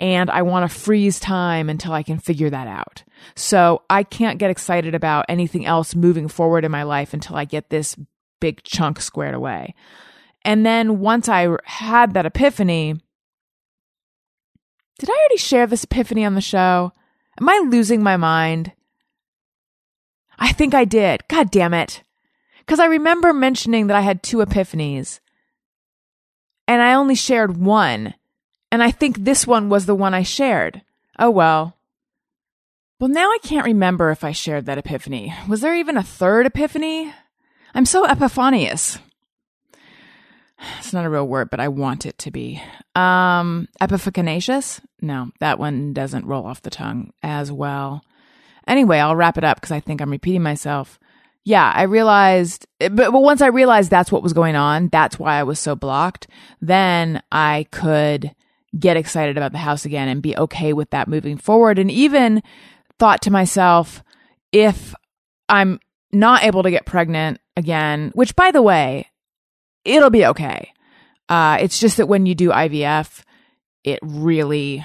and 0.00 0.30
I 0.30 0.42
want 0.42 0.68
to 0.68 0.76
freeze 0.76 1.20
time 1.20 1.68
until 1.68 1.92
I 1.92 2.02
can 2.02 2.18
figure 2.18 2.48
that 2.48 2.66
out. 2.66 3.04
So 3.36 3.82
I 3.90 4.02
can't 4.02 4.38
get 4.38 4.50
excited 4.50 4.94
about 4.94 5.26
anything 5.28 5.66
else 5.66 5.94
moving 5.94 6.26
forward 6.26 6.64
in 6.64 6.72
my 6.72 6.84
life 6.84 7.12
until 7.12 7.36
I 7.36 7.44
get 7.44 7.68
this 7.68 7.96
big 8.40 8.62
chunk 8.62 9.00
squared 9.00 9.34
away. 9.34 9.74
And 10.42 10.64
then 10.64 11.00
once 11.00 11.28
I 11.28 11.54
had 11.64 12.14
that 12.14 12.24
epiphany, 12.24 12.94
did 14.98 15.10
I 15.10 15.12
already 15.12 15.36
share 15.36 15.66
this 15.66 15.84
epiphany 15.84 16.24
on 16.24 16.34
the 16.34 16.40
show? 16.40 16.92
Am 17.38 17.48
I 17.48 17.66
losing 17.68 18.02
my 18.02 18.16
mind? 18.16 18.72
I 20.38 20.52
think 20.52 20.72
I 20.72 20.86
did. 20.86 21.28
God 21.28 21.50
damn 21.50 21.74
it. 21.74 22.02
Because 22.70 22.78
I 22.78 22.86
remember 22.86 23.32
mentioning 23.32 23.88
that 23.88 23.96
I 23.96 24.02
had 24.02 24.22
two 24.22 24.36
epiphanies 24.36 25.18
and 26.68 26.80
I 26.80 26.94
only 26.94 27.16
shared 27.16 27.56
one. 27.56 28.14
And 28.70 28.80
I 28.80 28.92
think 28.92 29.18
this 29.18 29.44
one 29.44 29.68
was 29.68 29.86
the 29.86 29.94
one 29.96 30.14
I 30.14 30.22
shared. 30.22 30.82
Oh 31.18 31.30
well. 31.30 31.76
Well, 33.00 33.10
now 33.10 33.28
I 33.28 33.38
can't 33.42 33.66
remember 33.66 34.12
if 34.12 34.22
I 34.22 34.30
shared 34.30 34.66
that 34.66 34.78
epiphany. 34.78 35.34
Was 35.48 35.62
there 35.62 35.74
even 35.74 35.96
a 35.96 36.04
third 36.04 36.46
epiphany? 36.46 37.12
I'm 37.74 37.86
so 37.86 38.04
epiphanious. 38.08 39.00
it's 40.78 40.92
not 40.92 41.04
a 41.04 41.10
real 41.10 41.26
word, 41.26 41.50
but 41.50 41.58
I 41.58 41.66
want 41.66 42.06
it 42.06 42.18
to 42.18 42.30
be. 42.30 42.62
Um, 42.94 43.66
epiphanicacious? 43.80 44.80
No, 45.02 45.32
that 45.40 45.58
one 45.58 45.92
doesn't 45.92 46.24
roll 46.24 46.46
off 46.46 46.62
the 46.62 46.70
tongue 46.70 47.10
as 47.20 47.50
well. 47.50 48.04
Anyway, 48.68 49.00
I'll 49.00 49.16
wrap 49.16 49.36
it 49.36 49.42
up 49.42 49.56
because 49.56 49.72
I 49.72 49.80
think 49.80 50.00
I'm 50.00 50.12
repeating 50.12 50.44
myself. 50.44 51.00
Yeah, 51.44 51.72
I 51.74 51.82
realized, 51.82 52.66
but, 52.78 52.96
but 52.96 53.12
once 53.12 53.40
I 53.40 53.46
realized 53.46 53.90
that's 53.90 54.12
what 54.12 54.22
was 54.22 54.32
going 54.32 54.56
on, 54.56 54.88
that's 54.88 55.18
why 55.18 55.38
I 55.38 55.42
was 55.42 55.58
so 55.58 55.74
blocked, 55.74 56.26
then 56.60 57.22
I 57.32 57.66
could 57.70 58.34
get 58.78 58.96
excited 58.96 59.36
about 59.36 59.52
the 59.52 59.58
house 59.58 59.84
again 59.84 60.08
and 60.08 60.22
be 60.22 60.36
okay 60.36 60.72
with 60.72 60.90
that 60.90 61.08
moving 61.08 61.38
forward. 61.38 61.78
And 61.78 61.90
even 61.90 62.42
thought 62.98 63.22
to 63.22 63.30
myself, 63.30 64.02
if 64.52 64.94
I'm 65.48 65.80
not 66.12 66.44
able 66.44 66.62
to 66.62 66.70
get 66.70 66.86
pregnant 66.86 67.40
again, 67.56 68.10
which 68.14 68.36
by 68.36 68.50
the 68.50 68.62
way, 68.62 69.08
it'll 69.84 70.10
be 70.10 70.26
okay. 70.26 70.72
Uh, 71.28 71.58
it's 71.60 71.78
just 71.78 71.96
that 71.96 72.08
when 72.08 72.26
you 72.26 72.34
do 72.34 72.50
IVF, 72.50 73.22
it 73.84 73.98
really 74.02 74.84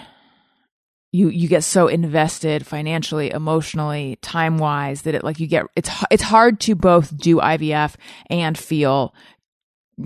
you 1.15 1.29
you 1.29 1.47
get 1.47 1.63
so 1.63 1.87
invested 1.87 2.67
financially, 2.67 3.31
emotionally, 3.31 4.17
time 4.21 4.57
wise 4.57 5.03
that 5.03 5.15
it 5.15 5.23
like 5.23 5.39
you 5.39 5.47
get 5.47 5.65
it's 5.75 5.89
it's 6.11 6.23
hard 6.23 6.59
to 6.61 6.75
both 6.75 7.15
do 7.15 7.37
IVF 7.37 7.95
and 8.29 8.57
feel 8.57 9.13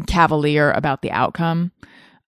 cavalier 0.06 0.72
about 0.72 1.02
the 1.02 1.12
outcome. 1.12 1.72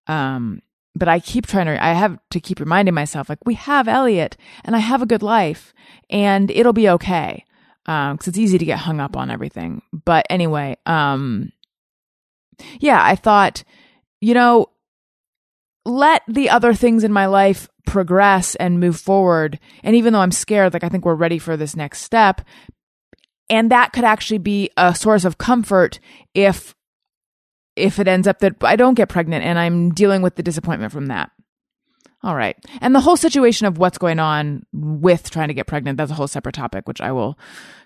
Um, 0.08 0.62
but 0.96 1.06
I 1.06 1.20
keep 1.20 1.46
trying 1.46 1.66
to 1.66 1.82
I 1.82 1.92
have 1.92 2.18
to 2.30 2.40
keep 2.40 2.58
reminding 2.58 2.94
myself 2.94 3.28
like 3.28 3.38
we 3.46 3.54
have 3.54 3.86
Elliot 3.86 4.36
and 4.64 4.74
I 4.74 4.80
have 4.80 5.00
a 5.00 5.06
good 5.06 5.22
life 5.22 5.72
and 6.10 6.50
it'll 6.50 6.72
be 6.72 6.88
okay. 6.88 7.44
Um, 7.86 8.18
cuz 8.18 8.28
it's 8.28 8.38
easy 8.38 8.58
to 8.58 8.64
get 8.64 8.78
hung 8.78 9.00
up 9.00 9.16
on 9.16 9.30
everything. 9.30 9.82
But 9.92 10.26
anyway, 10.28 10.76
um 10.86 11.52
yeah, 12.80 13.02
I 13.02 13.14
thought, 13.14 13.62
you 14.20 14.34
know, 14.34 14.66
let 15.84 16.22
the 16.28 16.50
other 16.50 16.74
things 16.74 17.04
in 17.04 17.12
my 17.12 17.26
life 17.26 17.68
progress 17.86 18.54
and 18.56 18.80
move 18.80 18.98
forward. 18.98 19.58
And 19.82 19.96
even 19.96 20.12
though 20.12 20.20
I'm 20.20 20.32
scared, 20.32 20.72
like 20.72 20.84
I 20.84 20.88
think 20.88 21.04
we're 21.04 21.14
ready 21.14 21.38
for 21.38 21.56
this 21.56 21.76
next 21.76 22.02
step. 22.02 22.40
And 23.50 23.70
that 23.70 23.92
could 23.92 24.04
actually 24.04 24.38
be 24.38 24.70
a 24.76 24.94
source 24.94 25.24
of 25.24 25.38
comfort 25.38 25.98
if 26.34 26.74
if 27.74 27.98
it 27.98 28.06
ends 28.06 28.28
up 28.28 28.40
that 28.40 28.56
I 28.62 28.76
don't 28.76 28.94
get 28.94 29.08
pregnant 29.08 29.44
and 29.44 29.58
I'm 29.58 29.92
dealing 29.92 30.22
with 30.22 30.36
the 30.36 30.42
disappointment 30.42 30.92
from 30.92 31.06
that. 31.06 31.30
All 32.22 32.36
right. 32.36 32.56
And 32.80 32.94
the 32.94 33.00
whole 33.00 33.16
situation 33.16 33.66
of 33.66 33.78
what's 33.78 33.98
going 33.98 34.20
on 34.20 34.64
with 34.72 35.30
trying 35.30 35.48
to 35.48 35.54
get 35.54 35.66
pregnant, 35.66 35.96
that's 35.96 36.12
a 36.12 36.14
whole 36.14 36.28
separate 36.28 36.54
topic, 36.54 36.86
which 36.86 37.00
I 37.00 37.10
will 37.10 37.36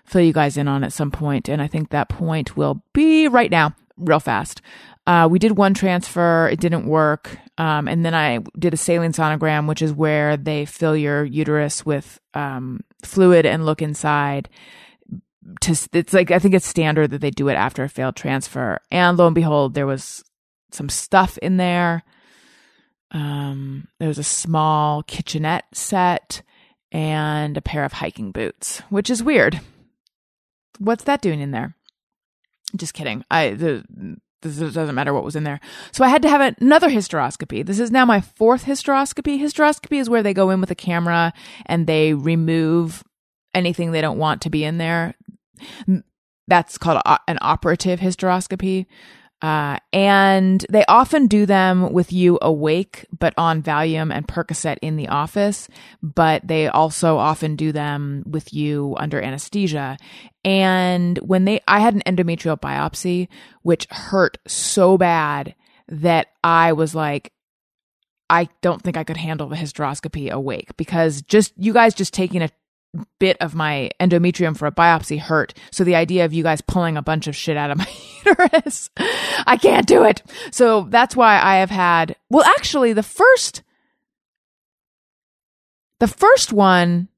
fill 0.05 0.21
you 0.21 0.33
guys 0.33 0.57
in 0.57 0.67
on 0.67 0.83
at 0.83 0.93
some 0.93 1.09
point. 1.09 1.49
And 1.49 1.61
I 1.61 1.67
think 1.67 1.89
that 1.89 2.09
point 2.09 2.55
will 2.55 2.83
be 2.93 3.27
right 3.27 3.49
now 3.49 3.73
real 3.97 4.19
fast. 4.19 4.61
Uh, 5.07 5.25
we 5.31 5.39
did 5.39 5.57
one 5.57 5.73
transfer, 5.73 6.49
it 6.49 6.59
didn't 6.59 6.85
work. 6.85 7.37
Um, 7.57 7.87
and 7.87 8.05
then 8.05 8.13
I 8.13 8.39
did 8.59 8.73
a 8.73 8.77
saline 8.77 9.13
sonogram, 9.13 9.67
which 9.67 9.81
is 9.81 9.93
where 9.93 10.35
they 10.35 10.65
fill 10.65 10.97
your 10.97 11.23
uterus 11.23 11.85
with 11.85 12.19
um, 12.33 12.81
fluid 13.03 13.45
and 13.45 13.65
look 13.65 13.81
inside. 13.81 14.49
To, 15.61 15.71
it's 15.93 16.11
like, 16.11 16.29
I 16.29 16.39
think 16.39 16.53
it's 16.53 16.67
standard 16.67 17.11
that 17.11 17.21
they 17.21 17.31
do 17.31 17.47
it 17.47 17.53
after 17.53 17.85
a 17.85 17.89
failed 17.89 18.17
transfer. 18.17 18.79
And 18.91 19.17
lo 19.17 19.27
and 19.27 19.33
behold, 19.33 19.75
there 19.75 19.87
was 19.87 20.25
some 20.71 20.89
stuff 20.89 21.37
in 21.37 21.55
there. 21.55 22.03
Um, 23.11 23.87
there 23.99 24.09
was 24.09 24.17
a 24.17 24.23
small 24.23 25.03
kitchenette 25.03 25.65
set 25.73 26.41
and 26.91 27.55
a 27.55 27.61
pair 27.61 27.85
of 27.85 27.93
hiking 27.93 28.33
boots, 28.33 28.81
which 28.89 29.09
is 29.09 29.23
weird. 29.23 29.61
What's 30.79 31.05
that 31.05 31.21
doing 31.21 31.39
in 31.39 31.51
there? 31.51 31.77
Just 32.75 32.93
kidding. 32.93 33.23
I 33.31 33.51
the 33.51 33.85
this 34.41 34.57
doesn't 34.57 34.95
matter 34.95 35.13
what 35.13 35.23
was 35.23 35.35
in 35.35 35.43
there. 35.43 35.59
So 35.91 36.03
I 36.03 36.09
had 36.09 36.21
to 36.21 36.29
have 36.29 36.55
another 36.59 36.89
hysteroscopy. 36.89 37.65
This 37.65 37.79
is 37.79 37.91
now 37.91 38.05
my 38.05 38.21
fourth 38.21 38.65
hysteroscopy. 38.65 39.39
Hysteroscopy 39.39 39.99
is 39.99 40.09
where 40.09 40.23
they 40.23 40.33
go 40.33 40.49
in 40.51 40.61
with 40.61 40.71
a 40.71 40.75
camera 40.75 41.33
and 41.65 41.87
they 41.87 42.13
remove 42.13 43.03
anything 43.53 43.91
they 43.91 44.01
don't 44.01 44.19
want 44.19 44.41
to 44.43 44.49
be 44.49 44.63
in 44.63 44.77
there. 44.77 45.15
That's 46.47 46.77
called 46.77 47.01
an 47.27 47.39
operative 47.41 47.99
hysteroscopy. 47.99 48.85
Uh, 49.41 49.77
and 49.93 50.65
they 50.69 50.83
often 50.85 51.27
do 51.27 51.45
them 51.45 51.93
with 51.93 52.11
you 52.11 52.39
awake, 52.41 53.05
but 53.17 53.33
on 53.37 53.61
Valium 53.61 54.11
and 54.11 54.27
Percocet 54.27 54.77
in 54.81 54.95
the 54.95 55.07
office. 55.09 55.67
But 56.01 56.47
they 56.47 56.67
also 56.67 57.17
often 57.17 57.55
do 57.55 57.71
them 57.71 58.23
with 58.25 58.53
you 58.53 58.95
under 58.97 59.21
anesthesia. 59.21 59.97
And 60.43 61.17
when 61.19 61.45
they, 61.45 61.59
I 61.67 61.79
had 61.79 61.93
an 61.93 62.03
endometrial 62.07 62.59
biopsy, 62.59 63.27
which 63.61 63.87
hurt 63.91 64.39
so 64.47 64.97
bad 64.97 65.53
that 65.87 66.27
I 66.43 66.73
was 66.73 66.95
like, 66.95 67.31
I 68.29 68.49
don't 68.61 68.81
think 68.81 68.97
I 68.97 69.03
could 69.03 69.17
handle 69.17 69.47
the 69.47 69.55
hysteroscopy 69.55 70.29
awake 70.29 70.75
because 70.77 71.21
just 71.21 71.53
you 71.57 71.73
guys 71.73 71.93
just 71.93 72.13
taking 72.13 72.41
a 72.41 72.49
bit 73.19 73.37
of 73.41 73.55
my 73.55 73.89
endometrium 73.99 74.57
for 74.57 74.65
a 74.65 74.71
biopsy 74.71 75.19
hurt. 75.19 75.53
So 75.71 75.83
the 75.83 75.95
idea 75.95 76.25
of 76.25 76.33
you 76.33 76.43
guys 76.43 76.61
pulling 76.61 76.97
a 76.97 77.01
bunch 77.01 77.27
of 77.27 77.35
shit 77.35 77.57
out 77.57 77.71
of 77.71 77.77
my 77.77 77.87
uterus, 78.25 78.89
I 79.45 79.57
can't 79.57 79.87
do 79.87 80.03
it. 80.03 80.23
So 80.51 80.87
that's 80.89 81.15
why 81.15 81.39
I 81.39 81.57
have 81.57 81.69
had, 81.69 82.15
well, 82.29 82.45
actually, 82.45 82.93
the 82.93 83.03
first, 83.03 83.63
the 85.99 86.07
first 86.07 86.53
one, 86.53 87.09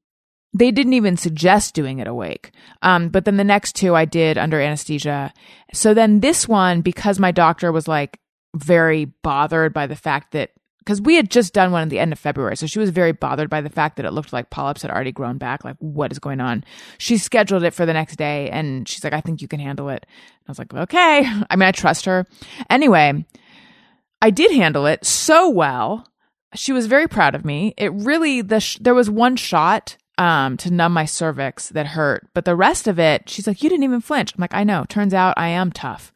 they 0.54 0.72
didn't 0.72 0.94
even 0.94 1.18
suggest 1.18 1.76
doing 1.76 2.00
it 2.00 2.08
awake. 2.08 2.52
Um, 2.82 3.10
but 3.10 3.26
then 3.26 3.38
the 3.38 3.44
next 3.44 3.76
two 3.76 3.96
I 3.96 4.06
did 4.06 4.38
under 4.38 4.60
anesthesia. 4.60 5.34
So 5.74 5.94
then 5.94 6.22
this 6.22 6.48
one, 6.48 6.82
because 6.82 7.20
my 7.20 7.32
doctor 7.32 7.72
was 7.72 7.88
like 7.88 8.20
very 8.56 9.06
bothered 9.06 9.74
by 9.74 9.86
the 9.86 9.96
fact 9.96 10.32
that 10.32 10.52
because 10.90 11.02
we 11.02 11.14
had 11.14 11.30
just 11.30 11.54
done 11.54 11.72
one 11.72 11.84
at 11.84 11.90
the 11.90 12.00
end 12.00 12.12
of 12.12 12.18
February. 12.18 12.58
So 12.58 12.66
she 12.66 12.80
was 12.80 12.90
very 12.90 13.12
bothered 13.12 13.48
by 13.48 13.62
the 13.62 13.70
fact 13.70 13.98
that 13.98 14.08
it 14.08 14.12
looked 14.12 14.34
like 14.34 14.50
polyps 14.50 14.82
had 14.82 14.90
already 14.90 15.12
grown 15.12 15.38
back. 15.38 15.64
Like, 15.64 15.76
what 15.78 16.12
is 16.12 16.18
going 16.18 16.42
on? 16.42 16.64
She 16.98 17.20
scheduled 17.20 17.62
it 17.62 17.76
for 17.76 17.86
the 17.86 17.94
next 17.94 18.16
day 18.16 18.50
and 18.50 18.90
she's 18.90 19.04
like, 19.04 19.14
I 19.14 19.22
think 19.22 19.40
you 19.40 19.48
can 19.48 19.60
handle 19.60 19.90
it. 19.90 20.08
I 20.48 20.50
was 20.50 20.58
like, 20.58 20.74
okay. 20.74 21.20
I 21.50 21.56
mean, 21.56 21.68
I 21.68 21.72
trust 21.72 22.06
her. 22.06 22.26
Anyway, 22.72 23.24
I 24.20 24.32
did 24.32 24.50
handle 24.50 24.88
it 24.88 25.06
so 25.06 25.48
well. 25.48 26.08
She 26.56 26.74
was 26.74 26.88
very 26.88 27.08
proud 27.08 27.36
of 27.36 27.46
me. 27.46 27.76
It 27.78 27.94
really, 27.94 28.42
the 28.42 28.60
sh- 28.60 28.80
there 28.82 28.96
was 28.96 29.12
one 29.12 29.36
shot 29.36 29.96
um, 30.18 30.58
to 30.58 30.74
numb 30.74 30.94
my 30.94 31.06
cervix 31.06 31.70
that 31.70 31.86
hurt, 31.86 32.28
but 32.34 32.46
the 32.46 32.56
rest 32.56 32.88
of 32.88 32.98
it, 32.98 33.30
she's 33.30 33.46
like, 33.46 33.62
you 33.62 33.70
didn't 33.70 33.84
even 33.84 34.02
flinch. 34.02 34.34
I'm 34.34 34.42
like, 34.42 34.56
I 34.56 34.64
know. 34.64 34.86
Turns 34.90 35.14
out 35.14 35.36
I 35.38 35.50
am 35.50 35.72
tough. 35.72 36.12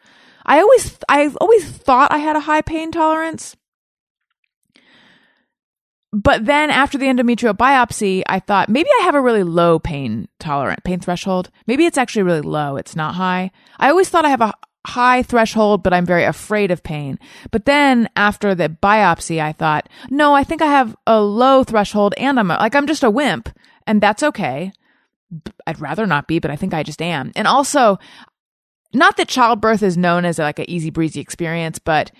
I 0.48 0.62
always, 0.62 0.98
I 1.08 1.32
always 1.40 1.64
thought 1.64 2.12
I 2.12 2.18
had 2.18 2.36
a 2.36 2.40
high 2.40 2.64
pain 2.64 2.92
tolerance 2.92 3.56
but 6.14 6.46
then 6.46 6.70
after 6.70 7.00
the 7.00 7.08
endometrial 7.08 7.58
biopsy, 7.58 8.22
I 8.28 8.40
thought 8.40 8.70
maybe 8.70 8.90
I 9.00 9.04
have 9.04 9.16
a 9.16 9.22
really 9.22 9.42
low 9.42 9.80
pain 9.80 10.28
tolerant 10.40 10.84
pain 10.84 11.00
threshold. 11.00 11.50
Maybe 11.66 11.88
it's 11.88 11.98
actually 11.98 12.22
really 12.22 12.42
low. 12.42 12.78
It's 12.78 12.96
not 12.96 13.16
high. 13.16 13.50
I 13.80 13.90
always 13.90 14.10
thought 14.10 14.24
I 14.24 14.30
have 14.30 14.42
a 14.42 14.54
high 14.86 15.24
threshold, 15.24 15.82
but 15.82 15.92
I'm 15.92 16.06
very 16.06 16.24
afraid 16.24 16.70
of 16.70 16.84
pain. 16.84 17.18
But 17.50 17.66
then 17.66 18.10
after 18.16 18.54
the 18.54 18.70
biopsy, 18.70 19.42
I 19.42 19.54
thought, 19.54 19.90
no, 20.12 20.36
I 20.36 20.44
think 20.44 20.62
I 20.62 20.68
have 20.68 20.96
a 21.08 21.20
low 21.20 21.64
threshold 21.64 22.14
and 22.18 22.40
I'm 22.40 22.52
a, 22.52 22.58
like, 22.58 22.76
I'm 22.76 22.88
just 22.88 23.04
a 23.04 23.10
wimp 23.10 23.50
and 23.88 24.00
that's 24.00 24.22
okay. 24.22 24.72
I'd 25.66 25.82
rather 25.82 26.06
not 26.06 26.28
be, 26.28 26.38
but 26.38 26.52
I 26.52 26.56
think 26.56 26.76
I 26.76 26.84
just 26.84 27.02
am. 27.02 27.32
And 27.36 27.48
also, 27.48 27.98
not 28.94 29.18
that 29.18 29.30
childbirth 29.30 29.82
is 29.82 29.98
known 29.98 30.26
as 30.26 30.38
like 30.38 30.60
an 30.60 30.70
easy 30.70 30.92
breezy 30.92 31.22
experience, 31.22 31.80
but 31.80 32.12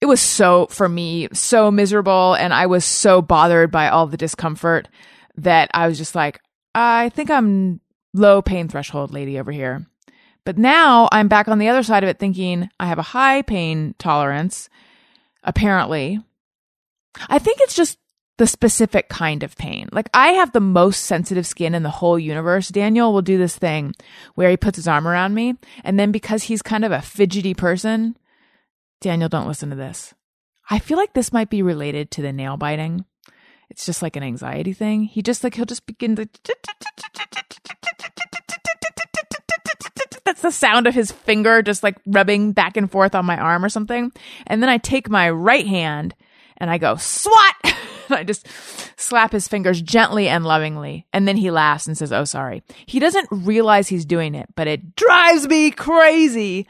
it 0.00 0.06
was 0.06 0.20
so 0.20 0.66
for 0.66 0.88
me 0.88 1.28
so 1.32 1.70
miserable 1.70 2.34
and 2.34 2.52
i 2.52 2.66
was 2.66 2.84
so 2.84 3.22
bothered 3.22 3.70
by 3.70 3.88
all 3.88 4.06
the 4.06 4.16
discomfort 4.16 4.88
that 5.36 5.70
i 5.74 5.86
was 5.86 5.98
just 5.98 6.14
like 6.14 6.40
i 6.74 7.08
think 7.10 7.30
i'm 7.30 7.80
low 8.14 8.42
pain 8.42 8.68
threshold 8.68 9.12
lady 9.12 9.38
over 9.38 9.52
here 9.52 9.86
but 10.44 10.58
now 10.58 11.08
i'm 11.12 11.28
back 11.28 11.48
on 11.48 11.58
the 11.58 11.68
other 11.68 11.82
side 11.82 12.02
of 12.02 12.08
it 12.08 12.18
thinking 12.18 12.68
i 12.80 12.86
have 12.86 12.98
a 12.98 13.02
high 13.02 13.42
pain 13.42 13.94
tolerance 13.98 14.68
apparently 15.44 16.20
i 17.28 17.38
think 17.38 17.58
it's 17.60 17.74
just 17.74 17.98
the 18.38 18.46
specific 18.46 19.08
kind 19.08 19.42
of 19.42 19.56
pain. 19.56 19.88
Like 19.92 20.08
I 20.14 20.28
have 20.28 20.52
the 20.52 20.60
most 20.60 21.02
sensitive 21.02 21.46
skin 21.46 21.74
in 21.74 21.82
the 21.82 21.90
whole 21.90 22.18
universe. 22.18 22.68
Daniel 22.68 23.12
will 23.12 23.20
do 23.20 23.36
this 23.36 23.56
thing 23.56 23.94
where 24.36 24.48
he 24.48 24.56
puts 24.56 24.76
his 24.76 24.88
arm 24.88 25.06
around 25.06 25.34
me 25.34 25.56
and 25.84 25.98
then 25.98 26.12
because 26.12 26.44
he's 26.44 26.62
kind 26.62 26.84
of 26.84 26.92
a 26.92 27.02
fidgety 27.02 27.52
person, 27.52 28.16
Daniel, 29.00 29.28
don't 29.28 29.48
listen 29.48 29.70
to 29.70 29.76
this. 29.76 30.14
I 30.70 30.78
feel 30.78 30.98
like 30.98 31.14
this 31.14 31.32
might 31.32 31.50
be 31.50 31.62
related 31.62 32.10
to 32.12 32.22
the 32.22 32.32
nail 32.32 32.56
biting. 32.56 33.04
It's 33.70 33.86
just 33.86 34.02
like 34.02 34.16
an 34.16 34.22
anxiety 34.22 34.72
thing. 34.72 35.04
He 35.04 35.22
just 35.22 35.44
like 35.44 35.54
he'll 35.54 35.66
just 35.66 35.86
begin 35.86 36.16
to 36.16 36.28
that's 40.24 40.42
the 40.42 40.50
sound 40.50 40.86
of 40.86 40.94
his 40.94 41.10
finger 41.10 41.62
just 41.62 41.82
like 41.82 41.96
rubbing 42.06 42.52
back 42.52 42.76
and 42.76 42.90
forth 42.90 43.14
on 43.14 43.24
my 43.24 43.36
arm 43.38 43.64
or 43.64 43.68
something. 43.68 44.12
And 44.46 44.62
then 44.62 44.68
I 44.68 44.78
take 44.78 45.08
my 45.08 45.30
right 45.30 45.66
hand 45.66 46.14
and 46.58 46.70
I 46.70 46.78
go 46.78 46.96
swat. 46.96 47.54
I 48.10 48.24
just 48.24 48.46
slap 48.96 49.32
his 49.32 49.48
fingers 49.48 49.80
gently 49.82 50.28
and 50.28 50.44
lovingly. 50.44 51.06
And 51.12 51.28
then 51.28 51.36
he 51.36 51.50
laughs 51.50 51.86
and 51.86 51.96
says, 51.96 52.12
"Oh, 52.12 52.24
sorry." 52.24 52.62
He 52.86 52.98
doesn't 52.98 53.28
realize 53.30 53.88
he's 53.88 54.06
doing 54.06 54.34
it, 54.34 54.48
but 54.54 54.66
it 54.66 54.96
drives 54.96 55.46
me 55.46 55.70
crazy 55.70 56.66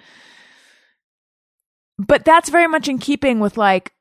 but 1.98 2.24
that's 2.24 2.50
very 2.50 2.68
much 2.68 2.88
in 2.88 2.98
keeping 2.98 3.40
with 3.40 3.56
like 3.56 3.92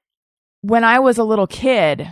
when 0.62 0.84
I 0.84 1.00
was 1.00 1.18
a 1.18 1.24
little 1.24 1.48
kid, 1.48 2.08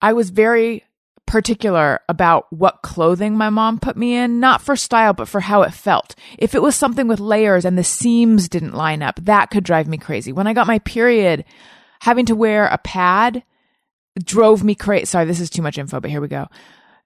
I 0.00 0.12
was 0.12 0.30
very 0.30 0.84
particular 1.26 2.00
about 2.08 2.46
what 2.52 2.82
clothing 2.82 3.36
my 3.36 3.50
mom 3.50 3.78
put 3.78 3.96
me 3.96 4.14
in, 4.14 4.38
not 4.38 4.62
for 4.62 4.76
style, 4.76 5.12
but 5.12 5.28
for 5.28 5.40
how 5.40 5.62
it 5.62 5.74
felt. 5.74 6.14
If 6.38 6.54
it 6.54 6.62
was 6.62 6.76
something 6.76 7.08
with 7.08 7.18
layers 7.18 7.64
and 7.64 7.76
the 7.76 7.84
seams 7.84 8.48
didn't 8.48 8.74
line 8.74 9.02
up, 9.02 9.18
that 9.24 9.50
could 9.50 9.64
drive 9.64 9.88
me 9.88 9.98
crazy. 9.98 10.32
When 10.32 10.46
I 10.46 10.52
got 10.52 10.68
my 10.68 10.78
period, 10.80 11.44
having 12.00 12.26
to 12.26 12.36
wear 12.36 12.66
a 12.66 12.78
pad 12.78 13.42
drove 14.22 14.62
me 14.62 14.74
crazy. 14.74 15.06
Sorry, 15.06 15.24
this 15.24 15.40
is 15.40 15.50
too 15.50 15.62
much 15.62 15.78
info, 15.78 16.00
but 16.00 16.10
here 16.10 16.20
we 16.20 16.28
go. 16.28 16.46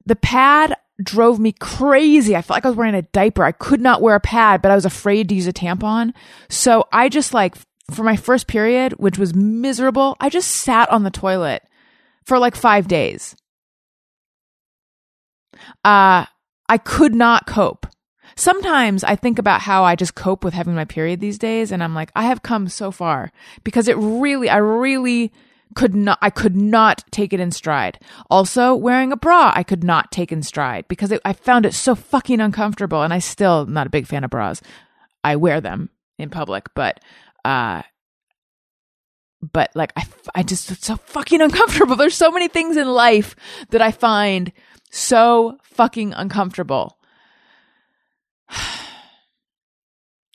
The 0.07 0.17
pad 0.17 0.77
drove 1.03 1.39
me 1.39 1.53
crazy. 1.53 2.37
I 2.37 2.43
felt 2.43 2.57
like 2.57 2.65
I 2.65 2.69
was 2.69 2.77
wearing 2.77 2.95
a 2.95 3.03
diaper. 3.03 3.43
I 3.43 3.53
could 3.53 3.81
not 3.81 4.03
wear 4.03 4.15
a 4.15 4.21
pad, 4.21 4.61
but 4.61 4.71
I 4.71 4.75
was 4.75 4.85
afraid 4.85 5.29
to 5.29 5.35
use 5.35 5.47
a 5.47 5.53
tampon. 5.53 6.13
So 6.49 6.87
I 6.93 7.09
just 7.09 7.33
like, 7.33 7.57
for 7.91 8.03
my 8.03 8.17
first 8.17 8.47
period, 8.47 8.93
which 8.95 9.19
was 9.19 9.35
miserable, 9.35 10.17
I 10.21 10.29
just 10.29 10.51
sat 10.51 10.91
on 10.91 11.03
the 11.03 11.11
toilet 11.11 11.63
for 12.25 12.39
like 12.39 12.57
five 12.57 12.89
days 12.89 13.37
uh, 15.85 16.25
I 16.69 16.79
could 16.79 17.15
not 17.15 17.47
cope. 17.47 17.87
Sometimes 18.37 19.05
I 19.05 19.17
think 19.17 19.39
about 19.39 19.61
how 19.61 19.85
I 19.85 19.97
just 19.97 20.15
cope 20.15 20.45
with 20.45 20.55
having 20.55 20.75
my 20.75 20.85
period 20.85 21.21
these 21.21 21.39
days, 21.39 21.73
and 21.73 21.83
I'm 21.83 21.95
like, 21.95 22.11
I 22.15 22.25
have 22.25 22.43
come 22.43 22.69
so 22.69 22.91
far 22.91 23.33
because 23.65 23.89
it 23.89 23.97
really, 23.99 24.49
I 24.49 24.57
really 24.57 25.33
could 25.75 25.95
not, 25.95 26.19
I 26.23 26.31
could 26.31 26.57
not 26.57 27.05
take 27.11 27.33
it 27.33 27.41
in 27.41 27.51
stride. 27.51 27.99
Also, 28.31 28.75
wearing 28.75 29.13
a 29.13 29.17
bra, 29.17 29.53
I 29.55 29.63
could 29.63 29.85
not 29.85 30.11
take 30.11 30.33
in 30.33 30.43
stride 30.43 30.87
because 30.89 31.13
it, 31.13 31.21
I 31.25 31.33
found 31.33 31.67
it 31.67 31.75
so 31.75 31.95
fucking 31.95 32.41
uncomfortable, 32.41 33.03
and 33.03 33.13
I 33.13 33.19
still 33.19 33.67
not 33.67 33.87
a 33.87 33.91
big 33.91 34.07
fan 34.07 34.25
of 34.25 34.31
bras. 34.31 34.63
I 35.23 35.37
wear 35.37 35.61
them 35.61 35.91
in 36.19 36.31
public, 36.31 36.69
but 36.75 37.01
uh, 37.45 37.83
but 39.41 39.71
like 39.75 39.93
I, 39.97 40.07
I 40.35 40.43
just 40.43 40.71
it's 40.71 40.87
so 40.87 40.97
fucking 40.97 41.41
uncomfortable. 41.43 41.97
There's 41.97 42.17
so 42.17 42.31
many 42.31 42.49
things 42.49 42.77
in 42.77 42.89
life 42.89 43.37
that 43.71 43.83
I 43.83 43.91
find 43.91 44.53
so 44.91 45.59
fucking 45.63 46.13
uncomfortable. 46.15 46.99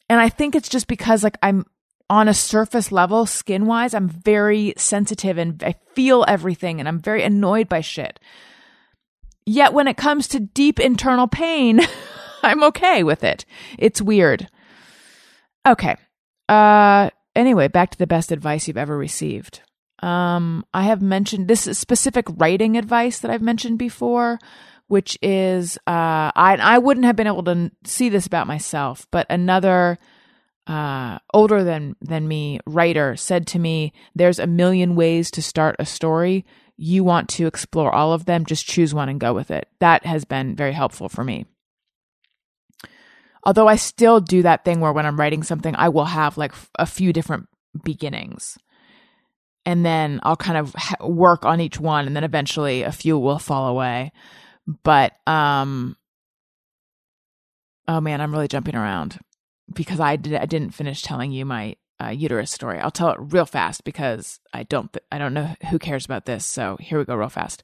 And 0.07 0.19
I 0.19 0.29
think 0.29 0.53
it's 0.53 0.69
just 0.69 0.85
because 0.85 1.23
like 1.23 1.35
I'm 1.41 1.65
on 2.11 2.27
a 2.27 2.33
surface 2.35 2.91
level, 2.91 3.25
skin 3.25 3.65
wise, 3.65 3.95
I'm 3.95 4.07
very 4.07 4.75
sensitive 4.77 5.39
and 5.39 5.63
I 5.63 5.73
feel 5.93 6.23
everything 6.27 6.79
and 6.79 6.87
I'm 6.87 6.99
very 6.99 7.23
annoyed 7.23 7.67
by 7.67 7.81
shit. 7.81 8.19
Yet 9.47 9.73
when 9.73 9.87
it 9.87 9.97
comes 9.97 10.27
to 10.27 10.39
deep 10.39 10.79
internal 10.79 11.27
pain, 11.27 11.81
I'm 12.43 12.63
okay 12.65 13.03
with 13.03 13.23
it. 13.23 13.45
It's 13.79 13.99
weird. 13.99 14.47
Okay. 15.65 15.95
Uh 16.49 17.09
anyway, 17.35 17.67
back 17.67 17.91
to 17.91 17.97
the 17.97 18.07
best 18.07 18.31
advice 18.31 18.67
you've 18.67 18.77
ever 18.77 18.97
received. 18.97 19.61
Um, 19.99 20.65
I 20.73 20.83
have 20.83 21.01
mentioned 21.01 21.47
this 21.47 21.61
specific 21.77 22.25
writing 22.37 22.77
advice 22.77 23.19
that 23.19 23.31
I've 23.31 23.41
mentioned 23.41 23.79
before, 23.79 24.39
which 24.87 25.17
is 25.21 25.77
uh, 25.87 26.31
I 26.35 26.57
I 26.59 26.77
wouldn't 26.77 27.05
have 27.05 27.15
been 27.15 27.27
able 27.27 27.43
to 27.43 27.71
see 27.85 28.09
this 28.09 28.27
about 28.27 28.47
myself, 28.47 29.07
but 29.11 29.25
another 29.29 29.97
uh, 30.67 31.19
older 31.33 31.63
than 31.63 31.95
than 32.01 32.27
me 32.27 32.59
writer 32.65 33.15
said 33.15 33.47
to 33.47 33.59
me, 33.59 33.93
"There's 34.13 34.39
a 34.39 34.47
million 34.47 34.95
ways 34.95 35.31
to 35.31 35.41
start 35.41 35.75
a 35.79 35.85
story. 35.85 36.45
You 36.77 37.03
want 37.03 37.29
to 37.29 37.47
explore 37.47 37.93
all 37.93 38.11
of 38.13 38.25
them. 38.25 38.45
Just 38.45 38.67
choose 38.67 38.93
one 38.93 39.09
and 39.09 39.19
go 39.19 39.33
with 39.33 39.49
it." 39.49 39.69
That 39.79 40.05
has 40.05 40.25
been 40.25 40.55
very 40.55 40.73
helpful 40.73 41.09
for 41.09 41.23
me. 41.23 41.45
Although 43.45 43.67
I 43.67 43.75
still 43.75 44.19
do 44.19 44.41
that 44.41 44.65
thing 44.65 44.79
where 44.79 44.93
when 44.93 45.05
I'm 45.05 45.19
writing 45.19 45.43
something, 45.43 45.75
I 45.75 45.89
will 45.89 46.05
have 46.05 46.37
like 46.37 46.53
a 46.79 46.85
few 46.85 47.13
different 47.13 47.47
beginnings 47.83 48.57
and 49.65 49.85
then 49.85 50.19
I'll 50.23 50.35
kind 50.35 50.57
of 50.57 50.75
work 51.01 51.43
on 51.45 51.59
each 51.59 51.79
one 51.79 52.05
and 52.05 52.15
then 52.15 52.23
eventually 52.23 52.83
a 52.83 52.91
few 52.91 53.17
will 53.17 53.39
fall 53.39 53.67
away. 53.67 54.11
But 54.83 55.13
um 55.27 55.97
oh 57.87 58.01
man, 58.01 58.21
I'm 58.21 58.31
really 58.31 58.47
jumping 58.47 58.75
around 58.75 59.19
because 59.73 59.99
I 59.99 60.15
did 60.15 60.35
I 60.35 60.45
didn't 60.45 60.71
finish 60.71 61.01
telling 61.01 61.31
you 61.31 61.45
my 61.45 61.75
uh, 62.03 62.09
uterus 62.09 62.51
story. 62.51 62.79
I'll 62.79 62.91
tell 62.91 63.11
it 63.11 63.17
real 63.19 63.45
fast 63.45 63.83
because 63.85 64.39
I 64.53 64.63
don't 64.63 64.91
th- 64.91 65.05
I 65.11 65.17
don't 65.17 65.33
know 65.33 65.55
who 65.69 65.79
cares 65.79 66.05
about 66.05 66.25
this. 66.25 66.45
So 66.45 66.77
here 66.79 66.99
we 66.99 67.05
go 67.05 67.15
real 67.15 67.29
fast. 67.29 67.63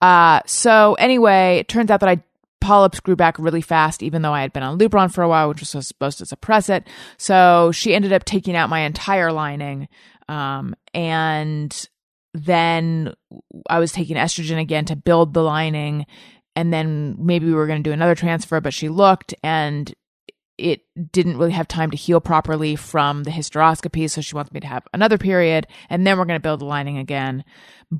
Uh 0.00 0.40
so 0.46 0.94
anyway, 0.94 1.58
it 1.58 1.68
turns 1.68 1.90
out 1.90 2.00
that 2.00 2.08
I 2.08 2.22
polyps 2.68 3.00
grew 3.00 3.16
back 3.16 3.38
really 3.38 3.62
fast, 3.62 4.02
even 4.02 4.20
though 4.20 4.34
I 4.34 4.42
had 4.42 4.52
been 4.52 4.62
on 4.62 4.78
Lupron 4.78 5.10
for 5.10 5.24
a 5.24 5.28
while, 5.28 5.48
which 5.48 5.60
was 5.60 5.88
supposed 5.88 6.18
to 6.18 6.26
suppress 6.26 6.68
it. 6.68 6.86
So 7.16 7.72
she 7.72 7.94
ended 7.94 8.12
up 8.12 8.26
taking 8.26 8.54
out 8.54 8.68
my 8.68 8.80
entire 8.80 9.32
lining 9.32 9.88
um, 10.28 10.74
and 10.92 11.88
then 12.34 13.14
I 13.70 13.78
was 13.78 13.92
taking 13.92 14.18
estrogen 14.18 14.60
again 14.60 14.84
to 14.84 14.96
build 14.96 15.32
the 15.32 15.42
lining. 15.42 16.04
And 16.54 16.70
then 16.70 17.16
maybe 17.18 17.46
we 17.46 17.54
were 17.54 17.66
going 17.66 17.82
to 17.82 17.88
do 17.88 17.94
another 17.94 18.14
transfer, 18.14 18.60
but 18.60 18.74
she 18.74 18.90
looked 18.90 19.34
and 19.42 19.94
it 20.58 20.82
didn't 21.12 21.38
really 21.38 21.52
have 21.52 21.68
time 21.68 21.90
to 21.92 21.96
heal 21.96 22.20
properly 22.20 22.74
from 22.76 23.22
the 23.22 23.30
hysteroscopy. 23.30 24.10
So 24.10 24.20
she 24.20 24.34
wants 24.34 24.52
me 24.52 24.60
to 24.60 24.66
have 24.66 24.86
another 24.92 25.16
period 25.16 25.66
and 25.88 26.06
then 26.06 26.18
we're 26.18 26.24
going 26.24 26.38
to 26.38 26.42
build 26.42 26.60
the 26.60 26.66
lining 26.66 26.98
again. 26.98 27.44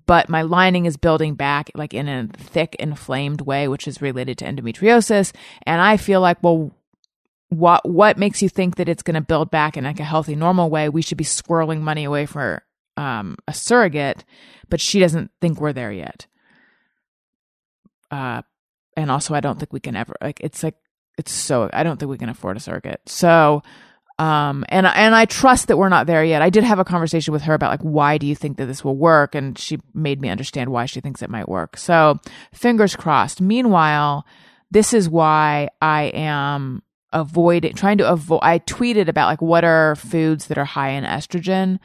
But 0.06 0.28
my 0.28 0.42
lining 0.42 0.84
is 0.84 0.96
building 0.96 1.34
back 1.34 1.70
like 1.74 1.94
in 1.94 2.08
a 2.08 2.28
thick, 2.36 2.74
inflamed 2.78 3.40
way, 3.42 3.68
which 3.68 3.86
is 3.86 4.02
related 4.02 4.38
to 4.38 4.44
endometriosis. 4.44 5.32
And 5.62 5.80
I 5.80 5.96
feel 5.96 6.20
like, 6.20 6.42
well, 6.42 6.72
what 7.50 7.88
what 7.88 8.18
makes 8.18 8.42
you 8.42 8.48
think 8.48 8.76
that 8.76 8.88
it's 8.88 9.02
going 9.02 9.14
to 9.14 9.20
build 9.20 9.50
back 9.50 9.76
in 9.76 9.84
like 9.84 10.00
a 10.00 10.04
healthy 10.04 10.36
normal 10.36 10.68
way 10.68 10.88
we 10.88 11.00
should 11.00 11.16
be 11.16 11.24
squirreling 11.24 11.80
money 11.80 12.04
away 12.04 12.26
for 12.26 12.62
um, 12.96 13.36
a 13.46 13.54
surrogate 13.54 14.22
but 14.68 14.80
she 14.80 15.00
doesn't 15.00 15.30
think 15.40 15.58
we're 15.58 15.72
there 15.72 15.90
yet 15.90 16.26
uh, 18.10 18.42
and 18.98 19.10
also 19.10 19.34
i 19.34 19.40
don't 19.40 19.58
think 19.58 19.72
we 19.72 19.80
can 19.80 19.96
ever 19.96 20.14
like 20.20 20.38
it's 20.40 20.62
like 20.62 20.74
it's 21.18 21.32
so 21.32 21.68
i 21.72 21.82
don't 21.82 21.98
think 21.98 22.08
we 22.08 22.16
can 22.16 22.30
afford 22.30 22.56
a 22.56 22.60
surrogate. 22.60 23.00
So 23.06 23.62
um 24.18 24.64
and 24.68 24.86
and 24.86 25.14
i 25.14 25.26
trust 25.26 25.68
that 25.68 25.76
we're 25.76 25.88
not 25.90 26.06
there 26.06 26.24
yet. 26.24 26.40
I 26.40 26.50
did 26.50 26.64
have 26.64 26.78
a 26.78 26.84
conversation 26.84 27.32
with 27.32 27.42
her 27.42 27.54
about 27.54 27.70
like 27.70 27.82
why 27.82 28.16
do 28.16 28.26
you 28.26 28.34
think 28.34 28.56
that 28.56 28.66
this 28.66 28.82
will 28.82 28.96
work? 28.96 29.34
And 29.34 29.58
she 29.58 29.78
made 29.92 30.20
me 30.20 30.30
understand 30.30 30.70
why 30.70 30.86
she 30.86 31.00
thinks 31.00 31.20
it 31.20 31.30
might 31.30 31.48
work. 31.48 31.76
So 31.76 32.18
fingers 32.52 32.96
crossed. 32.96 33.40
Meanwhile 33.40 34.24
this 34.70 34.92
is 34.92 35.08
why 35.08 35.68
i 35.82 36.04
am 36.14 36.82
avoiding 37.12 37.74
trying 37.74 37.98
to 37.98 38.08
avoid 38.08 38.40
I 38.42 38.58
tweeted 38.60 39.08
about 39.08 39.28
like 39.28 39.42
what 39.42 39.64
are 39.64 39.96
foods 39.96 40.46
that 40.46 40.58
are 40.58 40.64
high 40.64 40.90
in 40.90 41.04
estrogen? 41.04 41.78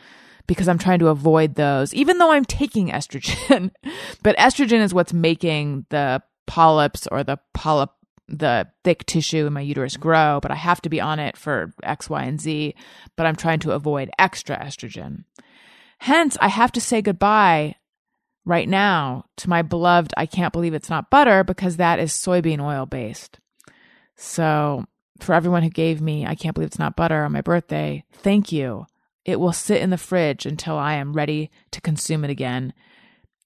Because 0.46 0.68
I'm 0.68 0.78
trying 0.78 1.00
to 1.00 1.08
avoid 1.08 1.56
those 1.56 1.94
even 1.94 2.18
though 2.18 2.32
I'm 2.32 2.46
taking 2.46 2.90
estrogen. 2.90 3.72
But 4.24 4.38
estrogen 4.38 4.82
is 4.82 4.94
what's 4.94 5.14
making 5.14 5.86
the 5.90 6.22
polyps 6.46 7.08
or 7.08 7.24
the 7.24 7.38
polyp 7.54 7.92
the 8.28 8.68
thick 8.84 9.06
tissue 9.06 9.46
in 9.46 9.54
my 9.54 9.62
uterus 9.62 9.98
grow 9.98 10.40
but 10.42 10.52
I 10.52 10.56
have 10.56 10.82
to 10.82 10.90
be 10.90 11.02
on 11.02 11.20
it 11.20 11.38
for 11.38 11.74
x 11.84 12.10
y 12.10 12.24
and 12.24 12.40
z 12.40 12.76
but 13.16 13.26
I'm 13.26 13.36
trying 13.36 13.60
to 13.60 13.72
avoid 13.72 14.10
extra 14.18 14.58
estrogen 14.58 15.26
hence 16.00 16.38
I 16.40 16.48
have 16.48 16.72
to 16.74 16.82
say 16.82 17.02
goodbye 17.02 17.76
right 18.46 18.68
now 18.68 19.26
to 19.38 19.50
my 19.50 19.62
beloved 19.62 20.14
I 20.16 20.26
can't 20.26 20.54
believe 20.54 20.74
it's 20.74 20.90
not 20.90 21.10
butter 21.10 21.44
because 21.44 21.78
that 21.78 22.00
is 22.00 22.12
soybean 22.14 22.62
oil 22.62 22.86
based 22.86 23.40
so 24.16 24.86
for 25.20 25.34
everyone 25.34 25.64
who 25.64 25.70
gave 25.70 26.02
me 26.02 26.26
I 26.26 26.36
can't 26.36 26.54
believe 26.54 26.68
it's 26.68 26.80
not 26.80 26.96
butter 26.96 27.24
on 27.24 27.32
my 27.32 27.42
birthday, 27.42 28.04
thank 28.12 28.52
you. 28.52 28.86
It 29.26 29.40
will 29.40 29.54
sit 29.54 29.82
in 29.82 29.90
the 29.90 29.98
fridge 29.98 30.46
until 30.46 30.78
I 30.78 30.96
am 30.96 31.14
ready 31.14 31.50
to 31.72 31.82
consume 31.82 32.26
it 32.26 32.30
again. 32.30 32.74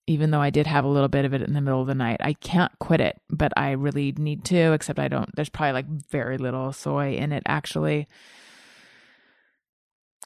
Even 0.07 0.31
though 0.31 0.41
I 0.41 0.49
did 0.49 0.67
have 0.67 0.85
a 0.85 0.89
little 0.89 1.09
bit 1.09 1.25
of 1.25 1.33
it 1.33 1.41
in 1.41 1.53
the 1.53 1.61
middle 1.61 1.81
of 1.81 1.87
the 1.87 1.95
night, 1.95 2.17
I 2.21 2.33
can't 2.33 2.71
quit 2.79 3.01
it, 3.01 3.19
but 3.29 3.51
I 3.57 3.71
really 3.71 4.13
need 4.13 4.45
to, 4.45 4.73
except 4.73 4.99
I 4.99 5.09
don't. 5.09 5.29
There's 5.35 5.49
probably 5.49 5.73
like 5.73 5.87
very 5.87 6.37
little 6.37 6.71
soy 6.71 7.15
in 7.15 7.33
it, 7.33 7.43
actually. 7.45 8.07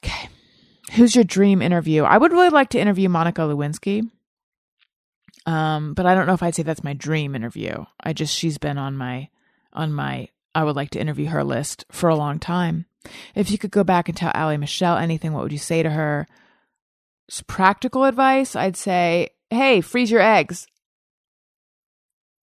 Okay. 0.04 0.28
Who's 0.92 1.14
your 1.14 1.24
dream 1.24 1.62
interview? 1.62 2.04
I 2.04 2.18
would 2.18 2.32
really 2.32 2.50
like 2.50 2.70
to 2.70 2.80
interview 2.80 3.08
Monica 3.08 3.42
Lewinsky. 3.42 4.08
Um, 5.46 5.94
but 5.94 6.06
I 6.06 6.14
don't 6.14 6.26
know 6.26 6.34
if 6.34 6.42
I'd 6.42 6.54
say 6.54 6.62
that's 6.62 6.84
my 6.84 6.92
dream 6.92 7.34
interview. 7.34 7.84
I 8.00 8.12
just 8.12 8.36
she's 8.36 8.58
been 8.58 8.78
on 8.78 8.96
my 8.96 9.28
on 9.72 9.92
my 9.92 10.28
I 10.54 10.64
would 10.64 10.76
like 10.76 10.90
to 10.90 11.00
interview 11.00 11.26
her 11.26 11.42
list 11.42 11.84
for 11.90 12.08
a 12.08 12.16
long 12.16 12.38
time. 12.38 12.86
If 13.34 13.50
you 13.50 13.58
could 13.58 13.70
go 13.70 13.82
back 13.82 14.08
and 14.08 14.16
tell 14.16 14.30
Ali 14.34 14.56
Michelle 14.56 14.96
anything, 14.96 15.32
what 15.32 15.42
would 15.42 15.52
you 15.52 15.58
say 15.58 15.82
to 15.82 15.90
her? 15.90 16.28
It's 17.26 17.42
practical 17.42 18.04
advice, 18.04 18.54
I'd 18.54 18.76
say, 18.76 19.30
hey, 19.52 19.80
freeze 19.80 20.10
your 20.10 20.20
eggs. 20.20 20.66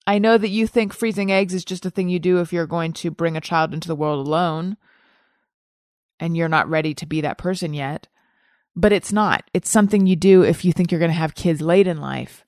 I 0.07 0.19
know 0.19 0.37
that 0.37 0.49
you 0.49 0.67
think 0.67 0.93
freezing 0.93 1.31
eggs 1.31 1.53
is 1.53 1.65
just 1.65 1.85
a 1.85 1.89
thing 1.89 2.09
you 2.09 2.19
do 2.19 2.39
if 2.39 2.53
you're 2.53 2.67
going 2.67 2.93
to 2.93 3.11
bring 3.11 3.35
a 3.35 3.41
child 3.41 3.73
into 3.73 3.87
the 3.87 3.95
world 3.95 4.25
alone 4.25 4.77
and 6.19 6.37
you're 6.37 6.47
not 6.47 6.69
ready 6.69 6.93
to 6.95 7.05
be 7.05 7.21
that 7.21 7.37
person 7.37 7.73
yet. 7.73 8.07
But 8.75 8.91
it's 8.91 9.13
not. 9.13 9.49
It's 9.53 9.69
something 9.69 10.05
you 10.05 10.15
do 10.15 10.43
if 10.43 10.65
you 10.65 10.73
think 10.73 10.91
you're 10.91 10.99
going 10.99 11.09
to 11.09 11.15
have 11.15 11.33
kids 11.33 11.61
late 11.61 11.87
in 11.87 12.01
life, 12.01 12.43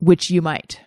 which 0.00 0.28
you 0.30 0.42
might 0.42 0.80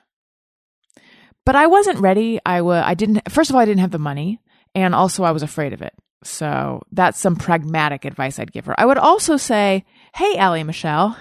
but 1.49 1.55
I 1.55 1.65
wasn't 1.65 1.97
ready. 1.97 2.39
I 2.45 2.61
was 2.61 2.83
I 2.85 2.93
didn't 2.93 3.27
first 3.31 3.49
of 3.49 3.55
all 3.55 3.61
I 3.63 3.65
didn't 3.65 3.79
have 3.79 3.89
the 3.89 3.97
money 3.97 4.39
and 4.75 4.93
also 4.93 5.23
I 5.23 5.31
was 5.31 5.41
afraid 5.41 5.73
of 5.73 5.81
it. 5.81 5.93
So 6.23 6.83
that's 6.91 7.19
some 7.19 7.35
pragmatic 7.35 8.05
advice 8.05 8.37
I'd 8.37 8.51
give 8.51 8.67
her. 8.67 8.79
I 8.79 8.85
would 8.85 8.99
also 8.99 9.35
say, 9.35 9.83
hey, 10.13 10.37
Allie 10.37 10.63
Michelle, 10.63 11.17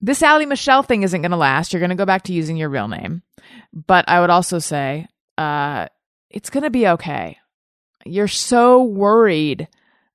this 0.00 0.22
Allie 0.22 0.46
Michelle 0.46 0.82
thing 0.82 1.02
isn't 1.02 1.22
going 1.22 1.30
to 1.30 1.36
last. 1.36 1.72
You're 1.72 1.80
going 1.80 1.90
to 1.90 1.96
go 1.96 2.06
back 2.06 2.22
to 2.24 2.32
using 2.32 2.56
your 2.56 2.68
real 2.68 2.88
name. 2.88 3.22
But 3.72 4.04
I 4.08 4.20
would 4.20 4.30
also 4.30 4.58
say, 4.58 5.08
uh, 5.38 5.86
it's 6.30 6.50
going 6.50 6.64
to 6.64 6.70
be 6.70 6.88
okay. 6.88 7.38
You're 8.04 8.28
so 8.28 8.82
worried 8.82 9.68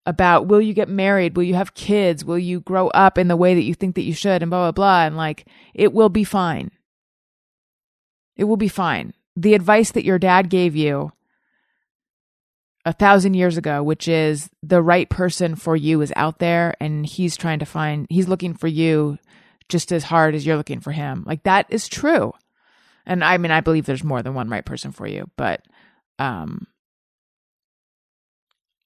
about 0.05 0.47
will 0.47 0.61
you 0.61 0.73
get 0.73 0.89
married? 0.89 1.35
Will 1.35 1.43
you 1.43 1.55
have 1.55 1.73
kids? 1.73 2.25
Will 2.25 2.39
you 2.39 2.61
grow 2.61 2.87
up 2.89 3.17
in 3.17 3.27
the 3.27 3.35
way 3.35 3.55
that 3.55 3.63
you 3.63 3.73
think 3.73 3.95
that 3.95 4.03
you 4.03 4.13
should? 4.13 4.41
And 4.41 4.49
blah, 4.49 4.65
blah, 4.65 4.71
blah. 4.71 5.05
And 5.05 5.17
like, 5.17 5.47
it 5.73 5.93
will 5.93 6.09
be 6.09 6.23
fine. 6.23 6.71
It 8.35 8.45
will 8.45 8.57
be 8.57 8.67
fine. 8.67 9.13
The 9.35 9.53
advice 9.53 9.91
that 9.91 10.05
your 10.05 10.19
dad 10.19 10.49
gave 10.49 10.75
you 10.75 11.11
a 12.89 12.93
thousand 12.93 13.35
years 13.35 13.55
ago, 13.55 13.83
which 13.83 14.07
is 14.07 14.49
the 14.63 14.81
right 14.81 15.07
person 15.07 15.55
for 15.55 15.75
you 15.75 16.01
is 16.01 16.11
out 16.15 16.39
there 16.39 16.73
and 16.79 17.05
he's 17.05 17.37
trying 17.37 17.59
to 17.59 17.65
find, 17.65 18.07
he's 18.09 18.27
looking 18.27 18.55
for 18.55 18.67
you 18.67 19.19
just 19.69 19.91
as 19.91 20.03
hard 20.03 20.33
as 20.33 20.43
you're 20.43 20.57
looking 20.57 20.79
for 20.79 20.91
him. 20.91 21.23
Like 21.27 21.43
that 21.43 21.67
is 21.69 21.87
true. 21.87 22.33
And 23.05 23.23
I 23.23 23.37
mean, 23.37 23.51
I 23.51 23.61
believe 23.61 23.85
there's 23.85 24.03
more 24.03 24.23
than 24.23 24.33
one 24.33 24.49
right 24.49 24.65
person 24.65 24.91
for 24.91 25.05
you, 25.05 25.29
but, 25.37 25.61
um, 26.17 26.65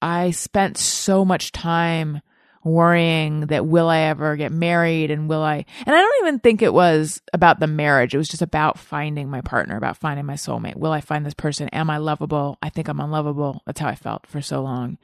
I 0.01 0.31
spent 0.31 0.77
so 0.77 1.23
much 1.23 1.53
time 1.53 2.19
worrying 2.64 3.41
that 3.47 3.66
will 3.66 3.89
I 3.89 3.99
ever 4.01 4.36
get 4.36 4.51
married 4.51 5.11
and 5.11 5.28
will 5.28 5.41
I 5.41 5.66
and 5.86 5.95
I 5.95 5.99
don't 5.99 6.26
even 6.26 6.39
think 6.39 6.61
it 6.61 6.74
was 6.74 7.22
about 7.34 7.59
the 7.59 7.68
marriage. 7.68 8.14
It 8.14 8.18
was 8.18 8.30
just 8.30 8.41
about 8.41 8.80
finding 8.80 9.30
my 9.30 9.41
partner, 9.41 9.76
about 9.76 9.97
finding 9.97 10.26
my 10.26 10.36
soulmate. 10.36 10.78
Will 10.78 10.91
I 10.91 11.01
find 11.01 11.26
this 11.26 11.34
person? 11.34 11.70
Am 11.70 11.89
I 11.89 11.97
lovable? 11.97 12.57
I 12.61 12.70
think 12.70 12.88
I'm 12.88 12.99
unlovable. 12.99 13.61
That's 13.66 13.80
how 13.80 13.88
I 13.88 13.95
felt 13.95 14.28
for 14.28 14.41
so 14.41 14.61
long. 14.61 14.97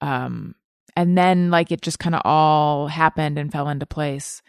Um 0.00 0.54
and 0.96 1.16
then 1.16 1.50
like 1.50 1.70
it 1.70 1.82
just 1.82 2.00
kind 2.00 2.14
of 2.14 2.22
all 2.24 2.88
happened 2.88 3.38
and 3.38 3.52
fell 3.52 3.68
into 3.68 3.86
place. 3.86 4.42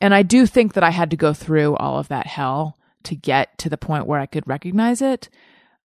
And 0.00 0.14
I 0.14 0.22
do 0.22 0.46
think 0.46 0.74
that 0.74 0.84
I 0.84 0.90
had 0.90 1.10
to 1.10 1.16
go 1.16 1.32
through 1.32 1.74
all 1.76 1.98
of 1.98 2.08
that 2.08 2.26
hell 2.26 2.78
to 3.04 3.16
get 3.16 3.58
to 3.58 3.68
the 3.68 3.78
point 3.78 4.06
where 4.06 4.20
I 4.20 4.26
could 4.26 4.46
recognize 4.46 5.02
it. 5.02 5.28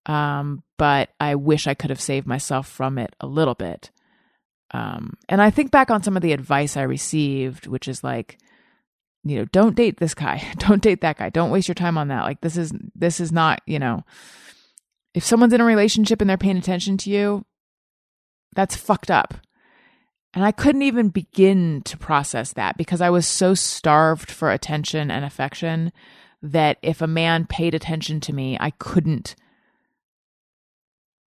Um 0.06 0.64
but 0.78 1.10
I 1.20 1.36
wish 1.36 1.68
I 1.68 1.74
could 1.74 1.90
have 1.90 2.02
saved 2.02 2.28
myself 2.28 2.68
from 2.68 2.98
it 2.98 3.16
a 3.22 3.28
little 3.28 3.56
bit. 3.56 3.92
Um, 4.74 5.18
and 5.28 5.42
I 5.42 5.50
think 5.50 5.72
back 5.72 5.92
on 5.92 6.04
some 6.04 6.16
of 6.16 6.22
the 6.22 6.32
advice 6.32 6.78
I 6.78 6.84
received, 6.84 7.68
which 7.68 7.88
is 7.88 8.04
like, 8.04 8.38
you 9.24 9.38
know, 9.38 9.46
don't 9.46 9.76
date 9.76 10.00
this 10.00 10.14
guy, 10.14 10.44
don't 10.58 10.82
date 10.82 11.02
that 11.02 11.18
guy, 11.18 11.30
don't 11.30 11.52
waste 11.52 11.68
your 11.68 11.76
time 11.76 11.98
on 11.98 12.08
that. 12.08 12.24
Like 12.24 12.42
this 12.42 12.58
is 12.58 12.74
this 12.96 13.20
is 13.20 13.32
not, 13.32 13.62
you 13.66 13.80
know, 13.80 14.04
if 15.14 15.24
someone's 15.24 15.54
in 15.54 15.62
a 15.62 15.66
relationship 15.66 16.22
and 16.22 16.30
they're 16.30 16.38
paying 16.38 16.58
attention 16.58 16.98
to 16.98 17.10
you, 17.10 17.46
that's 18.56 18.76
fucked 18.76 19.12
up. 19.12 19.36
And 20.34 20.46
I 20.46 20.54
couldn't 20.54 20.84
even 20.84 21.10
begin 21.10 21.82
to 21.84 21.98
process 21.98 22.54
that 22.54 22.78
because 22.78 23.02
I 23.02 23.10
was 23.10 23.28
so 23.28 23.54
starved 23.54 24.32
for 24.32 24.50
attention 24.50 25.12
and 25.12 25.26
affection 25.26 25.92
that 26.42 26.78
if 26.82 27.02
a 27.02 27.08
man 27.08 27.46
paid 27.46 27.76
attention 27.76 28.22
to 28.22 28.34
me, 28.34 28.58
I 28.60 28.72
couldn't 28.72 29.36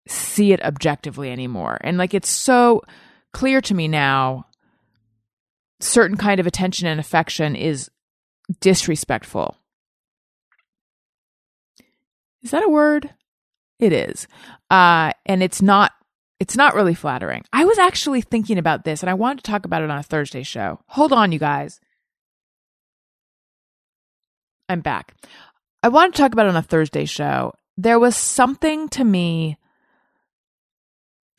see 0.07 0.53
it 0.53 0.63
objectively 0.63 1.31
anymore. 1.31 1.79
And 1.81 1.97
like 1.97 2.13
it's 2.13 2.29
so 2.29 2.83
clear 3.33 3.61
to 3.61 3.73
me 3.73 3.87
now 3.87 4.45
certain 5.79 6.17
kind 6.17 6.39
of 6.39 6.47
attention 6.47 6.87
and 6.87 6.99
affection 6.99 7.55
is 7.55 7.89
disrespectful. 8.59 9.57
Is 12.43 12.51
that 12.51 12.63
a 12.63 12.69
word? 12.69 13.13
It 13.79 13.93
is. 13.93 14.27
Uh, 14.69 15.13
and 15.25 15.41
it's 15.43 15.61
not 15.61 15.91
it's 16.39 16.57
not 16.57 16.73
really 16.73 16.95
flattering. 16.95 17.43
I 17.53 17.65
was 17.65 17.77
actually 17.77 18.21
thinking 18.21 18.57
about 18.57 18.83
this 18.83 19.03
and 19.03 19.09
I 19.09 19.13
wanted 19.13 19.43
to 19.43 19.51
talk 19.51 19.65
about 19.65 19.83
it 19.83 19.91
on 19.91 19.97
a 19.97 20.03
Thursday 20.03 20.43
show. 20.43 20.79
Hold 20.87 21.13
on, 21.13 21.31
you 21.31 21.39
guys. 21.39 21.79
I'm 24.67 24.81
back. 24.81 25.13
I 25.83 25.89
wanted 25.89 26.13
to 26.13 26.21
talk 26.21 26.33
about 26.33 26.45
it 26.47 26.49
on 26.49 26.55
a 26.55 26.61
Thursday 26.63 27.05
show. 27.05 27.53
There 27.77 27.99
was 27.99 28.15
something 28.15 28.89
to 28.89 29.03
me 29.03 29.57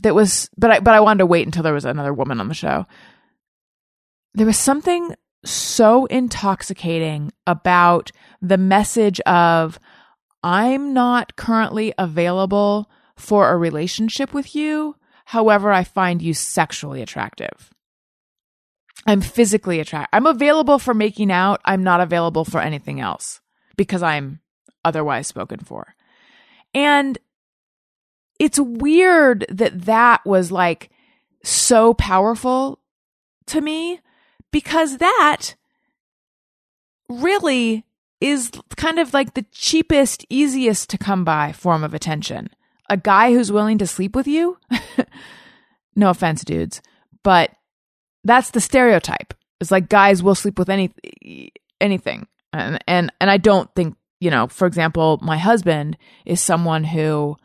that 0.02 0.14
was 0.14 0.50
but 0.56 0.70
I 0.70 0.80
but 0.80 0.94
I 0.94 1.00
wanted 1.00 1.18
to 1.18 1.26
wait 1.26 1.46
until 1.46 1.62
there 1.62 1.74
was 1.74 1.84
another 1.84 2.12
woman 2.12 2.40
on 2.40 2.48
the 2.48 2.54
show. 2.54 2.86
There 4.34 4.46
was 4.46 4.58
something 4.58 5.14
so 5.44 6.06
intoxicating 6.06 7.32
about 7.46 8.12
the 8.40 8.58
message 8.58 9.20
of 9.20 9.78
I'm 10.42 10.92
not 10.92 11.36
currently 11.36 11.92
available 11.98 12.90
for 13.16 13.50
a 13.50 13.56
relationship 13.56 14.32
with 14.32 14.54
you. 14.54 14.96
However, 15.26 15.72
I 15.72 15.84
find 15.84 16.20
you 16.20 16.34
sexually 16.34 17.02
attractive. 17.02 17.70
I'm 19.06 19.20
physically 19.20 19.80
attracted. 19.80 20.14
I'm 20.14 20.26
available 20.26 20.78
for 20.78 20.94
making 20.94 21.30
out. 21.32 21.60
I'm 21.64 21.82
not 21.82 22.00
available 22.00 22.44
for 22.44 22.60
anything 22.60 23.00
else 23.00 23.40
because 23.76 24.02
I'm 24.02 24.40
otherwise 24.84 25.26
spoken 25.26 25.60
for. 25.60 25.94
And 26.74 27.18
it's 28.42 28.58
weird 28.58 29.46
that 29.48 29.82
that 29.82 30.26
was 30.26 30.50
like 30.50 30.90
so 31.44 31.94
powerful 31.94 32.80
to 33.46 33.60
me 33.60 34.00
because 34.50 34.98
that 34.98 35.54
really 37.08 37.86
is 38.20 38.50
kind 38.76 38.98
of 38.98 39.14
like 39.14 39.34
the 39.34 39.46
cheapest, 39.52 40.26
easiest 40.28 40.90
to 40.90 40.98
come 40.98 41.24
by 41.24 41.52
form 41.52 41.84
of 41.84 41.94
attention. 41.94 42.50
A 42.90 42.96
guy 42.96 43.32
who's 43.32 43.52
willing 43.52 43.78
to 43.78 43.86
sleep 43.86 44.16
with 44.16 44.26
you? 44.26 44.58
no 45.94 46.10
offense, 46.10 46.42
dudes, 46.42 46.82
but 47.22 47.52
that's 48.24 48.50
the 48.50 48.60
stereotype. 48.60 49.34
It's 49.60 49.70
like 49.70 49.88
guys 49.88 50.20
will 50.20 50.34
sleep 50.34 50.58
with 50.58 50.68
any 50.68 50.90
anything. 51.80 52.26
And 52.52 52.82
and 52.88 53.12
and 53.20 53.30
I 53.30 53.36
don't 53.36 53.72
think, 53.76 53.94
you 54.18 54.32
know, 54.32 54.48
for 54.48 54.66
example, 54.66 55.20
my 55.22 55.38
husband 55.38 55.96
is 56.26 56.40
someone 56.40 56.82
who 56.82 57.36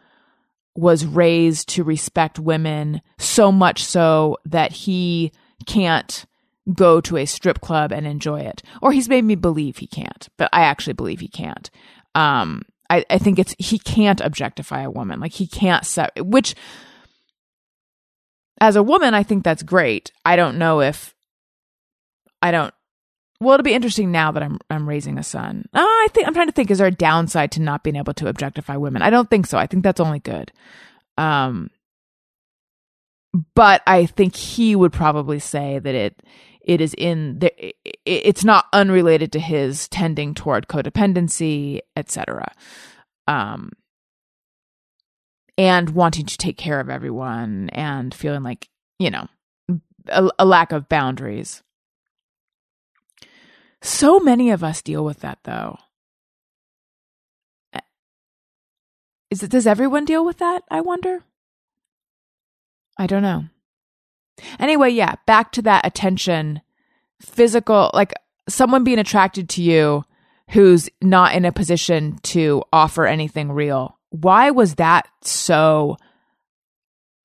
was 0.77 1.05
raised 1.05 1.67
to 1.69 1.83
respect 1.83 2.37
women 2.37 3.01
so 3.17 3.51
much 3.51 3.83
so 3.83 4.37
that 4.45 4.71
he 4.71 5.31
can't 5.65 6.25
go 6.73 7.01
to 7.01 7.17
a 7.17 7.25
strip 7.25 7.61
club 7.61 7.91
and 7.91 8.05
enjoy 8.05 8.41
it. 8.41 8.61
Or 8.79 8.91
he's 8.91 9.09
made 9.09 9.23
me 9.23 9.33
believe 9.33 9.77
he 9.77 9.87
can't, 9.87 10.29
but 10.37 10.49
I 10.53 10.61
actually 10.61 10.93
believe 10.93 11.19
he 11.19 11.27
can't. 11.27 11.71
Um, 12.13 12.61
I, 12.91 13.03
I 13.09 13.17
think 13.17 13.39
it's 13.39 13.55
he 13.57 13.79
can't 13.79 14.21
objectify 14.21 14.83
a 14.83 14.91
woman. 14.91 15.19
Like 15.19 15.33
he 15.33 15.47
can't 15.47 15.83
set 15.85 16.11
which 16.23 16.53
as 18.61 18.75
a 18.75 18.83
woman, 18.83 19.15
I 19.15 19.23
think 19.23 19.43
that's 19.43 19.63
great. 19.63 20.11
I 20.23 20.35
don't 20.35 20.59
know 20.59 20.81
if 20.81 21.15
I 22.41 22.51
don't 22.51 22.73
well, 23.39 23.53
it'll 23.53 23.63
be 23.63 23.73
interesting 23.73 24.11
now 24.11 24.31
that 24.31 24.43
I'm 24.43 24.59
I'm 24.69 24.87
raising 24.87 25.17
a 25.17 25.23
son. 25.23 25.65
Uh, 25.73 25.79
I 25.81 26.07
think 26.13 26.27
I'm 26.27 26.33
trying 26.33 26.47
to 26.47 26.53
think: 26.53 26.71
is 26.71 26.79
there 26.79 26.87
a 26.87 26.91
downside 26.91 27.51
to 27.53 27.61
not 27.61 27.83
being 27.83 27.95
able 27.95 28.13
to 28.15 28.27
objectify 28.27 28.77
women? 28.77 29.01
I 29.01 29.09
don't 29.09 29.29
think 29.29 29.45
so. 29.45 29.57
I 29.57 29.67
think 29.67 29.83
that's 29.83 29.99
only 29.99 30.19
good. 30.19 30.51
Um, 31.17 31.69
but 33.55 33.81
I 33.85 34.05
think 34.05 34.35
he 34.35 34.75
would 34.75 34.93
probably 34.93 35.39
say 35.39 35.79
that 35.79 35.95
it 35.95 36.21
it 36.61 36.81
is 36.81 36.93
in 36.97 37.39
the 37.39 37.73
it's 38.05 38.43
not 38.43 38.65
unrelated 38.73 39.31
to 39.33 39.39
his 39.39 39.87
tending 39.87 40.33
toward 40.33 40.67
codependency, 40.67 41.79
etc. 41.95 42.51
Um, 43.27 43.71
and 45.57 45.91
wanting 45.91 46.25
to 46.25 46.37
take 46.37 46.57
care 46.57 46.79
of 46.79 46.89
everyone 46.89 47.69
and 47.69 48.13
feeling 48.13 48.43
like 48.43 48.67
you 48.99 49.11
know 49.11 49.27
a, 50.07 50.29
a 50.39 50.45
lack 50.45 50.71
of 50.71 50.89
boundaries. 50.89 51.63
So 53.81 54.19
many 54.19 54.49
of 54.49 54.63
us 54.63 54.81
deal 54.81 55.03
with 55.05 55.19
that 55.21 55.39
though. 55.43 55.77
Is 59.29 59.43
it 59.43 59.51
does 59.51 59.67
everyone 59.67 60.05
deal 60.05 60.25
with 60.25 60.37
that? 60.37 60.63
I 60.69 60.81
wonder. 60.81 61.23
I 62.97 63.07
don't 63.07 63.21
know. 63.21 63.45
Anyway, 64.59 64.91
yeah, 64.91 65.15
back 65.25 65.51
to 65.53 65.61
that 65.63 65.85
attention, 65.85 66.61
physical, 67.21 67.91
like 67.93 68.13
someone 68.47 68.83
being 68.83 68.99
attracted 68.99 69.49
to 69.49 69.61
you 69.61 70.03
who's 70.51 70.89
not 71.01 71.35
in 71.35 71.43
a 71.43 71.51
position 71.51 72.19
to 72.23 72.63
offer 72.71 73.05
anything 73.05 73.51
real. 73.51 73.97
Why 74.09 74.51
was 74.51 74.75
that 74.75 75.07
so 75.21 75.97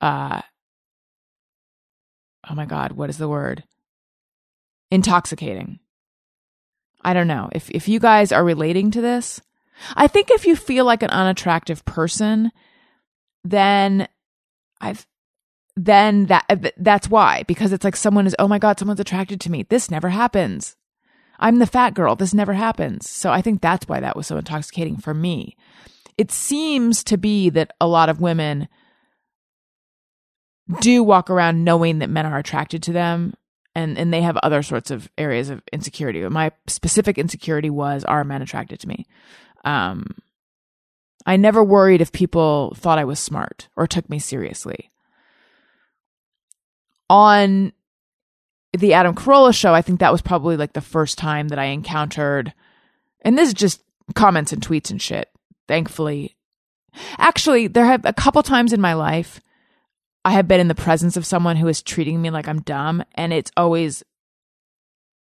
uh 0.00 0.42
Oh 2.50 2.55
my 2.57 2.66
god, 2.66 2.92
what 2.92 3.09
is 3.09 3.18
the 3.18 3.28
word? 3.28 3.62
Intoxicating. 4.90 5.78
I 7.03 7.12
don't 7.14 7.26
know. 7.26 7.48
If 7.53 7.70
if 7.70 7.88
you 7.88 7.98
guys 7.98 8.32
are 8.32 8.44
relating 8.44 8.90
to 8.92 9.00
this, 9.00 9.40
I 9.94 10.07
think 10.07 10.30
if 10.30 10.46
you 10.46 10.57
feel 10.57 10.84
like 10.84 11.03
an 11.03 11.11
unattractive 11.11 11.84
person, 11.84 12.53
then 13.44 14.09
I've 14.80 15.07
then 15.76 16.26
that 16.26 16.44
uh, 16.48 16.70
that's 16.76 17.09
why 17.09 17.44
because 17.44 17.72
it's 17.72 17.84
like 17.84 17.96
someone 17.96 18.26
is 18.26 18.36
oh 18.38 18.48
my 18.48 18.59
god 18.59 18.78
someone's 18.78 19.00
attracted 19.00 19.40
to 19.42 19.50
me. 19.50 19.62
This 19.64 19.90
never 19.90 20.11
happens. 20.11 20.76
I'm 21.38 21.59
the 21.59 21.66
fat 21.66 21.94
girl. 21.94 22.14
This 22.14 22.34
never 22.34 22.53
happens. 22.53 23.09
So 23.09 23.30
i 23.30 23.40
think 23.42 23.61
that's 23.61 23.88
why 23.88 24.00
that 24.00 24.16
was 24.16 24.26
so 24.26 24.36
intoxicating 24.36 24.96
for 24.96 25.14
me. 25.14 25.57
It 26.18 26.30
seems 26.30 27.03
to 27.05 27.16
be 27.16 27.48
that 27.50 27.72
a 27.80 27.86
lot 27.86 28.09
of 28.09 28.20
women 28.20 28.68
do 30.80 31.03
walk 31.03 31.30
around 31.30 31.64
knowing 31.64 31.98
that 31.98 32.11
men 32.11 32.26
are 32.26 32.38
attracted 32.38 32.82
to 32.84 32.92
them 32.92 33.34
and 33.75 33.99
and 33.99 34.12
they 34.12 34.23
have 34.23 34.37
other 34.39 34.62
sorts 34.62 34.91
of 34.91 35.11
areas 35.16 35.51
of 35.51 35.62
insecurity. 35.73 36.27
My 36.29 36.53
specific 36.66 37.18
insecurity 37.18 37.70
was 37.70 38.05
are 38.05 38.25
men 38.25 38.43
attracted 38.43 38.81
to 38.81 38.89
me? 38.89 39.07
Um 39.64 40.14
I 41.25 41.37
never 41.37 41.62
worried 41.62 42.01
if 42.01 42.12
people 42.12 42.75
thought 42.77 42.99
I 42.99 43.05
was 43.05 43.20
smart 43.20 43.68
or 43.77 43.87
took 43.87 44.11
me 44.11 44.18
seriously. 44.18 44.91
On 47.09 47.73
the 48.73 48.95
Adam 48.95 49.14
Carolla 49.14 49.55
show, 49.55 49.75
I 49.75 49.83
think 49.83 50.01
that 50.01 50.12
was 50.12 50.23
probably 50.23 50.57
like 50.57 50.73
the 50.73 50.81
first 50.81 51.18
time 51.18 51.49
that 51.49 51.59
I 51.59 51.66
encountered, 51.66 52.55
and 53.20 53.37
this 53.37 53.49
is 53.49 53.55
just 53.55 53.83
comments 54.14 54.53
and 54.53 54.62
tweets 54.62 54.91
and 54.91 55.01
shit. 55.01 55.29
Thankfully, 55.68 56.37
actually, 57.18 57.66
there 57.66 57.85
have 57.85 58.05
a 58.05 58.12
couple 58.12 58.43
times 58.43 58.73
in 58.73 58.81
my 58.81 58.95
life 58.95 59.41
I 60.25 60.33
have 60.33 60.47
been 60.47 60.61
in 60.61 60.68
the 60.68 60.75
presence 60.75 61.16
of 61.16 61.27
someone 61.27 61.57
who 61.57 61.68
is 61.68 61.83
treating 61.83 62.20
me 62.20 62.31
like 62.31 62.47
I'm 62.49 62.61
dumb, 62.61 63.03
and 63.14 63.33
it's 63.33 63.51
always 63.57 64.05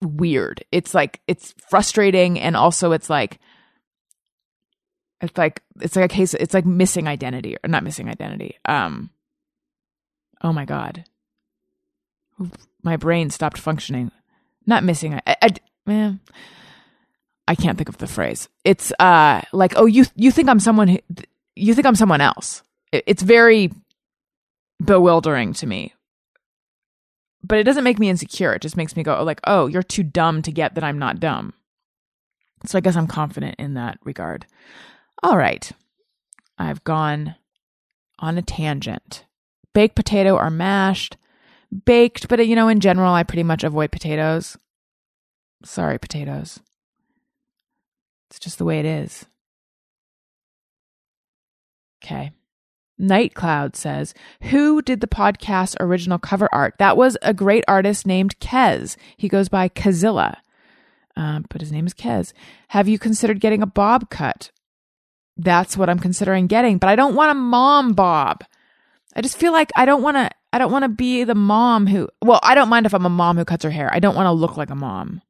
weird. 0.02 0.64
It's 0.72 0.94
like 0.94 1.22
it's 1.28 1.54
frustrating, 1.70 2.40
and 2.40 2.56
also 2.56 2.92
it's 2.94 3.10
like 3.10 3.40
it's 5.22 5.38
like 5.38 5.62
it's 5.82 5.96
like 5.96 6.06
a 6.06 6.14
case. 6.14 6.34
It's 6.34 6.54
like 6.54 6.66
missing 6.66 7.08
identity, 7.08 7.58
or 7.64 7.68
not 7.68 7.84
missing 7.84 8.10
identity. 8.10 8.58
Um. 8.66 9.10
Oh 10.44 10.54
my 10.54 10.66
god, 10.66 11.06
my 12.84 12.98
brain 12.98 13.30
stopped 13.30 13.58
functioning. 13.58 14.12
Not 14.66 14.84
missing. 14.84 15.20
I, 15.28 15.36
I, 15.42 15.50
man, 15.86 16.20
I 17.48 17.56
can't 17.56 17.78
think 17.78 17.90
of 17.90 17.98
the 17.98 18.08
phrase. 18.08 18.50
It's 18.64 18.92
uh 19.00 19.42
like 19.52 19.74
oh 19.76 19.86
you 19.86 20.06
you 20.16 20.32
think 20.32 20.50
I'm 20.50 20.60
someone 20.60 20.88
who, 20.88 21.00
you 21.56 21.74
think 21.74 21.86
I'm 21.86 21.96
someone 21.96 22.22
else. 22.22 22.64
It, 22.92 23.04
it's 23.08 23.24
very 23.24 23.72
bewildering 24.84 25.54
to 25.54 25.68
me. 25.68 25.94
But 27.44 27.60
it 27.60 27.64
doesn't 27.64 27.84
make 27.84 28.00
me 28.00 28.10
insecure. 28.10 28.54
It 28.54 28.62
just 28.62 28.78
makes 28.78 28.96
me 28.96 29.04
go 29.04 29.24
like, 29.24 29.40
"Oh, 29.46 29.68
you're 29.68 29.84
too 29.84 30.04
dumb 30.04 30.42
to 30.42 30.52
get 30.52 30.76
that 30.76 30.84
I'm 30.84 30.98
not 30.98 31.20
dumb." 31.20 31.54
So 32.66 32.78
I 32.78 32.82
guess 32.82 32.96
I'm 32.96 33.08
confident 33.08 33.56
in 33.60 33.76
that 33.76 34.00
regard. 34.04 34.48
All 35.22 35.38
right. 35.38 35.72
I've 36.58 36.84
gone 36.84 37.36
on 38.20 38.38
a 38.38 38.42
tangent. 38.42 39.26
Baked 39.74 39.96
potato 39.96 40.36
or 40.36 40.50
mashed? 40.50 41.18
Baked, 41.86 42.28
but 42.28 42.46
you 42.48 42.56
know, 42.56 42.68
in 42.68 42.80
general, 42.80 43.14
I 43.14 43.24
pretty 43.24 43.44
much 43.44 43.64
avoid 43.64 43.92
potatoes. 43.92 44.58
Sorry, 45.64 46.00
potatoes. 46.00 46.60
It's 48.30 48.40
just 48.40 48.58
the 48.58 48.66
way 48.66 48.80
it 48.80 48.86
is. 48.86 49.26
Okay. 52.04 52.32
Night 52.98 53.34
Cloud 53.34 53.76
says, 53.76 54.14
Who 54.44 54.82
did 54.82 55.02
the 55.02 55.08
podcast 55.08 55.76
original 55.80 56.18
cover 56.18 56.48
art? 56.54 56.76
That 56.80 56.98
was 56.98 57.18
a 57.22 57.34
great 57.34 57.64
artist 57.68 58.08
named 58.08 58.40
Kez. 58.40 58.96
He 59.18 59.28
goes 59.28 59.50
by 59.50 59.70
Kazilla, 59.70 60.38
uh, 61.18 61.42
but 61.50 61.62
his 61.62 61.72
name 61.72 61.86
is 61.86 61.94
Kez. 61.94 62.32
Have 62.70 62.88
you 62.88 62.98
considered 62.98 63.42
getting 63.42 63.62
a 63.62 63.68
bob 63.68 64.10
cut? 64.10 64.52
That's 65.38 65.76
what 65.76 65.90
I'm 65.90 66.00
considering 66.00 66.48
getting, 66.48 66.78
but 66.78 66.90
I 66.90 66.96
don't 66.96 67.16
want 67.16 67.32
a 67.32 67.36
mom 67.36 67.94
bob. 67.94 68.44
I 69.16 69.22
just 69.22 69.38
feel 69.38 69.52
like 69.52 69.72
I 69.76 69.86
don't 69.86 70.02
want 70.02 70.18
to. 70.18 70.30
I 70.54 70.58
don't 70.58 70.72
want 70.72 70.84
to 70.84 70.90
be 70.90 71.26
the 71.26 71.36
mom 71.36 71.88
who. 71.88 72.08
Well, 72.22 72.40
I 72.44 72.56
don't 72.56 72.70
mind 72.70 72.86
if 72.86 72.94
I'm 72.94 73.06
a 73.06 73.10
mom 73.10 73.38
who 73.38 73.44
cuts 73.44 73.64
her 73.66 73.72
hair. 73.72 73.94
I 73.94 74.00
don't 74.00 74.16
want 74.16 74.28
to 74.28 74.32
look 74.32 74.56
like 74.56 74.70
a 74.70 74.76
mom, 74.76 75.22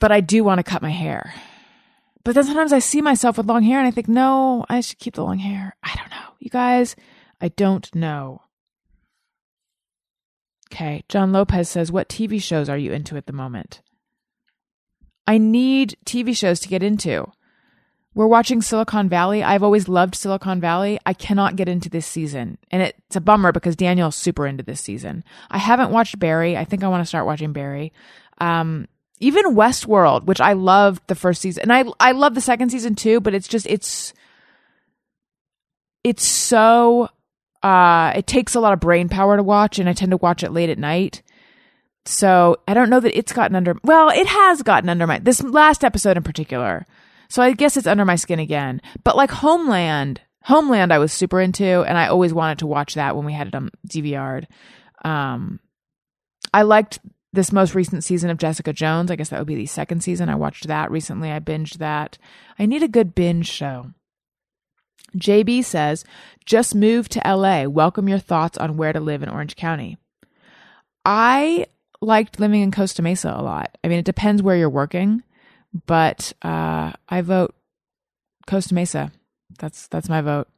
but 0.00 0.10
I 0.10 0.20
do 0.20 0.42
want 0.42 0.58
to 0.58 0.62
cut 0.62 0.82
my 0.82 0.90
hair. 0.90 1.34
But 2.24 2.34
then 2.34 2.44
sometimes 2.44 2.72
I 2.72 2.78
see 2.78 3.02
myself 3.02 3.36
with 3.36 3.46
long 3.46 3.62
hair 3.62 3.78
and 3.78 3.86
I 3.86 3.90
think, 3.90 4.08
no, 4.08 4.64
I 4.68 4.80
should 4.80 4.98
keep 4.98 5.14
the 5.14 5.24
long 5.24 5.38
hair. 5.38 5.76
I 5.82 5.94
don't 5.94 6.10
know. 6.10 6.34
You 6.40 6.50
guys, 6.50 6.96
I 7.40 7.48
don't 7.48 7.94
know. 7.94 8.40
Okay. 10.72 11.04
John 11.08 11.32
Lopez 11.32 11.68
says, 11.68 11.92
What 11.92 12.08
TV 12.08 12.42
shows 12.42 12.68
are 12.68 12.78
you 12.78 12.92
into 12.92 13.16
at 13.16 13.26
the 13.26 13.32
moment? 13.32 13.82
I 15.26 15.38
need 15.38 15.96
TV 16.04 16.36
shows 16.36 16.60
to 16.60 16.68
get 16.68 16.82
into. 16.82 17.30
We're 18.14 18.26
watching 18.26 18.62
Silicon 18.62 19.08
Valley. 19.08 19.42
I've 19.42 19.62
always 19.62 19.88
loved 19.88 20.14
Silicon 20.14 20.60
Valley. 20.60 20.98
I 21.04 21.14
cannot 21.14 21.56
get 21.56 21.68
into 21.68 21.90
this 21.90 22.06
season. 22.06 22.58
And 22.70 22.80
it's 22.80 23.16
a 23.16 23.20
bummer 23.20 23.50
because 23.50 23.74
Daniel's 23.74 24.14
super 24.14 24.46
into 24.46 24.62
this 24.62 24.80
season. 24.80 25.24
I 25.50 25.58
haven't 25.58 25.90
watched 25.90 26.18
Barry. 26.18 26.56
I 26.56 26.64
think 26.64 26.84
I 26.84 26.88
want 26.88 27.02
to 27.02 27.08
start 27.08 27.26
watching 27.26 27.52
Barry. 27.52 27.92
Um, 28.38 28.86
even 29.20 29.54
Westworld, 29.54 30.24
which 30.24 30.40
I 30.40 30.52
loved 30.54 31.02
the 31.06 31.14
first 31.14 31.40
season, 31.40 31.62
and 31.62 31.72
I 31.72 31.84
I 32.00 32.12
love 32.12 32.34
the 32.34 32.40
second 32.40 32.70
season 32.70 32.94
too, 32.94 33.20
but 33.20 33.34
it's 33.34 33.48
just 33.48 33.66
it's 33.66 34.12
it's 36.02 36.24
so 36.24 37.08
uh 37.62 38.12
it 38.16 38.26
takes 38.26 38.54
a 38.54 38.60
lot 38.60 38.72
of 38.72 38.80
brain 38.80 39.08
power 39.08 39.36
to 39.36 39.42
watch, 39.42 39.78
and 39.78 39.88
I 39.88 39.92
tend 39.92 40.10
to 40.10 40.16
watch 40.16 40.42
it 40.42 40.52
late 40.52 40.70
at 40.70 40.78
night. 40.78 41.22
So 42.06 42.58
I 42.68 42.74
don't 42.74 42.90
know 42.90 43.00
that 43.00 43.16
it's 43.16 43.32
gotten 43.32 43.56
under 43.56 43.76
well, 43.82 44.10
it 44.10 44.26
has 44.26 44.62
gotten 44.62 44.90
under 44.90 45.06
my 45.06 45.18
this 45.18 45.42
last 45.42 45.84
episode 45.84 46.16
in 46.16 46.22
particular. 46.22 46.86
So 47.28 47.42
I 47.42 47.52
guess 47.52 47.76
it's 47.76 47.86
under 47.86 48.04
my 48.04 48.16
skin 48.16 48.38
again. 48.38 48.82
But 49.02 49.16
like 49.16 49.30
Homeland, 49.30 50.20
Homeland 50.42 50.92
I 50.92 50.98
was 50.98 51.12
super 51.12 51.40
into 51.40 51.82
and 51.82 51.96
I 51.96 52.08
always 52.08 52.34
wanted 52.34 52.58
to 52.58 52.66
watch 52.66 52.94
that 52.94 53.16
when 53.16 53.24
we 53.24 53.32
had 53.32 53.48
it 53.48 53.54
on 53.54 53.70
DVR'd. 53.88 54.46
Um 55.04 55.60
I 56.52 56.62
liked 56.62 57.00
this 57.34 57.52
most 57.52 57.74
recent 57.74 58.04
season 58.04 58.30
of 58.30 58.38
Jessica 58.38 58.72
Jones. 58.72 59.10
I 59.10 59.16
guess 59.16 59.28
that 59.28 59.38
would 59.38 59.46
be 59.46 59.54
the 59.54 59.66
second 59.66 60.02
season. 60.02 60.28
I 60.28 60.34
watched 60.34 60.66
that 60.68 60.90
recently. 60.90 61.30
I 61.30 61.40
binged 61.40 61.78
that. 61.78 62.18
I 62.58 62.66
need 62.66 62.82
a 62.82 62.88
good 62.88 63.14
binge 63.14 63.48
show. 63.48 63.90
JB 65.16 65.64
says, 65.64 66.04
just 66.44 66.74
moved 66.74 67.12
to 67.12 67.22
LA. 67.24 67.64
Welcome 67.64 68.08
your 68.08 68.18
thoughts 68.18 68.58
on 68.58 68.76
where 68.76 68.92
to 68.92 69.00
live 69.00 69.22
in 69.22 69.28
Orange 69.28 69.56
County. 69.56 69.96
I 71.04 71.66
liked 72.00 72.40
living 72.40 72.62
in 72.62 72.72
Costa 72.72 73.02
Mesa 73.02 73.34
a 73.36 73.42
lot. 73.42 73.76
I 73.82 73.88
mean, 73.88 73.98
it 73.98 74.04
depends 74.04 74.42
where 74.42 74.56
you're 74.56 74.70
working, 74.70 75.22
but 75.86 76.32
uh, 76.42 76.92
I 77.08 77.20
vote 77.20 77.54
Costa 78.46 78.74
Mesa. 78.74 79.12
That's 79.58 79.86
that's 79.86 80.08
my 80.08 80.20
vote. 80.20 80.48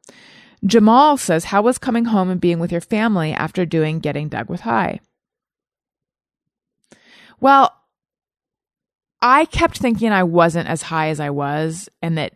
Jamal 0.64 1.16
says, 1.16 1.47
"How 1.47 1.62
was 1.62 1.79
coming 1.79 2.07
home 2.07 2.31
and 2.31 2.41
being 2.41 2.59
with 2.59 2.72
your 2.72 2.81
family 2.81 3.33
after 3.33 3.66
doing 3.66 3.99
Getting 3.99 4.29
Doug 4.29 4.49
with 4.49 4.61
High?" 4.62 5.01
Well, 7.41 7.72
I 9.20 9.45
kept 9.47 9.78
thinking 9.78 10.12
I 10.12 10.22
wasn't 10.22 10.68
as 10.68 10.82
high 10.82 11.09
as 11.09 11.20
I 11.20 11.30
was 11.30 11.89
and 12.03 12.16
that 12.18 12.34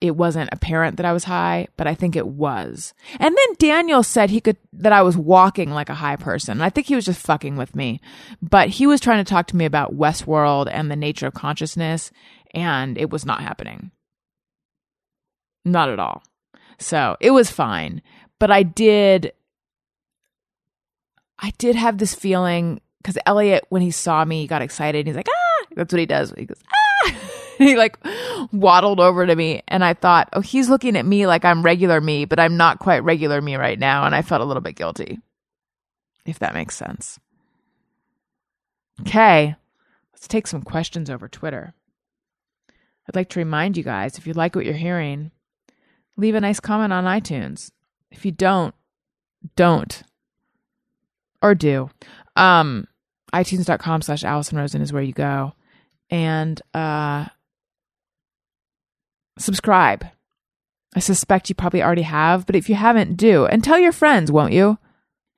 it 0.00 0.16
wasn't 0.16 0.48
apparent 0.52 0.96
that 0.96 1.04
I 1.04 1.12
was 1.12 1.24
high, 1.24 1.68
but 1.76 1.86
I 1.86 1.94
think 1.94 2.16
it 2.16 2.26
was. 2.26 2.94
And 3.18 3.36
then 3.36 3.54
Daniel 3.58 4.02
said 4.02 4.30
he 4.30 4.40
could 4.40 4.56
that 4.72 4.92
I 4.92 5.02
was 5.02 5.16
walking 5.16 5.70
like 5.70 5.90
a 5.90 5.94
high 5.94 6.16
person. 6.16 6.62
I 6.62 6.70
think 6.70 6.86
he 6.86 6.94
was 6.94 7.04
just 7.04 7.20
fucking 7.20 7.56
with 7.56 7.76
me. 7.76 8.00
But 8.40 8.70
he 8.70 8.86
was 8.86 9.00
trying 9.00 9.22
to 9.22 9.28
talk 9.28 9.46
to 9.48 9.56
me 9.56 9.66
about 9.66 9.96
Westworld 9.96 10.68
and 10.70 10.90
the 10.90 10.96
nature 10.96 11.26
of 11.26 11.34
consciousness, 11.34 12.10
and 12.54 12.96
it 12.96 13.10
was 13.10 13.26
not 13.26 13.42
happening. 13.42 13.90
Not 15.66 15.90
at 15.90 15.98
all. 15.98 16.22
So 16.78 17.16
it 17.20 17.32
was 17.32 17.50
fine. 17.50 18.00
But 18.38 18.50
I 18.50 18.62
did 18.62 19.32
I 21.38 21.52
did 21.58 21.76
have 21.76 21.98
this 21.98 22.14
feeling 22.14 22.80
because 23.02 23.18
Elliot, 23.26 23.64
when 23.70 23.82
he 23.82 23.90
saw 23.90 24.24
me, 24.24 24.42
he 24.42 24.46
got 24.46 24.62
excited. 24.62 25.06
He's 25.06 25.16
like, 25.16 25.28
ah, 25.28 25.66
that's 25.74 25.92
what 25.92 26.00
he 26.00 26.06
does. 26.06 26.32
He 26.36 26.44
goes, 26.44 26.60
ah. 26.68 27.14
he 27.58 27.76
like 27.76 27.98
waddled 28.52 29.00
over 29.00 29.26
to 29.26 29.34
me. 29.34 29.62
And 29.68 29.84
I 29.84 29.94
thought, 29.94 30.28
oh, 30.32 30.40
he's 30.40 30.68
looking 30.68 30.96
at 30.96 31.06
me 31.06 31.26
like 31.26 31.44
I'm 31.44 31.62
regular 31.62 32.00
me, 32.00 32.24
but 32.24 32.40
I'm 32.40 32.56
not 32.56 32.78
quite 32.78 33.04
regular 33.04 33.40
me 33.40 33.56
right 33.56 33.78
now. 33.78 34.04
And 34.04 34.14
I 34.14 34.22
felt 34.22 34.42
a 34.42 34.44
little 34.44 34.60
bit 34.60 34.76
guilty, 34.76 35.18
if 36.26 36.38
that 36.40 36.54
makes 36.54 36.76
sense. 36.76 37.18
Okay, 39.00 39.56
let's 40.12 40.28
take 40.28 40.46
some 40.46 40.62
questions 40.62 41.08
over 41.08 41.26
Twitter. 41.26 41.74
I'd 43.08 43.16
like 43.16 43.30
to 43.30 43.40
remind 43.40 43.76
you 43.76 43.82
guys 43.82 44.18
if 44.18 44.26
you 44.26 44.34
like 44.34 44.54
what 44.54 44.64
you're 44.64 44.74
hearing, 44.74 45.30
leave 46.16 46.34
a 46.34 46.40
nice 46.40 46.60
comment 46.60 46.92
on 46.92 47.04
iTunes. 47.04 47.70
If 48.10 48.26
you 48.26 48.32
don't, 48.32 48.74
don't. 49.56 50.02
Or 51.42 51.54
do. 51.54 51.90
Um, 52.36 52.86
iTunes.com 53.32 54.02
slash 54.02 54.24
Alison 54.24 54.58
Rosen 54.58 54.82
is 54.82 54.92
where 54.92 55.02
you 55.02 55.12
go. 55.12 55.54
And 56.10 56.60
uh, 56.74 57.26
subscribe. 59.38 60.06
I 60.94 61.00
suspect 61.00 61.48
you 61.48 61.54
probably 61.54 61.82
already 61.82 62.02
have, 62.02 62.46
but 62.46 62.56
if 62.56 62.68
you 62.68 62.74
haven't, 62.74 63.16
do. 63.16 63.46
And 63.46 63.62
tell 63.62 63.78
your 63.78 63.92
friends, 63.92 64.32
won't 64.32 64.52
you? 64.52 64.78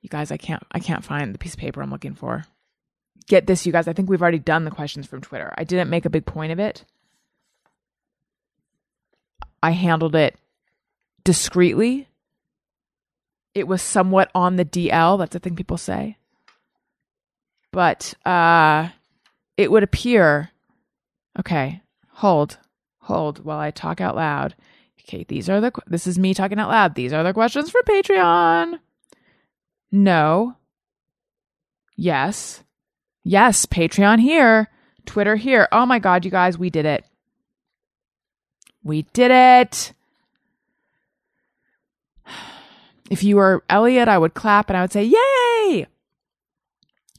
You 0.01 0.09
guys, 0.09 0.31
I 0.31 0.37
can't 0.37 0.63
I 0.71 0.79
can't 0.79 1.05
find 1.05 1.33
the 1.33 1.39
piece 1.39 1.53
of 1.53 1.59
paper 1.59 1.81
I'm 1.81 1.91
looking 1.91 2.15
for. 2.15 2.45
Get 3.27 3.47
this, 3.47 3.65
you 3.65 3.71
guys. 3.71 3.87
I 3.87 3.93
think 3.93 4.09
we've 4.09 4.21
already 4.21 4.39
done 4.39 4.65
the 4.65 4.71
questions 4.71 5.07
from 5.07 5.21
Twitter. 5.21 5.53
I 5.57 5.63
didn't 5.63 5.89
make 5.89 6.05
a 6.05 6.09
big 6.09 6.25
point 6.25 6.51
of 6.51 6.59
it. 6.59 6.83
I 9.61 9.71
handled 9.71 10.15
it 10.15 10.35
discreetly. 11.23 12.09
It 13.55 13.67
was 13.67 13.81
somewhat 13.81 14.29
on 14.35 14.57
the 14.57 14.65
DL. 14.65 15.19
That's 15.19 15.31
the 15.31 15.39
thing 15.39 15.55
people 15.55 15.77
say 15.77 16.17
but 17.73 18.13
uh, 18.25 18.87
it 19.57 19.69
would 19.69 19.83
appear. 19.83 20.51
Okay, 21.37 21.81
hold, 22.11 22.57
hold 22.99 23.43
while 23.43 23.59
I 23.59 23.71
talk 23.71 23.99
out 23.99 24.15
loud. 24.15 24.55
Okay, 25.01 25.25
these 25.27 25.49
are 25.49 25.59
the 25.59 25.73
this 25.87 26.07
is 26.07 26.17
me 26.17 26.33
talking 26.33 26.59
out 26.59 26.69
loud. 26.69 26.95
These 26.95 27.11
are 27.11 27.23
the 27.23 27.33
questions 27.33 27.69
for 27.69 27.81
Patreon. 27.81 28.79
No. 29.91 30.55
Yes. 31.97 32.63
Yes, 33.23 33.65
Patreon 33.65 34.19
here, 34.19 34.69
Twitter 35.05 35.35
here. 35.35 35.67
Oh 35.71 35.85
my 35.85 35.99
god, 35.99 36.23
you 36.23 36.31
guys, 36.31 36.57
we 36.57 36.69
did 36.69 36.85
it. 36.85 37.03
We 38.83 39.01
did 39.13 39.31
it. 39.31 39.93
If 43.09 43.21
you 43.21 43.35
were 43.35 43.63
Elliot, 43.69 44.07
I 44.07 44.17
would 44.17 44.33
clap 44.33 44.69
and 44.69 44.77
I 44.77 44.81
would 44.81 44.93
say, 44.93 45.03
"Yay!" 45.03 45.52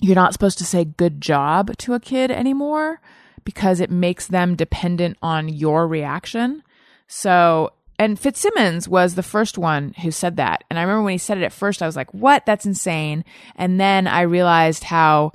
You're 0.04 0.14
not 0.14 0.34
supposed 0.34 0.58
to 0.58 0.66
say 0.66 0.84
good 0.84 1.22
job 1.22 1.74
to 1.78 1.94
a 1.94 1.98
kid 1.98 2.30
anymore 2.30 3.00
because 3.42 3.80
it 3.80 3.90
makes 3.90 4.26
them 4.26 4.54
dependent 4.54 5.16
on 5.22 5.48
your 5.48 5.88
reaction. 5.88 6.62
So, 7.06 7.72
and 7.98 8.20
Fitzsimmons 8.20 8.86
was 8.86 9.14
the 9.14 9.22
first 9.22 9.56
one 9.56 9.94
who 10.02 10.10
said 10.10 10.36
that. 10.36 10.62
And 10.68 10.78
I 10.78 10.82
remember 10.82 11.04
when 11.04 11.12
he 11.12 11.18
said 11.18 11.38
it 11.38 11.42
at 11.44 11.54
first, 11.54 11.80
I 11.80 11.86
was 11.86 11.96
like, 11.96 12.12
what? 12.12 12.44
That's 12.44 12.66
insane. 12.66 13.24
And 13.56 13.80
then 13.80 14.06
I 14.06 14.22
realized 14.22 14.84
how, 14.84 15.32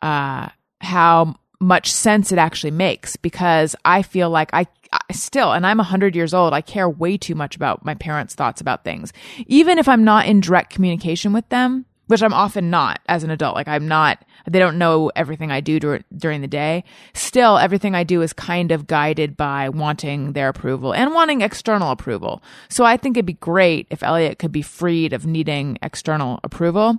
uh, 0.00 0.48
how 0.80 1.34
much 1.60 1.92
sense 1.92 2.32
it 2.32 2.38
actually 2.38 2.70
makes 2.70 3.16
because 3.16 3.76
I 3.84 4.00
feel 4.00 4.30
like 4.30 4.48
I, 4.54 4.66
I 4.92 5.12
still, 5.12 5.52
and 5.52 5.66
I'm 5.66 5.76
100 5.76 6.16
years 6.16 6.32
old, 6.32 6.54
I 6.54 6.62
care 6.62 6.88
way 6.88 7.18
too 7.18 7.34
much 7.34 7.54
about 7.54 7.84
my 7.84 7.94
parents' 7.94 8.34
thoughts 8.34 8.62
about 8.62 8.82
things. 8.82 9.12
Even 9.46 9.76
if 9.78 9.88
I'm 9.90 10.04
not 10.04 10.24
in 10.24 10.40
direct 10.40 10.72
communication 10.72 11.34
with 11.34 11.46
them, 11.50 11.84
which 12.06 12.22
I'm 12.22 12.34
often 12.34 12.70
not 12.70 13.00
as 13.08 13.24
an 13.24 13.30
adult. 13.30 13.54
Like 13.54 13.68
I'm 13.68 13.88
not, 13.88 14.24
they 14.48 14.58
don't 14.58 14.78
know 14.78 15.10
everything 15.16 15.50
I 15.50 15.60
do 15.60 15.80
dur- 15.80 16.04
during 16.16 16.40
the 16.40 16.46
day. 16.46 16.84
Still, 17.14 17.58
everything 17.58 17.94
I 17.94 18.04
do 18.04 18.22
is 18.22 18.32
kind 18.32 18.70
of 18.72 18.86
guided 18.86 19.36
by 19.36 19.68
wanting 19.68 20.32
their 20.32 20.48
approval 20.48 20.94
and 20.94 21.14
wanting 21.14 21.40
external 21.40 21.90
approval. 21.90 22.42
So 22.68 22.84
I 22.84 22.96
think 22.96 23.16
it'd 23.16 23.26
be 23.26 23.34
great 23.34 23.86
if 23.90 24.02
Elliot 24.02 24.38
could 24.38 24.52
be 24.52 24.62
freed 24.62 25.12
of 25.12 25.26
needing 25.26 25.78
external 25.82 26.40
approval. 26.44 26.98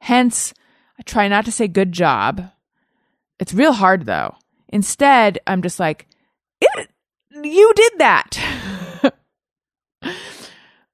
Hence, 0.00 0.54
I 0.98 1.02
try 1.02 1.28
not 1.28 1.44
to 1.46 1.52
say 1.52 1.66
good 1.66 1.92
job. 1.92 2.50
It's 3.40 3.54
real 3.54 3.72
hard 3.72 4.06
though. 4.06 4.36
Instead, 4.68 5.38
I'm 5.46 5.62
just 5.62 5.80
like, 5.80 6.06
you 7.42 7.72
did 7.74 7.92
that. 7.98 9.12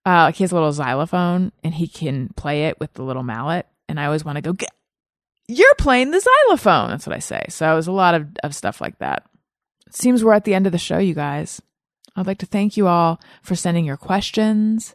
uh, 0.04 0.32
he 0.32 0.44
has 0.44 0.52
a 0.52 0.54
little 0.54 0.72
xylophone 0.72 1.52
and 1.62 1.74
he 1.74 1.86
can 1.86 2.28
play 2.36 2.66
it 2.66 2.80
with 2.80 2.92
the 2.94 3.02
little 3.02 3.22
mallet. 3.22 3.66
And 3.88 4.00
I 4.00 4.06
always 4.06 4.24
want 4.24 4.36
to 4.36 4.42
go, 4.42 4.52
get, 4.52 4.70
you're 5.48 5.74
playing 5.78 6.10
the 6.10 6.20
xylophone. 6.20 6.90
That's 6.90 7.06
what 7.06 7.16
I 7.16 7.18
say. 7.18 7.44
So 7.48 7.70
it 7.70 7.74
was 7.74 7.88
a 7.88 7.92
lot 7.92 8.14
of, 8.14 8.28
of 8.42 8.54
stuff 8.54 8.80
like 8.80 8.98
that. 8.98 9.24
It 9.86 9.96
seems 9.96 10.22
we're 10.22 10.32
at 10.32 10.44
the 10.44 10.54
end 10.54 10.66
of 10.66 10.72
the 10.72 10.78
show, 10.78 10.98
you 10.98 11.14
guys. 11.14 11.60
I'd 12.16 12.26
like 12.26 12.38
to 12.38 12.46
thank 12.46 12.76
you 12.76 12.86
all 12.86 13.20
for 13.42 13.54
sending 13.54 13.84
your 13.84 13.96
questions, 13.96 14.94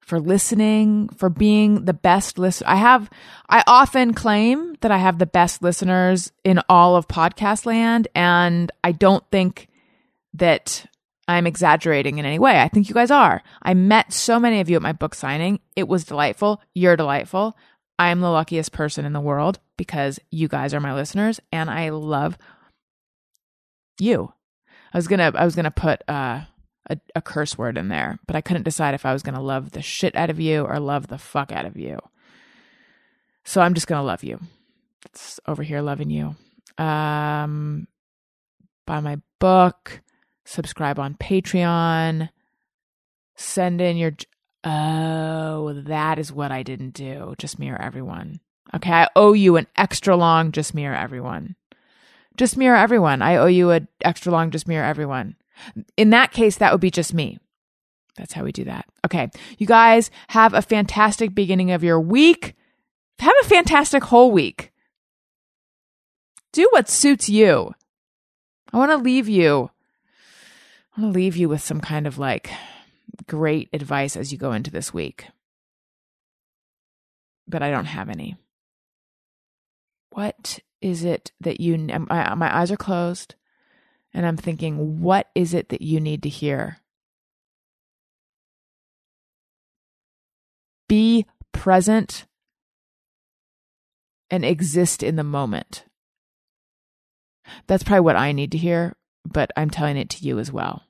for 0.00 0.20
listening, 0.20 1.08
for 1.10 1.28
being 1.28 1.84
the 1.84 1.94
best 1.94 2.38
listener. 2.38 2.70
I 2.70 2.76
have, 2.76 3.10
I 3.48 3.64
often 3.66 4.14
claim 4.14 4.76
that 4.80 4.92
I 4.92 4.98
have 4.98 5.18
the 5.18 5.26
best 5.26 5.62
listeners 5.62 6.32
in 6.44 6.60
all 6.68 6.96
of 6.96 7.08
podcast 7.08 7.66
land. 7.66 8.08
And 8.14 8.70
I 8.84 8.92
don't 8.92 9.24
think 9.30 9.68
that 10.34 10.86
I'm 11.28 11.46
exaggerating 11.46 12.18
in 12.18 12.26
any 12.26 12.38
way. 12.38 12.60
I 12.60 12.68
think 12.68 12.88
you 12.88 12.94
guys 12.94 13.10
are. 13.10 13.42
I 13.62 13.74
met 13.74 14.12
so 14.12 14.38
many 14.38 14.60
of 14.60 14.70
you 14.70 14.76
at 14.76 14.82
my 14.82 14.92
book 14.92 15.14
signing. 15.14 15.60
It 15.74 15.88
was 15.88 16.04
delightful. 16.04 16.60
You're 16.74 16.96
delightful. 16.96 17.56
I 17.98 18.10
am 18.10 18.20
the 18.20 18.30
luckiest 18.30 18.72
person 18.72 19.04
in 19.04 19.12
the 19.12 19.20
world 19.20 19.58
because 19.76 20.20
you 20.30 20.48
guys 20.48 20.74
are 20.74 20.80
my 20.80 20.94
listeners 20.94 21.40
and 21.50 21.70
I 21.70 21.88
love 21.88 22.38
you. 23.98 24.32
I 24.92 24.98
was 24.98 25.08
going 25.08 25.18
to 25.18 25.38
I 25.38 25.44
was 25.44 25.54
going 25.54 25.64
to 25.64 25.70
put 25.70 26.02
uh, 26.08 26.42
a 26.88 26.98
a 27.14 27.22
curse 27.22 27.58
word 27.58 27.76
in 27.76 27.88
there, 27.88 28.18
but 28.26 28.36
I 28.36 28.40
couldn't 28.40 28.62
decide 28.62 28.94
if 28.94 29.04
I 29.04 29.12
was 29.12 29.22
going 29.22 29.34
to 29.34 29.40
love 29.40 29.72
the 29.72 29.82
shit 29.82 30.14
out 30.14 30.30
of 30.30 30.38
you 30.38 30.62
or 30.62 30.78
love 30.78 31.08
the 31.08 31.18
fuck 31.18 31.50
out 31.50 31.64
of 31.64 31.76
you. 31.76 31.98
So 33.44 33.60
I'm 33.60 33.74
just 33.74 33.86
going 33.86 34.00
to 34.00 34.06
love 34.06 34.22
you. 34.22 34.40
It's 35.06 35.40
over 35.46 35.62
here 35.62 35.80
loving 35.80 36.10
you. 36.10 36.36
Um 36.78 37.88
buy 38.86 39.00
my 39.00 39.20
book 39.40 40.02
subscribe 40.46 40.98
on 40.98 41.14
Patreon, 41.14 42.30
send 43.34 43.80
in 43.82 43.96
your. 43.98 44.12
Oh, 44.64 45.74
that 45.84 46.18
is 46.18 46.32
what 46.32 46.50
I 46.50 46.62
didn't 46.62 46.94
do. 46.94 47.34
Just 47.38 47.58
mirror 47.58 47.80
everyone. 47.80 48.40
Okay, 48.74 48.90
I 48.90 49.08
owe 49.14 49.32
you 49.32 49.56
an 49.56 49.66
extra 49.76 50.16
long 50.16 50.50
just 50.50 50.74
mirror 50.74 50.96
everyone. 50.96 51.54
Just 52.36 52.56
mirror 52.56 52.76
everyone. 52.76 53.22
I 53.22 53.36
owe 53.36 53.46
you 53.46 53.70
an 53.70 53.88
extra 54.02 54.32
long 54.32 54.50
just 54.50 54.66
mirror 54.66 54.84
everyone. 54.84 55.36
In 55.96 56.10
that 56.10 56.32
case, 56.32 56.56
that 56.56 56.72
would 56.72 56.80
be 56.80 56.90
just 56.90 57.14
me. 57.14 57.38
That's 58.16 58.32
how 58.32 58.44
we 58.44 58.52
do 58.52 58.64
that. 58.64 58.86
Okay, 59.04 59.30
you 59.58 59.66
guys 59.66 60.10
have 60.28 60.54
a 60.54 60.62
fantastic 60.62 61.34
beginning 61.34 61.70
of 61.70 61.84
your 61.84 62.00
week. 62.00 62.54
Have 63.18 63.34
a 63.42 63.48
fantastic 63.48 64.04
whole 64.04 64.32
week. 64.32 64.72
Do 66.52 66.68
what 66.72 66.88
suits 66.88 67.28
you. 67.28 67.74
I 68.72 68.78
want 68.78 68.90
to 68.90 68.96
leave 68.96 69.28
you 69.28 69.70
I'm 70.96 71.02
going 71.02 71.12
to 71.12 71.18
leave 71.18 71.36
you 71.36 71.50
with 71.50 71.60
some 71.60 71.82
kind 71.82 72.06
of 72.06 72.18
like 72.18 72.50
great 73.26 73.68
advice 73.74 74.16
as 74.16 74.32
you 74.32 74.38
go 74.38 74.52
into 74.52 74.70
this 74.70 74.94
week. 74.94 75.26
But 77.46 77.62
I 77.62 77.70
don't 77.70 77.84
have 77.84 78.08
any. 78.08 78.36
What 80.10 80.58
is 80.80 81.04
it 81.04 81.32
that 81.42 81.60
you, 81.60 81.76
my, 81.76 82.34
my 82.34 82.56
eyes 82.56 82.72
are 82.72 82.78
closed 82.78 83.34
and 84.14 84.24
I'm 84.24 84.38
thinking, 84.38 85.02
what 85.02 85.28
is 85.34 85.52
it 85.52 85.68
that 85.68 85.82
you 85.82 86.00
need 86.00 86.22
to 86.22 86.30
hear? 86.30 86.78
Be 90.88 91.26
present 91.52 92.24
and 94.30 94.46
exist 94.46 95.02
in 95.02 95.16
the 95.16 95.24
moment. 95.24 95.84
That's 97.66 97.82
probably 97.82 98.00
what 98.00 98.16
I 98.16 98.32
need 98.32 98.50
to 98.52 98.58
hear, 98.58 98.96
but 99.26 99.50
I'm 99.58 99.68
telling 99.68 99.98
it 99.98 100.08
to 100.10 100.24
you 100.24 100.38
as 100.38 100.50
well 100.50 100.85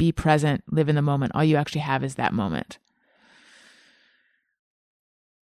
be 0.00 0.12
present, 0.12 0.64
live 0.72 0.88
in 0.88 0.96
the 0.96 1.02
moment. 1.02 1.32
All 1.34 1.44
you 1.44 1.56
actually 1.56 1.82
have 1.82 2.02
is 2.02 2.14
that 2.14 2.32
moment. 2.32 2.78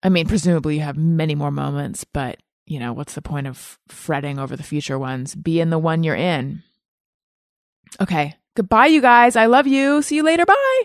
I 0.02 0.08
mean, 0.08 0.26
presumably 0.26 0.76
you 0.76 0.80
have 0.80 0.96
many 0.96 1.34
more 1.34 1.50
moments, 1.50 2.04
but 2.04 2.38
you 2.64 2.80
know, 2.80 2.94
what's 2.94 3.14
the 3.14 3.20
point 3.20 3.48
of 3.48 3.78
fretting 3.88 4.38
over 4.38 4.56
the 4.56 4.62
future 4.62 4.98
ones? 4.98 5.34
Be 5.34 5.60
in 5.60 5.68
the 5.68 5.78
one 5.78 6.02
you're 6.02 6.16
in. 6.16 6.62
Okay. 8.00 8.34
Goodbye, 8.54 8.86
you 8.86 9.02
guys. 9.02 9.36
I 9.36 9.44
love 9.44 9.66
you. 9.66 10.00
See 10.00 10.16
you 10.16 10.22
later. 10.22 10.46
Bye. 10.46 10.82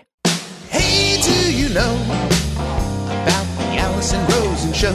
Hey, 0.68 1.22
do 1.22 1.56
you 1.56 1.70
know 1.74 1.96
about 2.04 3.48
the 3.58 3.78
Alison 3.80 4.20
Rosen 4.28 4.74
show? 4.74 4.94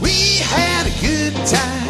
We 0.00 0.38
had 0.38 0.86
a 0.86 0.94
good 1.02 1.34
time, 1.48 1.83